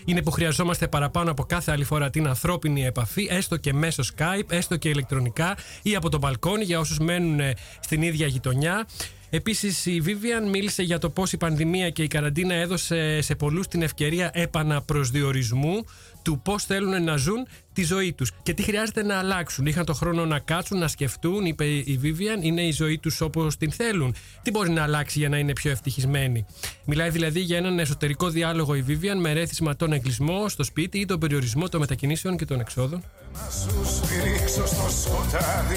είναι 0.05 0.23
που 0.23 0.31
χρειαζόμαστε 0.31 0.89
παραπάνω 0.89 1.31
από 1.31 1.45
κάθε 1.45 1.73
άλλη 1.73 1.85
φορά 1.85 2.11
την 2.11 2.27
ανθρώπινη 2.27 2.85
επαφή, 2.85 3.27
έστω 3.31 3.57
και 3.57 3.73
μέσω 3.73 4.03
Skype, 4.17 4.51
έστω 4.53 4.77
και 4.77 4.89
ηλεκτρονικά 4.89 5.57
ή 5.83 5.95
από 5.95 6.09
το 6.09 6.19
μπαλκόνι 6.19 6.65
για 6.65 6.79
όσους 6.79 6.99
μένουν 6.99 7.41
ε, 7.41 7.55
στην 7.81 8.03
ίδια 8.03 8.27
γειτονιά. 8.27 8.87
Επίσης, 9.31 9.87
η 9.87 10.03
Vivian 10.07 10.51
μίλησε 10.51 10.83
για 10.83 10.99
το 10.99 11.11
πώς 11.11 11.33
η 11.33 11.37
πανδημία 11.37 11.91
και 11.91 12.03
η 12.03 12.07
καραντίνα 12.07 12.55
έδωσε 12.55 13.21
σε 13.21 13.35
πολλούς 13.35 13.67
την 13.67 13.83
ευκαιρία 13.83 14.31
επαναπροσδιορισμού 14.35 15.85
του 16.25 16.41
πώς 16.45 16.65
θέλουν 16.65 17.05
να 17.05 17.17
ζουν 17.17 17.47
τη 17.73 17.85
ζωή 17.85 18.13
τους 18.13 18.31
και 18.43 18.55
τι 18.55 18.63
χρειάζεται 18.63 19.03
να 19.03 19.19
αλλάξουν. 19.19 19.67
Είχαν 19.67 19.85
το 19.85 19.93
χρόνο 19.93 20.25
να 20.25 20.39
κάτσουν, 20.39 20.79
να 20.79 20.89
σκεφτούν, 20.89 21.45
είπε 21.45 21.65
η 21.65 22.01
Vivian, 22.03 22.45
είναι 22.45 22.63
η 22.63 22.71
ζωή 22.71 22.99
τους 22.99 23.21
όπως 23.21 23.57
την 23.57 23.73
θέλουν. 23.73 24.15
Τι 24.43 24.51
μπορεί 24.51 24.71
να 24.71 24.83
αλλάξει 24.83 25.19
για 25.19 25.29
να 25.29 25.39
είναι 25.39 25.53
πιο 25.53 25.71
ευτυχισμένοι. 25.71 26.47
Μιλάει 26.85 27.11
δηλαδή 27.11 27.41
για 27.41 27.57
έναν 27.57 27.79
εσωτερικό 27.79 28.29
διάλογο 28.29 28.75
η 28.75 28.85
Vivian 28.89 29.19
με 29.21 29.33
ρέθισμα 29.33 29.77
τον 29.77 29.93
εγκλισμό 29.93 30.49
στο 30.49 30.65
σπίτι 30.65 30.99
ή 30.99 31.05
τον 31.05 31.19
περιορισμό 31.19 31.69
των 31.69 31.81
μετακινήσεων 31.81 32.37
και 32.37 32.45
των 32.45 32.61
εξόδων. 32.61 33.03
Να 33.33 33.51
σου 33.51 33.95
σφυρίξω 33.95 34.67
στο 34.67 34.91
σκοτάδι 35.03 35.77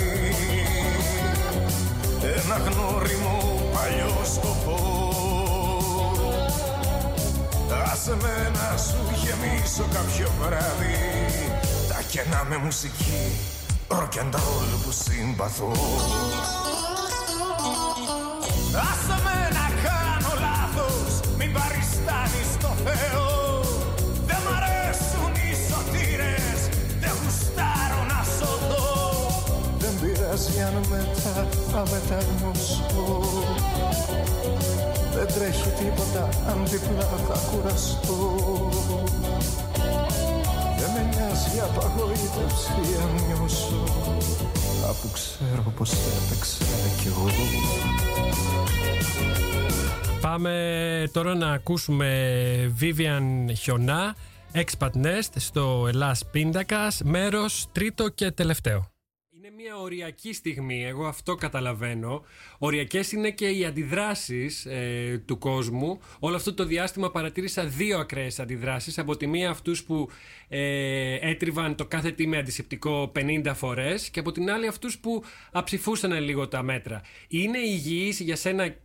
Ένα 2.22 2.58
γνώριμο 2.58 3.70
παλιό 3.74 4.22
σκοπό 4.36 4.97
Άσε 7.72 8.18
με 8.22 8.52
να 8.54 8.78
σου 8.78 9.02
γεμίσω 9.24 9.86
κάποιο 9.94 10.32
βράδυ. 10.42 10.98
Τα 11.90 12.02
κενά 12.12 12.46
με 12.50 12.58
μουσική 12.58 13.32
Rock 13.88 14.16
and 14.22 14.34
roll 14.36 14.70
που 14.84 14.92
συμπαθώ. 14.92 15.72
Άσε 18.90 19.18
με 19.26 19.38
να 19.58 19.68
κάνω 19.86 20.32
λάθος 20.46 21.20
Μην 21.38 21.54
παριστάνεις 21.54 22.50
το 22.60 22.72
Θεό. 22.86 23.62
Δεν 24.28 24.40
μ' 24.46 24.52
αρέσουν 24.58 25.32
οι 25.44 25.52
σωτήρες 25.68 26.60
Δεν 27.00 27.14
γουστάρω 27.22 28.02
να 28.12 28.20
σωθώ. 28.38 28.88
Δεν 29.78 29.94
πειράζει 30.02 30.62
αν 30.62 30.76
μετά 30.90 31.48
θα 31.72 31.84
μεταγνωσώ 31.92 32.88
Δεν 35.18 35.28
τρέχει 35.28 35.70
τίποτα 35.70 36.30
αν 36.48 36.66
διπλά 36.66 37.08
θα 37.28 37.40
κουραστώ. 37.52 38.18
Δεν 40.78 40.92
με 40.92 41.10
νοιάζει 41.10 41.60
απαγοήτευση 41.60 42.72
αν 43.02 43.26
νιώσω. 43.28 43.84
Αφού 44.90 45.12
ξέρω 45.12 45.74
πως 45.78 45.92
έπαιξα 45.92 46.66
κι 47.02 47.08
εγώ. 47.08 47.26
Πάμε 50.22 51.10
τώρα 51.12 51.36
να 51.36 51.52
ακούσουμε 51.52 52.08
Vivian 52.80 53.54
Χιονά, 53.54 54.16
Expat 54.54 54.92
Nest 55.06 55.32
στο 55.36 55.86
Ελλάς 55.88 56.26
Πίντακας, 56.32 57.02
μέρος 57.04 57.68
τρίτο 57.72 58.10
και 58.10 58.32
τελευταίο. 58.32 58.97
Είναι 59.48 59.62
μια 59.62 59.78
οριακή 59.78 60.34
στιγμή, 60.34 60.86
εγώ 60.86 61.06
αυτό 61.06 61.36
καταλαβαίνω. 61.36 62.26
Οριακές 62.58 63.12
είναι 63.12 63.32
και 63.32 63.50
οι 63.50 63.66
αντιδράσεις 63.66 64.66
ε, 64.66 65.24
του 65.26 65.38
κόσμου. 65.38 66.00
Όλο 66.20 66.36
αυτό 66.36 66.54
το 66.54 66.64
διάστημα 66.64 67.12
παρατήρησα 67.12 67.66
δύο 67.66 68.00
ακραίες 68.00 68.40
αντιδράσεις. 68.40 68.98
Από 68.98 69.18
τη 69.18 69.28
μία 69.28 69.50
αυτούς 69.50 69.84
που 69.84 70.10
ε, 70.50 71.30
έτριβαν 71.30 71.76
το 71.76 71.86
κάθε 71.86 72.12
τι 72.12 72.28
με 72.28 72.38
αντισηπτικό 72.38 73.12
50 73.16 73.52
φορές 73.56 74.10
και 74.10 74.20
από 74.20 74.32
την 74.32 74.52
άλλη 74.52 74.68
αυτούς 74.68 75.00
που 75.00 75.24
αψηφούσαν 75.52 76.12
λίγο 76.12 76.48
τα 76.48 76.62
μέτρα. 76.62 77.02
Είναι 77.28 77.58
υγιής 77.58 78.20
για 78.20 78.36
σένα 78.36 78.76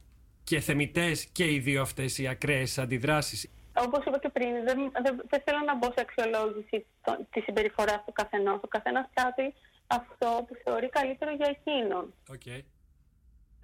και 0.45 0.61
θεμητές 0.61 1.25
και 1.25 1.53
οι 1.53 1.59
δύο 1.59 1.83
αυτές 1.83 2.19
οι 2.19 2.27
ακραίες 2.29 2.79
αντιδράσεις; 2.79 3.51
Όπως 3.75 4.05
είπα 4.05 4.19
και 4.19 4.29
πριν, 4.29 4.49
δεν, 4.65 4.93
δεν, 5.03 5.23
δεν 5.29 5.43
θέλω 5.45 5.59
να 5.67 5.77
μπω 5.77 5.87
σε 5.87 6.01
αξιολόγηση 6.01 6.87
τη 7.31 7.41
συμπεριφορά 7.41 8.03
του 8.07 8.13
καθενός. 8.13 8.61
Ο 8.63 8.69
καθένας 8.69 9.09
πράττει 9.15 9.55
αυτό 9.87 10.45
που 10.47 10.55
θεωρεί 10.65 10.89
καλύτερο 10.89 11.31
για 11.33 11.49
εκείνον. 11.57 12.15
Okay. 12.35 12.61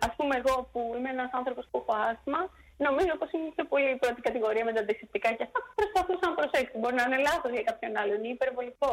Α 0.07 0.09
πούμε, 0.17 0.35
εγώ 0.37 0.69
που 0.73 0.95
είμαι 0.97 1.11
ένας 1.11 1.31
άνθρωπος 1.33 1.69
που 1.71 1.79
έχω 1.83 1.95
άσθημα, 2.11 2.41
νομίζω 2.87 3.13
πως 3.21 3.31
είναι 3.33 3.51
πιο 3.55 3.65
πολύ 3.65 3.91
η 3.91 3.97
πρώτη 3.97 4.21
κατηγορία 4.21 4.65
με 4.65 4.73
τα 4.73 4.81
αντισηπτικά 4.81 5.29
και 5.33 5.43
αυτά 5.47 5.59
που 5.65 5.73
προσπαθούσα 5.81 6.25
να 6.31 6.35
προσέξω. 6.41 6.79
Μπορεί 6.79 6.95
να 6.95 7.03
είναι 7.07 7.21
λάθος 7.29 7.51
για 7.57 7.63
κάποιον 7.63 7.97
άλλον 7.97 8.25
ή 8.25 8.31
υπερβολικό. 8.37 8.93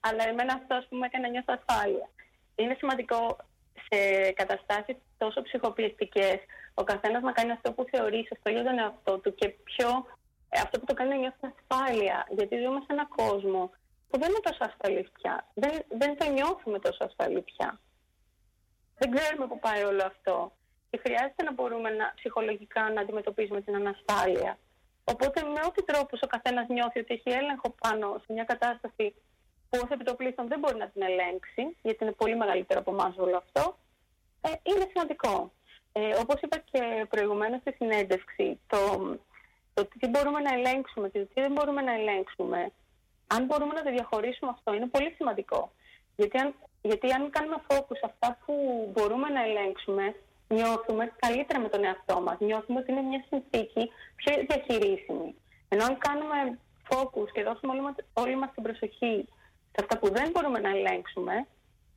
Αλλά 0.00 0.22
εμένα 0.30 0.52
αυτό, 0.58 0.74
ας 0.74 0.86
πούμε, 0.88 1.06
έκανε 1.06 1.24
να 1.26 1.32
νιώθω 1.32 1.52
ασφάλεια. 1.58 2.06
Είναι 2.54 2.74
σημαντικό 2.80 3.36
σε 3.88 3.98
καταστάσεις 4.40 4.96
τόσο 5.18 5.42
ψυχοπιεστικέ 5.42 6.40
ο 6.74 6.84
καθένας 6.84 7.22
να 7.22 7.32
κάνει 7.32 7.50
αυτό 7.50 7.72
που 7.72 7.84
θεωρεί 7.90 8.26
σωστό 8.28 8.50
για 8.50 8.64
τον 8.64 8.78
εαυτό 8.78 9.18
του 9.18 9.34
και 9.34 9.48
πιο 9.48 9.88
ε, 10.48 10.60
αυτό 10.64 10.78
που 10.78 10.86
το 10.86 10.94
κάνει 10.94 11.10
να 11.10 11.16
νιώθει 11.16 11.46
ασφάλεια. 11.52 12.26
Γιατί 12.30 12.54
ζούμε 12.62 12.80
σε 12.80 12.90
έναν 12.96 13.08
κόσμο 13.08 13.70
που 14.08 14.18
δεν 14.18 14.28
είναι 14.28 14.40
τόσο 14.42 14.64
ασφαλή 14.70 15.08
πια. 15.18 15.46
Δεν, 15.54 15.72
δεν 15.88 16.16
το 16.18 16.30
νιώθουμε 16.30 16.78
τόσο 16.78 17.04
ασφαλή 17.04 17.42
πια. 17.42 17.80
Δεν 18.98 19.10
ξέρουμε 19.14 19.46
πού 19.46 19.58
πάει 19.58 19.82
όλο 19.82 20.02
αυτό. 20.06 20.52
Και 20.90 20.98
χρειάζεται 21.04 21.42
να 21.42 21.52
μπορούμε 21.52 21.90
να, 21.90 22.12
ψυχολογικά 22.14 22.90
να 22.90 23.00
αντιμετωπίζουμε 23.00 23.60
την 23.60 23.74
ανασφάλεια. 23.74 24.58
Οπότε 25.04 25.42
με 25.42 25.60
ό,τι 25.66 25.84
τρόπο 25.84 26.16
ο 26.20 26.26
καθένας 26.26 26.66
νιώθει 26.68 26.98
ότι 26.98 27.14
έχει 27.14 27.30
έλεγχο 27.30 27.74
πάνω 27.80 28.20
σε 28.24 28.32
μια 28.32 28.44
κατάσταση 28.44 29.14
που 29.68 29.80
ως 29.84 29.90
επιτοπλίστων 29.90 30.48
δεν 30.48 30.58
μπορεί 30.58 30.76
να 30.76 30.88
την 30.88 31.02
ελέγξει, 31.02 31.76
γιατί 31.82 32.04
είναι 32.04 32.12
πολύ 32.12 32.36
μεγαλύτερο 32.36 32.80
από 32.80 32.90
εμάς 32.90 33.14
όλο 33.16 33.36
αυτό, 33.36 33.78
ε, 34.40 34.50
είναι 34.62 34.86
σημαντικό. 34.90 35.52
Ε, 35.92 36.14
Όπως 36.22 36.40
είπα 36.40 36.58
και 36.70 37.06
προηγουμένως 37.08 37.60
στη 37.60 37.72
συνέντευξη, 37.72 38.60
το, 38.66 38.78
το 39.74 39.88
τι 39.98 40.06
μπορούμε 40.06 40.40
να 40.40 40.54
ελέγξουμε 40.54 41.08
και 41.08 41.18
το 41.18 41.26
τι 41.34 41.40
δεν 41.40 41.52
μπορούμε 41.52 41.82
να 41.82 41.92
ελέγξουμε, 41.92 42.72
αν 43.26 43.44
μπορούμε 43.44 43.72
να 43.74 43.82
το 43.82 43.90
διαχωρίσουμε 43.90 44.50
αυτό, 44.54 44.74
είναι 44.74 44.86
πολύ 44.86 45.10
σημαντικό. 45.16 45.72
Γιατί 46.16 46.38
αν, 46.38 46.54
γιατί 46.82 47.12
αν 47.12 47.30
κάνουμε 47.30 47.56
focus 47.68 47.96
σε 48.00 48.06
αυτά 48.10 48.38
που 48.44 48.54
μπορούμε 48.92 49.28
να 49.28 49.42
ελέγξουμε, 49.42 50.14
νιώθουμε 50.48 51.12
καλύτερα 51.18 51.58
με 51.60 51.68
τον 51.68 51.84
εαυτό 51.84 52.20
μας. 52.20 52.36
Νιώθουμε 52.40 52.78
ότι 52.78 52.90
είναι 52.92 53.02
μια 53.02 53.24
συνθήκη 53.28 53.90
πιο 54.14 54.32
διαχειρίσιμη. 54.48 55.34
Ενώ 55.68 55.84
αν 55.84 55.98
κάνουμε 55.98 56.58
focus 56.88 57.28
και 57.32 57.42
δώσουμε 57.42 57.72
όλη 57.72 57.80
μας, 57.80 57.94
όλη 58.12 58.36
μας 58.36 58.50
την 58.54 58.62
προσοχή 58.62 59.28
σε 59.72 59.78
αυτά 59.80 59.98
που 59.98 60.08
δεν 60.12 60.30
μπορούμε 60.30 60.58
να 60.58 60.68
ελέγξουμε, 60.68 61.46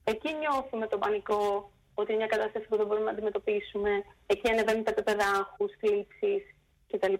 εκεί 0.04 0.30
νιώθουμε 0.34 0.88
τον 0.88 1.00
πανικό 1.00 1.72
ότι 1.94 2.12
είναι 2.12 2.26
μια 2.26 2.36
κατάσταση 2.36 2.68
που 2.68 2.78
δεν 2.78 2.86
μπορούμε 2.86 3.06
να 3.06 3.12
αντιμετωπίσουμε. 3.12 3.90
Εκεί 4.26 4.50
ανεβαίνουν 4.50 4.84
τα 4.84 4.92
επίπεδα 4.92 5.26
άγχους, 5.26 5.72
θλίψης 5.80 6.44
κτλ. 6.92 7.14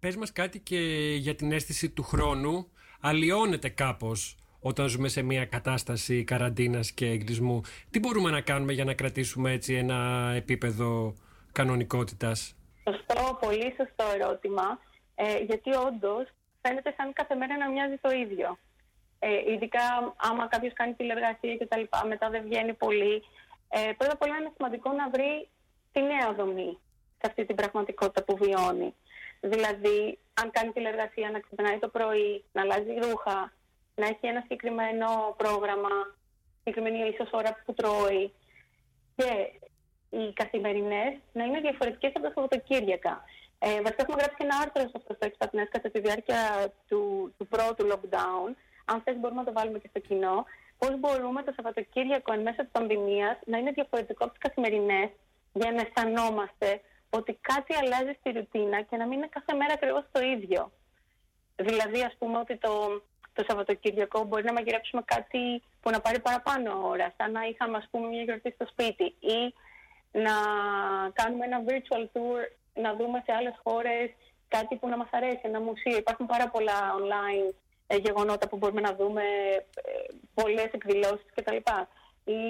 Πες 0.00 0.16
μας 0.16 0.32
κάτι 0.32 0.58
και 0.60 0.78
για 1.18 1.34
την 1.34 1.52
αίσθηση 1.52 1.90
του 1.90 2.02
χρόνου. 2.02 2.70
Αλλοιώνεται 3.04 3.68
κάπως 3.68 4.36
όταν 4.60 4.88
ζούμε 4.88 5.08
σε 5.08 5.22
μια 5.22 5.44
κατάσταση 5.44 6.24
καραντίνας 6.24 6.92
και 6.92 7.06
εγκλισμού. 7.06 7.60
Τι 7.90 7.98
μπορούμε 7.98 8.30
να 8.30 8.40
κάνουμε 8.40 8.72
για 8.72 8.84
να 8.84 8.94
κρατήσουμε 8.94 9.52
έτσι 9.52 9.74
ένα 9.74 10.32
επίπεδο 10.36 11.14
κανονικότητας; 11.52 12.56
Σωστό, 12.84 13.38
πολύ 13.40 13.74
σωστό 13.76 14.04
ερώτημα. 14.14 14.78
Ε, 15.14 15.38
γιατί 15.38 15.70
όντως 15.74 16.28
φαίνεται 16.62 16.94
σαν 16.96 17.12
κάθε 17.12 17.34
μέρα 17.34 17.56
να 17.56 17.70
μοιάζει 17.70 17.96
το 18.00 18.10
ίδιο. 18.10 18.58
Ε, 19.18 19.52
ειδικά 19.52 20.14
άμα 20.16 20.46
κάποιος 20.46 20.72
κάνει 20.72 20.94
τηλεργασία 20.94 21.56
και 21.56 21.66
τα 21.66 21.76
λοιπά, 21.76 22.06
μετά 22.06 22.30
δεν 22.30 22.42
βγαίνει 22.42 22.74
πολύ. 22.74 23.22
Ε, 23.68 23.92
πρώτα 23.96 24.12
απ' 24.12 24.22
όλα 24.22 24.36
είναι 24.36 24.52
σημαντικό 24.56 24.92
να 24.92 25.10
βρει 25.10 25.48
τη 25.92 26.00
νέα 26.02 26.32
δομή 26.32 26.78
σε 27.18 27.26
αυτή 27.26 27.44
την 27.44 27.56
πραγματικότητα 27.56 28.24
που 28.24 28.36
βιώνει. 28.36 28.94
Δηλαδή, 29.40 30.18
αν 30.34 30.50
κάνει 30.50 30.72
τηλεργασία, 30.72 31.30
να 31.30 31.40
ξυπνάει 31.40 31.78
το 31.78 31.88
πρωί, 31.88 32.44
να 32.52 32.60
αλλάζει 32.62 32.94
ρούχα, 32.94 33.52
να 33.94 34.06
έχει 34.06 34.26
ένα 34.26 34.40
συγκεκριμένο 34.40 35.34
πρόγραμμα, 35.36 35.94
συγκεκριμένη 36.58 37.08
ίσως 37.08 37.28
ώρα 37.32 37.62
που 37.64 37.74
τρώει. 37.74 38.32
Και 39.16 39.30
οι 40.10 40.32
καθημερινές 40.32 41.12
να 41.32 41.44
είναι 41.44 41.60
διαφορετικές 41.60 42.10
από 42.14 42.24
τα 42.26 42.32
Σαββατοκύριακα. 42.34 43.24
Ε, 43.58 43.82
βασικά, 43.82 44.02
έχουμε 44.02 44.16
γράψει 44.20 44.36
και 44.36 44.44
ένα 44.44 44.56
άρθρο 44.62 44.82
σε 44.82 44.96
αυτό 44.96 45.14
το 45.14 45.28
Expat 45.28 45.68
κατά 45.70 45.90
τη 45.90 46.00
διάρκεια 46.00 46.72
του, 46.88 47.34
του 47.38 47.46
πρώτου 47.46 47.86
lockdown. 47.90 48.50
Αν 48.84 49.00
θες 49.04 49.16
μπορούμε 49.18 49.40
να 49.40 49.46
το 49.46 49.52
βάλουμε 49.52 49.78
και 49.78 49.88
στο 49.88 50.00
κοινό. 50.00 50.44
Πώς 50.78 50.98
μπορούμε 50.98 51.42
το 51.42 51.52
Σαββατοκύριακο 51.56 52.32
εν 52.32 52.40
μέσω 52.40 52.60
της 52.62 52.70
πανδημίας 52.72 53.36
να 53.44 53.58
είναι 53.58 53.70
διαφορετικό 53.70 54.24
από 54.24 54.32
τις 54.32 54.42
καθημερινές 54.42 55.08
για 55.52 55.72
να 55.72 55.80
αισθανόμαστε 55.80 56.80
ότι 57.18 57.38
κάτι 57.40 57.74
αλλάζει 57.74 58.16
στη 58.18 58.30
ρουτίνα 58.30 58.82
και 58.82 58.96
να 58.96 59.06
μην 59.06 59.18
είναι 59.18 59.28
κάθε 59.36 59.52
μέρα 59.58 59.72
ακριβώς 59.72 60.04
το 60.12 60.20
ίδιο. 60.20 60.72
Δηλαδή, 61.56 62.02
ας 62.02 62.14
πούμε, 62.18 62.38
ότι 62.38 62.56
το, 62.56 63.02
το 63.32 63.44
Σαββατοκύριακο 63.48 64.24
μπορεί 64.24 64.44
να 64.44 64.52
μαγειρέψουμε 64.52 65.02
κάτι 65.04 65.62
που 65.80 65.90
να 65.90 66.00
πάρει 66.00 66.20
παραπάνω 66.20 66.88
ώρα, 66.88 67.14
σαν 67.16 67.32
να 67.32 67.42
είχαμε, 67.42 67.76
ας 67.76 67.88
πούμε, 67.90 68.06
μια 68.08 68.22
γιορτή 68.22 68.50
στο 68.50 68.66
σπίτι 68.66 69.04
ή 69.36 69.54
να 70.12 70.34
κάνουμε 71.12 71.44
ένα 71.44 71.62
virtual 71.68 72.04
tour, 72.14 72.40
να 72.74 72.94
δούμε 72.94 73.22
σε 73.26 73.32
άλλες 73.32 73.60
χώρες 73.64 74.10
κάτι 74.48 74.76
που 74.76 74.88
να 74.88 74.96
μας 74.96 75.08
αρέσει, 75.10 75.40
ένα 75.42 75.60
μουσείο. 75.60 75.96
Υπάρχουν 75.96 76.26
πάρα 76.26 76.48
πολλά 76.48 76.78
online 77.00 77.54
ε, 77.86 77.96
γεγονότα 77.96 78.48
που 78.48 78.56
μπορούμε 78.56 78.80
να 78.80 78.94
δούμε, 78.94 79.22
ε, 79.74 79.92
πολλές 80.34 80.70
εκδηλώσεις 80.72 81.26
κτλ. 81.34 81.56
Ή 82.24 82.40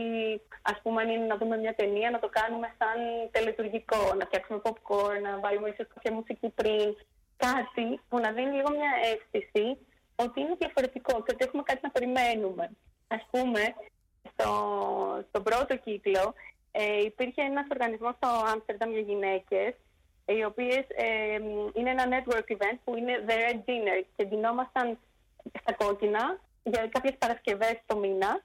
ας 0.62 0.80
πούμε 0.82 1.02
αν 1.02 1.08
είναι 1.08 1.24
να 1.24 1.36
δούμε 1.36 1.56
μια 1.56 1.74
ταινία 1.74 2.10
να 2.10 2.18
το 2.18 2.28
κάνουμε 2.28 2.74
σαν 2.78 2.98
τελετουργικό, 3.30 4.14
να 4.18 4.24
φτιάξουμε 4.24 4.60
popcorn, 4.64 5.20
να 5.22 5.40
βάλουμε 5.40 5.68
ίσως 5.68 5.86
κάποια 5.94 6.12
μουσική 6.12 6.48
πριν, 6.48 6.96
κάτι 7.36 8.00
που 8.08 8.18
να 8.18 8.32
δίνει 8.32 8.54
λίγο 8.56 8.70
μια 8.70 8.90
αίσθηση 9.04 9.78
ότι 10.16 10.40
είναι 10.40 10.54
διαφορετικό 10.58 11.12
και 11.22 11.32
ότι 11.34 11.44
έχουμε 11.44 11.62
κάτι 11.62 11.80
να 11.82 11.90
περιμένουμε. 11.90 12.70
Ας 13.08 13.26
πούμε, 13.30 13.74
στο, 14.30 14.50
στον 15.28 15.42
πρώτο 15.42 15.76
κύκλο 15.76 16.34
ε, 16.72 17.02
υπήρχε 17.02 17.42
ένας 17.42 17.66
οργανισμός 17.70 18.14
στο 18.14 18.28
Άμστερνταμ 18.52 18.90
για 18.90 19.00
γυναίκες 19.00 19.74
οι 20.24 20.44
οποίες 20.44 20.84
ε, 20.88 21.38
είναι 21.74 21.90
ένα 21.90 22.04
network 22.10 22.52
event 22.56 22.78
που 22.84 22.96
είναι 22.96 23.24
The 23.26 23.32
Red 23.32 23.56
Dinner 23.56 24.04
και 24.16 24.24
ντυνόμασταν 24.24 24.98
στα 25.60 25.72
κόκκινα 25.72 26.40
για 26.62 26.88
κάποιες 26.92 27.14
Παρασκευές 27.18 27.76
το 27.86 27.96
μήνα 27.96 28.40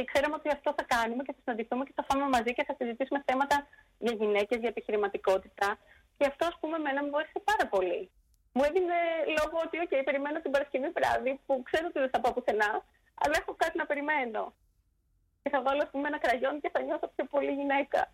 και 0.00 0.10
ξέραμε 0.12 0.34
ότι 0.34 0.48
αυτό 0.56 0.74
θα 0.78 0.84
κάνουμε 0.94 1.22
και 1.26 1.32
θα 1.32 1.40
συναντηθούμε 1.44 1.84
και 1.84 1.94
θα 1.98 2.04
φάμε 2.08 2.28
μαζί 2.36 2.50
και 2.56 2.64
θα 2.68 2.74
συζητήσουμε 2.78 3.22
θέματα 3.28 3.56
για 3.98 4.14
γυναίκες, 4.20 4.58
για 4.62 4.68
επιχειρηματικότητα 4.68 5.78
και 6.16 6.24
αυτό 6.30 6.46
ας 6.46 6.56
πούμε 6.60 6.76
εμένα 6.76 7.00
μου 7.04 7.10
βοήθησε 7.10 7.40
πάρα 7.50 7.66
πολύ 7.74 8.10
μου 8.52 8.62
έδινε 8.68 8.98
λόγο 9.38 9.56
ότι, 9.64 9.76
OK, 9.84 9.92
περιμένω 10.04 10.40
την 10.40 10.50
Παρασκευή 10.50 10.88
βράδυ 10.88 11.40
που 11.46 11.62
ξέρω 11.68 11.86
ότι 11.90 11.98
δεν 11.98 12.10
θα 12.10 12.20
πάω 12.20 12.32
πουθενά, 12.32 12.72
αλλά 13.22 13.34
έχω 13.40 13.54
κάτι 13.62 13.76
να 13.78 13.86
περιμένω. 13.86 14.54
Και 15.42 15.50
θα 15.50 15.62
βάλω, 15.62 15.82
ας 15.82 15.90
πούμε, 15.90 16.08
ένα 16.08 16.18
κραγιόν 16.18 16.60
και 16.60 16.70
θα 16.72 16.80
νιώθω 16.80 17.06
πιο 17.14 17.24
πολύ 17.24 17.52
γυναίκα. 17.52 18.12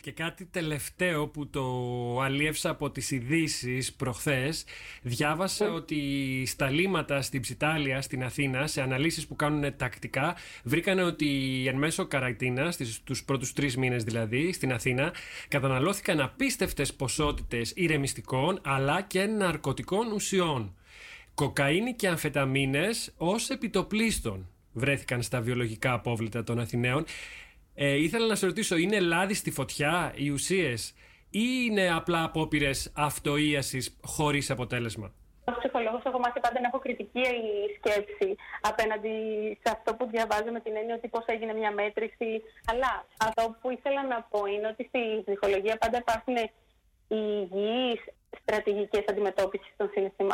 Και 0.00 0.12
κάτι 0.12 0.44
τελευταίο 0.44 1.28
που 1.28 1.48
το 1.48 1.64
αλίευσα 2.20 2.70
από 2.70 2.90
τις 2.90 3.10
ειδήσεις 3.10 3.92
προχθές 3.92 4.64
διάβασα 5.02 5.72
ότι 5.72 6.42
στα 6.46 6.70
λίματα 6.70 7.22
στην 7.22 7.40
Ψιτάλια 7.40 8.02
στην 8.02 8.24
Αθήνα 8.24 8.66
σε 8.66 8.82
αναλύσεις 8.82 9.26
που 9.26 9.36
κάνουν 9.36 9.76
τακτικά 9.76 10.36
βρήκανε 10.64 11.02
ότι 11.02 11.28
εν 11.66 11.76
μέσω 11.76 12.06
καραϊτίνας 12.06 12.78
τους 13.04 13.24
πρώτους 13.24 13.52
τρεις 13.52 13.76
μήνες 13.76 14.04
δηλαδή 14.04 14.52
στην 14.52 14.72
Αθήνα 14.72 15.14
καταναλώθηκαν 15.48 16.20
απίστευτες 16.20 16.94
ποσότητες 16.94 17.72
ηρεμιστικών 17.76 18.60
αλλά 18.64 19.02
και 19.02 19.24
ναρκωτικών 19.24 20.12
ουσιών. 20.12 20.74
Κοκαίνη 21.34 21.94
και 21.94 22.08
αμφεταμίνες 22.08 23.12
ως 23.16 23.50
επιτοπλίστων 23.50 24.48
βρέθηκαν 24.72 25.22
στα 25.22 25.40
βιολογικά 25.40 25.92
απόβλητα 25.92 26.44
των 26.44 26.58
Αθηναίων 26.58 27.04
ε, 27.82 27.96
ήθελα 27.96 28.26
να 28.26 28.34
σε 28.34 28.46
ρωτήσω, 28.46 28.76
είναι 28.76 29.00
λάδι 29.00 29.34
στη 29.34 29.50
φωτιά 29.50 30.12
οι 30.16 30.30
ουσίες 30.30 30.94
ή 31.30 31.44
είναι 31.66 31.90
απλά 31.94 32.24
απόπειρες 32.24 32.92
αυτοίασης 32.96 33.96
χωρίς 34.02 34.50
αποτέλεσμα; 34.50 35.12
Ω 35.44 35.52
ψυχολόγος, 35.58 36.02
έχω 36.04 36.18
μάθει 36.18 36.40
πάντα 36.40 36.60
να 36.60 36.66
έχω 36.66 36.78
κριτική 36.78 37.26
σκέψη 37.76 38.36
απέναντι 38.60 39.14
σε 39.62 39.72
αυτό 39.76 39.94
που 39.94 40.06
διαβάζω 40.06 40.50
με 40.52 40.60
την 40.60 40.76
έννοια 40.76 40.94
ότι 40.94 41.08
πώς 41.08 41.24
έγινε 41.26 41.52
μια 41.52 41.72
μέτρηση. 41.72 42.42
Αλλά 42.70 43.06
αυτό 43.26 43.56
που 43.60 43.70
ήθελα 43.70 44.06
να 44.06 44.22
πω 44.30 44.40
είναι 44.46 44.66
ότι 44.66 44.82
στη 44.88 45.00
ψυχολογία 45.26 45.76
πάντα 45.76 45.96
υπάρχουν 46.04 46.36
οι 46.36 46.50
υγιείς 47.08 48.00
στρατηγικές 48.42 49.04
αντιμετώπισης 49.10 49.72
των, 49.76 49.88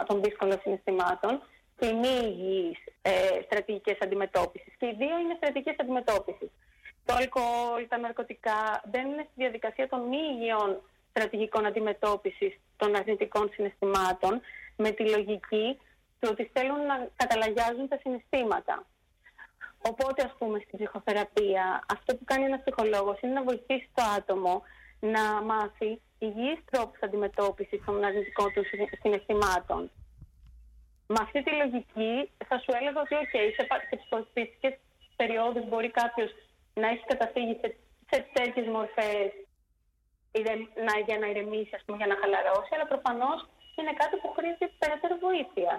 των 0.07 0.23
δύσκολων 0.23 0.59
συναισθημάτων 0.63 1.43
και 1.79 1.87
οι 1.87 1.95
μη 2.03 2.15
υγιείς 2.31 2.79
ε, 3.03 3.13
στρατηγικές 3.45 3.99
αντιμετώπισης. 4.01 4.73
Και 4.79 4.87
οι 4.87 4.95
δύο 4.99 5.19
είναι 5.23 5.35
στρατηγικές 5.37 5.77
αντιμετώπισης 5.79 6.51
το 7.07 7.15
αλκοόλ, 7.15 7.83
τα 7.89 7.99
ναρκωτικά 7.99 8.83
μπαίνουν 8.89 9.19
στη 9.19 9.35
διαδικασία 9.35 9.89
των 9.89 10.01
μη 10.01 10.19
υγιών 10.33 10.71
στρατηγικών 11.11 11.67
αντιμετώπισης 11.67 12.53
των 12.77 12.97
αρνητικών 12.97 13.51
συναισθημάτων 13.53 14.41
με 14.77 14.91
τη 14.91 15.09
λογική 15.09 15.79
του 16.21 16.29
ότι 16.31 16.51
θέλουν 16.53 16.81
να 16.87 17.09
καταλαγιάζουν 17.17 17.89
τα 17.89 17.99
συναισθήματα. 18.03 18.87
Οπότε, 19.79 20.23
ας 20.23 20.35
πούμε, 20.39 20.59
στην 20.59 20.79
ψυχοθεραπεία, 20.79 21.85
αυτό 21.95 22.17
που 22.17 22.25
κάνει 22.25 22.45
ένας 22.45 22.61
ψυχολόγος 22.65 23.21
είναι 23.21 23.33
να 23.33 23.43
βοηθήσει 23.43 23.89
το 23.95 24.03
άτομο 24.17 24.63
να 25.01 25.43
μάθει 25.43 26.01
υγιείς 26.19 26.59
τρόπους 26.71 27.01
αντιμετώπισης 27.03 27.85
των 27.85 28.05
αρνητικών 28.05 28.53
του 28.53 28.63
συναισθημάτων. 29.03 29.91
Με 31.07 31.19
αυτή 31.21 31.43
τη 31.43 31.51
λογική 31.63 32.31
θα 32.49 32.59
σου 32.59 32.71
έλεγα 32.81 33.01
ότι, 33.01 33.15
OK, 33.23 33.35
σε, 33.57 33.63
σε 33.89 33.97
ψυχοθεραπευτικές 33.97 34.75
περιόδους 35.17 35.69
μπορεί 35.69 35.91
κάποιος 35.91 36.31
να 36.81 36.87
έχεις 36.89 37.07
καταφύγει 37.13 37.55
σε, 37.61 37.69
σε 38.11 38.19
τέτοιες 38.33 38.67
μορφές 38.75 39.29
για 41.07 41.19
να 41.19 41.27
ηρεμήσεις, 41.31 41.75
ας 41.75 41.83
πούμε, 41.85 41.97
για 41.97 42.07
να 42.07 42.17
χαλαρώσεις, 42.21 42.73
αλλά 42.75 42.87
προφανώς 42.93 43.39
είναι 43.79 43.93
κάτι 44.01 44.17
που 44.21 44.29
χρήζει 44.37 44.67
περαιτέρω 44.79 45.17
βοήθεια. 45.27 45.73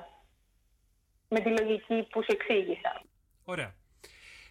Με 1.30 1.40
τη 1.40 1.50
λογική 1.50 2.08
που 2.12 2.24
σου 2.24 2.32
εξήγησα. 2.38 3.02
Ωραία. 3.44 3.76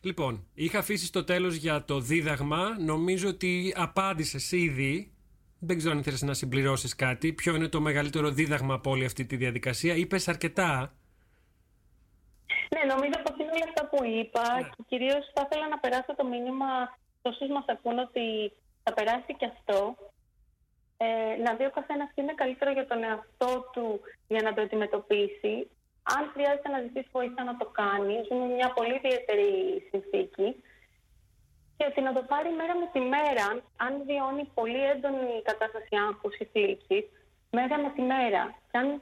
Λοιπόν, 0.00 0.46
είχα 0.54 0.78
αφήσει 0.78 1.06
στο 1.06 1.24
τέλος 1.24 1.54
για 1.54 1.84
το 1.84 2.00
δίδαγμα. 2.00 2.76
Νομίζω 2.78 3.28
ότι 3.28 3.74
απάντησες 3.76 4.52
ήδη. 4.52 5.12
Δεν 5.58 5.76
ξέρω 5.76 5.92
αν 5.92 5.98
ήθελες 5.98 6.22
να 6.22 6.34
συμπληρώσεις 6.34 6.94
κάτι. 6.94 7.32
Ποιο 7.32 7.54
είναι 7.54 7.68
το 7.68 7.80
μεγαλύτερο 7.80 8.30
δίδαγμα 8.30 8.74
από 8.74 8.90
όλη 8.90 9.04
αυτή 9.04 9.26
τη 9.26 9.36
διαδικασία. 9.36 9.94
Είπες 9.94 10.28
αρκετά. 10.28 10.96
Ναι, 12.74 12.82
νομίζω 12.92 13.16
πως 13.24 13.34
είναι 13.38 13.54
όλα 13.56 13.68
αυτά 13.70 13.82
που 13.90 13.98
είπα 14.04 14.44
ναι. 14.54 14.62
και 14.62 14.82
κυρίως 14.90 15.30
θα 15.34 15.42
ήθελα 15.44 15.68
να 15.68 15.78
περάσω 15.78 16.14
το 16.16 16.24
μήνυμα 16.24 16.70
σε 17.20 17.28
όσους 17.32 17.48
μας 17.48 17.64
ακούν 17.74 17.98
ότι 17.98 18.52
θα 18.84 18.92
περάσει 18.92 19.32
και 19.38 19.50
αυτό. 19.54 19.96
Ε, 20.96 21.36
να 21.44 21.54
δει 21.54 21.64
ο 21.64 21.70
καθένας 21.70 22.08
τι 22.14 22.22
είναι 22.22 22.40
καλύτερο 22.42 22.70
για 22.72 22.86
τον 22.86 23.02
εαυτό 23.02 23.70
του 23.72 24.00
για 24.28 24.42
να 24.42 24.54
το 24.54 24.60
αντιμετωπίσει. 24.62 25.54
Αν 26.16 26.30
χρειάζεται 26.32 26.68
να 26.68 26.80
ζητήσει 26.80 27.08
βοήθεια 27.12 27.44
να 27.44 27.56
το 27.56 27.66
κάνει, 27.80 28.14
ζούμε 28.28 28.46
μια 28.54 28.72
πολύ 28.72 28.94
ιδιαίτερη 28.94 29.50
συνθήκη. 29.90 30.48
Και 31.76 31.86
ότι 31.90 32.00
να 32.00 32.12
το 32.12 32.22
πάρει 32.22 32.50
μέρα 32.60 32.74
με 32.82 32.88
τη 32.92 33.00
μέρα, 33.14 33.46
αν 33.76 33.92
βιώνει 34.06 34.44
πολύ 34.54 34.80
έντονη 34.92 35.42
κατάσταση 35.42 35.94
άγχους 36.08 36.34
ή 36.38 36.44
θλίψης, 36.52 37.04
μέρα 37.50 37.76
με 37.78 37.90
τη 37.94 38.02
μέρα. 38.02 38.42
Και 38.70 38.78
αν 38.78 39.00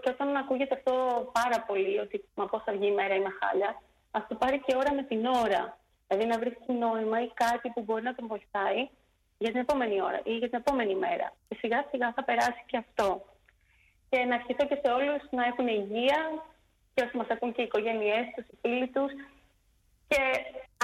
και 0.00 0.10
όταν 0.10 0.36
ακούγεται 0.36 0.74
αυτό 0.74 0.92
πάρα 1.32 1.60
πολύ, 1.66 1.98
ότι 1.98 2.24
μα 2.34 2.46
πώς 2.46 2.62
θα 2.62 2.72
βγει 2.72 2.86
η 2.86 2.94
μέρα, 2.94 3.14
είμαι 3.14 3.32
χάλια, 3.40 3.82
ας 4.10 4.26
το 4.28 4.34
πάρει 4.34 4.58
και 4.66 4.76
ώρα 4.76 4.94
με 4.94 5.02
την 5.02 5.26
ώρα. 5.26 5.78
Δηλαδή 6.08 6.26
να 6.26 6.38
βρεις 6.38 6.54
νόημα 6.66 7.22
ή 7.22 7.28
κάτι 7.34 7.68
που 7.68 7.82
μπορεί 7.82 8.02
να 8.02 8.14
τον 8.14 8.26
βοηθάει 8.26 8.88
για 9.38 9.50
την 9.50 9.60
επόμενη 9.60 10.02
ώρα 10.02 10.20
ή 10.24 10.32
για 10.36 10.48
την 10.48 10.58
επόμενη 10.58 10.94
μέρα. 10.94 11.32
Και 11.48 11.56
σιγά 11.58 11.84
σιγά 11.90 12.12
θα 12.12 12.24
περάσει 12.24 12.62
και 12.66 12.76
αυτό. 12.76 13.24
Και 14.08 14.24
να 14.24 14.34
ευχηθώ 14.34 14.66
και 14.66 14.78
σε 14.84 14.92
όλους 14.92 15.22
να 15.30 15.44
έχουν 15.44 15.66
υγεία 15.66 16.20
και 16.94 17.02
όσοι 17.02 17.16
μας 17.16 17.28
ακούν 17.28 17.52
και 17.52 17.62
οι 17.62 17.64
οικογένειές 17.64 18.24
τους, 18.34 18.46
οι 18.46 18.56
φίλοι 18.60 18.88
τους. 18.88 19.12
Και 20.08 20.22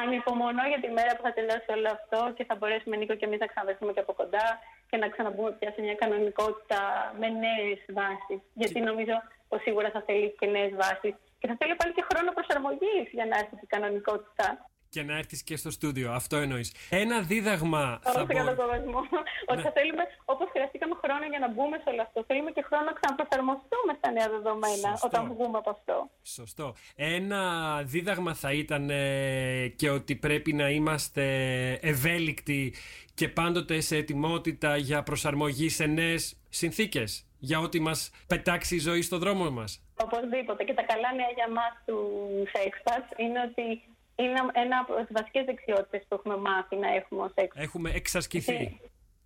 ανυπομονώ 0.02 0.64
για 0.72 0.80
τη 0.84 0.88
μέρα 0.98 1.10
που 1.16 1.22
θα 1.26 1.32
τελειώσει 1.32 1.68
όλο 1.76 1.88
αυτό 1.98 2.20
και 2.36 2.44
θα 2.48 2.54
μπορέσουμε 2.54 2.96
Νίκο 2.96 3.14
και 3.14 3.26
εμείς 3.28 3.40
να 3.40 3.46
ξαναβρεθούμε 3.46 3.92
και 3.92 4.04
από 4.04 4.12
κοντά 4.20 4.46
και 4.90 4.96
να 4.96 5.08
ξαναμπούμε 5.08 5.50
πια 5.58 5.70
σε 5.74 5.80
μια 5.86 5.94
κανονικότητα 5.94 6.80
με 7.20 7.28
νέες 7.42 7.80
βάσεις. 7.96 8.40
Γιατί 8.60 8.80
νομίζω 8.80 9.14
πως 9.48 9.60
σίγουρα 9.62 9.88
θα 9.90 10.02
θέλει 10.06 10.28
και 10.38 10.46
νέες 10.46 10.72
βάσεις. 10.82 11.14
Και 11.40 11.46
θα 11.50 11.56
θέλει 11.58 11.74
πάλι 11.74 11.92
και 11.92 12.04
χρόνο 12.10 12.30
προσαρμογής 12.36 13.06
για 13.16 13.26
να 13.30 13.34
έρθει 13.40 13.56
η 13.66 13.66
κανονικότητα. 13.74 14.46
Και 14.94 15.02
να 15.02 15.16
έρθεις 15.18 15.42
και 15.42 15.56
στο 15.56 15.70
στούντιο. 15.70 16.12
Αυτό 16.12 16.36
εννοείς. 16.36 16.74
Ένα 16.90 17.20
δίδαγμα. 17.20 18.00
θα 18.02 18.26
για 18.30 18.44
τον 18.44 18.56
κόσμο. 18.56 18.98
Ότι 19.46 19.62
θα 19.62 19.72
θέλουμε, 19.76 20.02
όπως 20.24 20.48
χρειαστήκαμε 20.52 20.94
χρόνο 21.04 21.24
για 21.30 21.38
να 21.38 21.48
μπούμε 21.52 21.76
σε 21.76 21.88
όλο 21.90 22.02
αυτό, 22.02 22.24
θέλουμε 22.26 22.50
και 22.50 22.62
χρόνο 22.62 22.84
να 22.84 22.92
ξαναπροσαρμοστούμε 22.92 23.92
στα 23.98 24.10
νέα 24.10 24.28
δεδομένα 24.28 24.98
όταν 25.04 25.28
βγούμε 25.32 25.58
από 25.58 25.70
αυτό. 25.70 26.10
Σωστό. 26.22 26.74
Ένα 26.96 27.42
δίδαγμα 27.84 28.34
θα 28.34 28.52
ήταν 28.52 28.90
ε, 28.90 29.72
και 29.76 29.90
ότι 29.90 30.16
πρέπει 30.16 30.52
να 30.52 30.70
είμαστε 30.70 31.24
ευέλικτοι 31.72 32.74
και 33.14 33.28
πάντοτε 33.28 33.80
σε 33.80 33.96
ετοιμότητα 33.96 34.76
για 34.76 35.02
προσαρμογή 35.02 35.68
σε 35.68 35.86
νέες 35.86 36.36
συνθήκες. 36.48 37.26
Για 37.38 37.58
ό,τι 37.58 37.80
μας 37.80 38.10
πετάξει 38.26 38.74
η 38.74 38.78
ζωή 38.78 39.02
στο 39.02 39.18
δρόμο 39.18 39.50
μας. 39.50 39.82
Οπωσδήποτε. 40.04 40.64
Και 40.64 40.74
τα 40.74 40.82
καλά 40.82 41.12
νέα 41.12 41.30
για 41.34 41.46
εμά 41.48 41.66
τους 41.86 42.50
Sexpats 42.54 43.18
είναι 43.18 43.40
ότι 43.40 43.82
είναι 44.24 44.40
ένα 44.52 44.78
από 44.78 44.94
τις 44.94 45.12
βασικές 45.18 45.44
δεξιότητες 45.44 46.02
που 46.08 46.14
έχουμε 46.14 46.36
μάθει 46.36 46.76
να 46.76 46.88
έχουμε 46.94 47.22
ως 47.22 47.32
έξω. 47.34 47.60
Έχουμε 47.62 47.90
εξασκηθεί. 47.90 48.80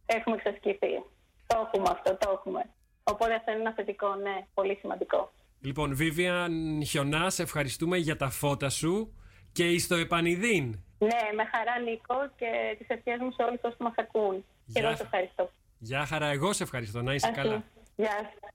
Έχουμε 0.07 0.37
εξασκηθεί. 0.37 0.95
Το 1.47 1.71
έχουμε 1.73 1.89
αυτό, 1.91 2.17
το 2.17 2.31
έχουμε. 2.33 2.71
Οπότε 3.03 3.35
αυτό 3.35 3.51
είναι 3.51 3.61
ένα 3.61 3.73
θετικό, 3.73 4.15
ναι, 4.15 4.47
πολύ 4.55 4.75
σημαντικό. 4.81 5.33
Λοιπόν, 5.61 5.95
Βίβιαν 5.95 6.83
Χιονά, 6.85 7.31
σε 7.31 7.43
ευχαριστούμε 7.43 7.97
για 7.97 8.17
τα 8.17 8.31
φώτα 8.31 8.69
σου 8.71 9.15
και 9.53 9.71
εις 9.71 9.87
το 9.87 9.95
επανειδήν. 9.95 10.65
Ναι, 10.99 11.33
με 11.37 11.45
χαρά 11.45 11.79
Νίκο 11.85 12.15
και 12.37 12.77
τις 12.79 12.89
ευχές 12.89 13.19
μου 13.21 13.31
σε 13.33 13.43
όλους 13.43 13.61
όσους 13.63 13.79
μας 13.79 13.95
ακούν. 13.97 14.45
Και 14.73 14.81
εγώ 14.81 14.97
σε 14.97 15.03
ευχαριστώ. 15.03 15.51
Γεια 15.79 16.07
χαρά, 16.07 16.27
εγώ 16.27 16.53
σε 16.53 16.63
ευχαριστώ. 16.63 17.03
Να 17.03 17.15
είσαι 17.15 17.27
Αυτή. 17.29 17.41
καλά. 17.41 17.65
Γεια 17.97 18.11
σας. 18.41 18.55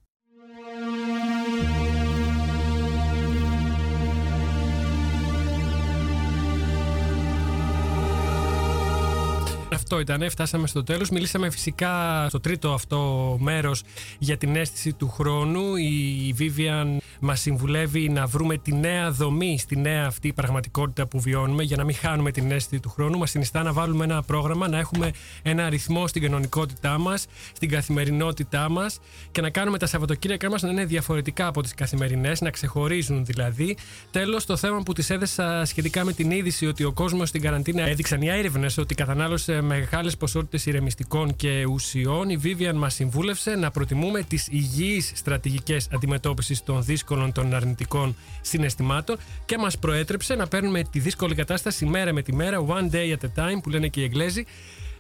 Αυτό 9.91 10.03
ήταν, 10.03 10.29
φτάσαμε 10.29 10.67
στο 10.67 10.83
τέλος. 10.83 11.09
Μιλήσαμε 11.09 11.49
φυσικά 11.49 12.25
στο 12.29 12.39
τρίτο 12.39 12.73
αυτό 12.73 13.37
μέρος 13.39 13.83
για 14.19 14.37
την 14.37 14.55
αίσθηση 14.55 14.93
του 14.93 15.09
χρόνου. 15.09 15.75
Η 15.75 16.35
Vivian 16.39 16.97
μας 17.23 17.39
συμβουλεύει 17.39 18.09
να 18.09 18.25
βρούμε 18.25 18.57
τη 18.57 18.73
νέα 18.73 19.11
δομή 19.11 19.59
στη 19.59 19.77
νέα 19.77 20.05
αυτή 20.05 20.33
πραγματικότητα 20.33 21.07
που 21.07 21.19
βιώνουμε 21.19 21.63
για 21.63 21.77
να 21.77 21.83
μην 21.83 21.95
χάνουμε 21.95 22.31
την 22.31 22.51
αίσθηση 22.51 22.81
του 22.81 22.89
χρόνου. 22.89 23.17
Μας 23.17 23.29
συνιστά 23.29 23.63
να 23.63 23.73
βάλουμε 23.73 24.03
ένα 24.03 24.23
πρόγραμμα, 24.23 24.67
να 24.67 24.77
έχουμε 24.77 25.11
ένα 25.41 25.65
αριθμό 25.65 26.07
στην 26.07 26.21
κανονικότητά 26.21 26.97
μας, 26.97 27.25
στην 27.53 27.69
καθημερινότητά 27.69 28.69
μας 28.69 28.99
και 29.31 29.41
να 29.41 29.49
κάνουμε 29.49 29.77
τα 29.77 29.85
Σαββατοκύριακά 29.85 30.49
μας 30.49 30.61
να 30.61 30.69
είναι 30.69 30.85
διαφορετικά 30.85 31.47
από 31.47 31.61
τις 31.61 31.73
καθημερινές, 31.73 32.41
να 32.41 32.49
ξεχωρίζουν 32.49 33.25
δηλαδή. 33.25 33.77
Τέλος, 34.11 34.45
το 34.45 34.57
θέμα 34.57 34.81
που 34.83 34.93
της 34.93 35.09
έδεσα 35.09 35.65
σχετικά 35.65 36.05
με 36.05 36.13
την 36.13 36.31
είδηση 36.31 36.65
ότι 36.65 36.83
ο 36.83 36.91
κόσμος 36.91 37.29
στην 37.29 37.41
καραντίνα 37.41 37.87
έδειξαν 37.87 38.21
οι 38.21 38.27
έρευνες 38.29 38.77
ότι 38.77 38.95
κατανάλωσε 38.95 39.61
μεγάλες 39.61 40.17
ποσότητες 40.17 40.65
ηρεμιστικών 40.65 41.35
και 41.35 41.65
ουσιών. 41.65 42.29
Η 42.29 42.39
Vivian 42.43 42.73
μας 42.73 42.93
συμβούλευσε 42.93 43.55
να 43.55 43.71
προτιμούμε 43.71 44.23
τις 44.23 44.47
υγιείς 44.51 45.11
στρατηγικές 45.15 45.87
αντιμετώπισης 45.91 46.63
των 46.63 46.83
δύσκολων 46.83 47.09
των 47.33 47.53
αρνητικών 47.53 48.15
συναισθημάτων 48.41 49.17
και 49.45 49.57
μας 49.57 49.77
προέτρεψε 49.77 50.35
να 50.35 50.47
παίρνουμε 50.47 50.83
τη 50.83 50.99
δύσκολη 50.99 51.35
κατάσταση 51.35 51.85
μέρα 51.85 52.13
με 52.13 52.21
τη 52.21 52.33
μέρα, 52.33 52.65
one 52.67 52.95
day 52.95 53.15
at 53.15 53.25
a 53.25 53.43
time, 53.43 53.61
που 53.63 53.69
λένε 53.69 53.87
και 53.87 54.01
οι 54.01 54.03
Εγγλέζοι, 54.03 54.45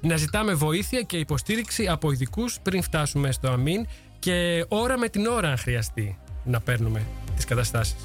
να 0.01 0.15
ζητάμε 0.15 0.53
βοήθεια 0.53 1.01
και 1.01 1.17
υποστήριξη 1.17 1.87
από 1.87 2.11
ειδικούς 2.11 2.59
πριν 2.63 2.81
φτάσουμε 2.81 3.31
στο 3.31 3.49
αμήν 3.49 3.85
και 4.19 4.65
ώρα 4.67 4.97
με 4.97 5.09
την 5.09 5.25
ώρα 5.25 5.49
αν 5.49 5.57
χρειαστεί 5.57 6.17
να 6.43 6.59
παίρνουμε 6.59 7.05
τις 7.35 7.45
καταστάσεις. 7.45 7.95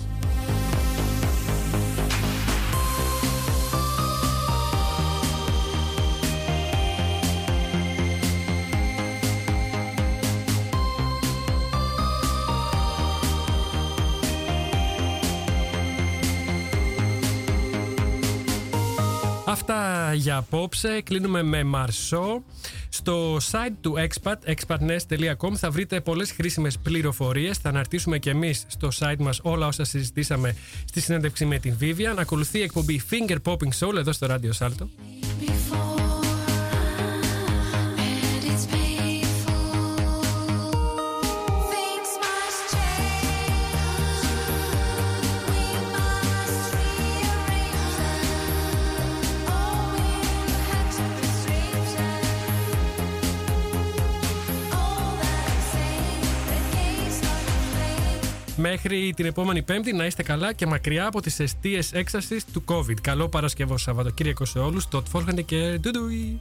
Για 20.17 20.37
απόψε. 20.37 21.01
Κλείνουμε 21.05 21.43
με 21.43 21.65
Μαρσό. 21.65 22.43
Στο 22.89 23.37
site 23.37 23.75
του 23.81 23.95
Expat, 23.99 24.35
expatnest.com, 24.55 25.55
θα 25.57 25.71
βρείτε 25.71 26.01
πολλές 26.01 26.33
χρήσιμες 26.33 26.79
πληροφορίες. 26.79 27.59
Θα 27.59 27.69
αναρτήσουμε 27.69 28.19
και 28.19 28.31
εμείς 28.31 28.65
στο 28.67 28.89
site 28.99 29.19
μας 29.19 29.41
όλα 29.43 29.67
όσα 29.67 29.85
συζητήσαμε 29.85 30.57
στη 30.85 31.01
συνέντευξη 31.01 31.45
με 31.45 31.59
την 31.59 31.77
Vivian. 31.81 32.15
Ακολουθεί 32.19 32.59
η 32.59 32.63
εκπομπή 32.63 33.03
Finger 33.11 33.37
Popping 33.45 33.79
Soul 33.79 33.97
εδώ 33.97 34.13
στο 34.13 34.27
Radio 34.31 34.51
Salto. 34.59 34.87
Μέχρι 58.57 59.13
την 59.17 59.27
επόμενη 59.27 59.63
Πέμπτη 59.63 59.93
να 59.93 60.07
είστε 60.07 60.23
καλά 60.23 60.53
και 60.53 60.67
μακριά 60.67 61.07
από 61.07 61.21
τις 61.21 61.41
αιστείες 61.41 61.93
έξασης 61.93 62.45
του 62.45 62.65
COVID. 62.67 63.01
Καλό 63.01 63.29
Παρασκευό 63.29 63.77
Σαββατοκύριακο 63.77 64.45
σε 64.45 64.59
όλους. 64.59 64.89
Το 64.89 65.03
Τφόρχαντε 65.03 65.43
και 65.43 65.79
ντουντουι. 65.81 66.41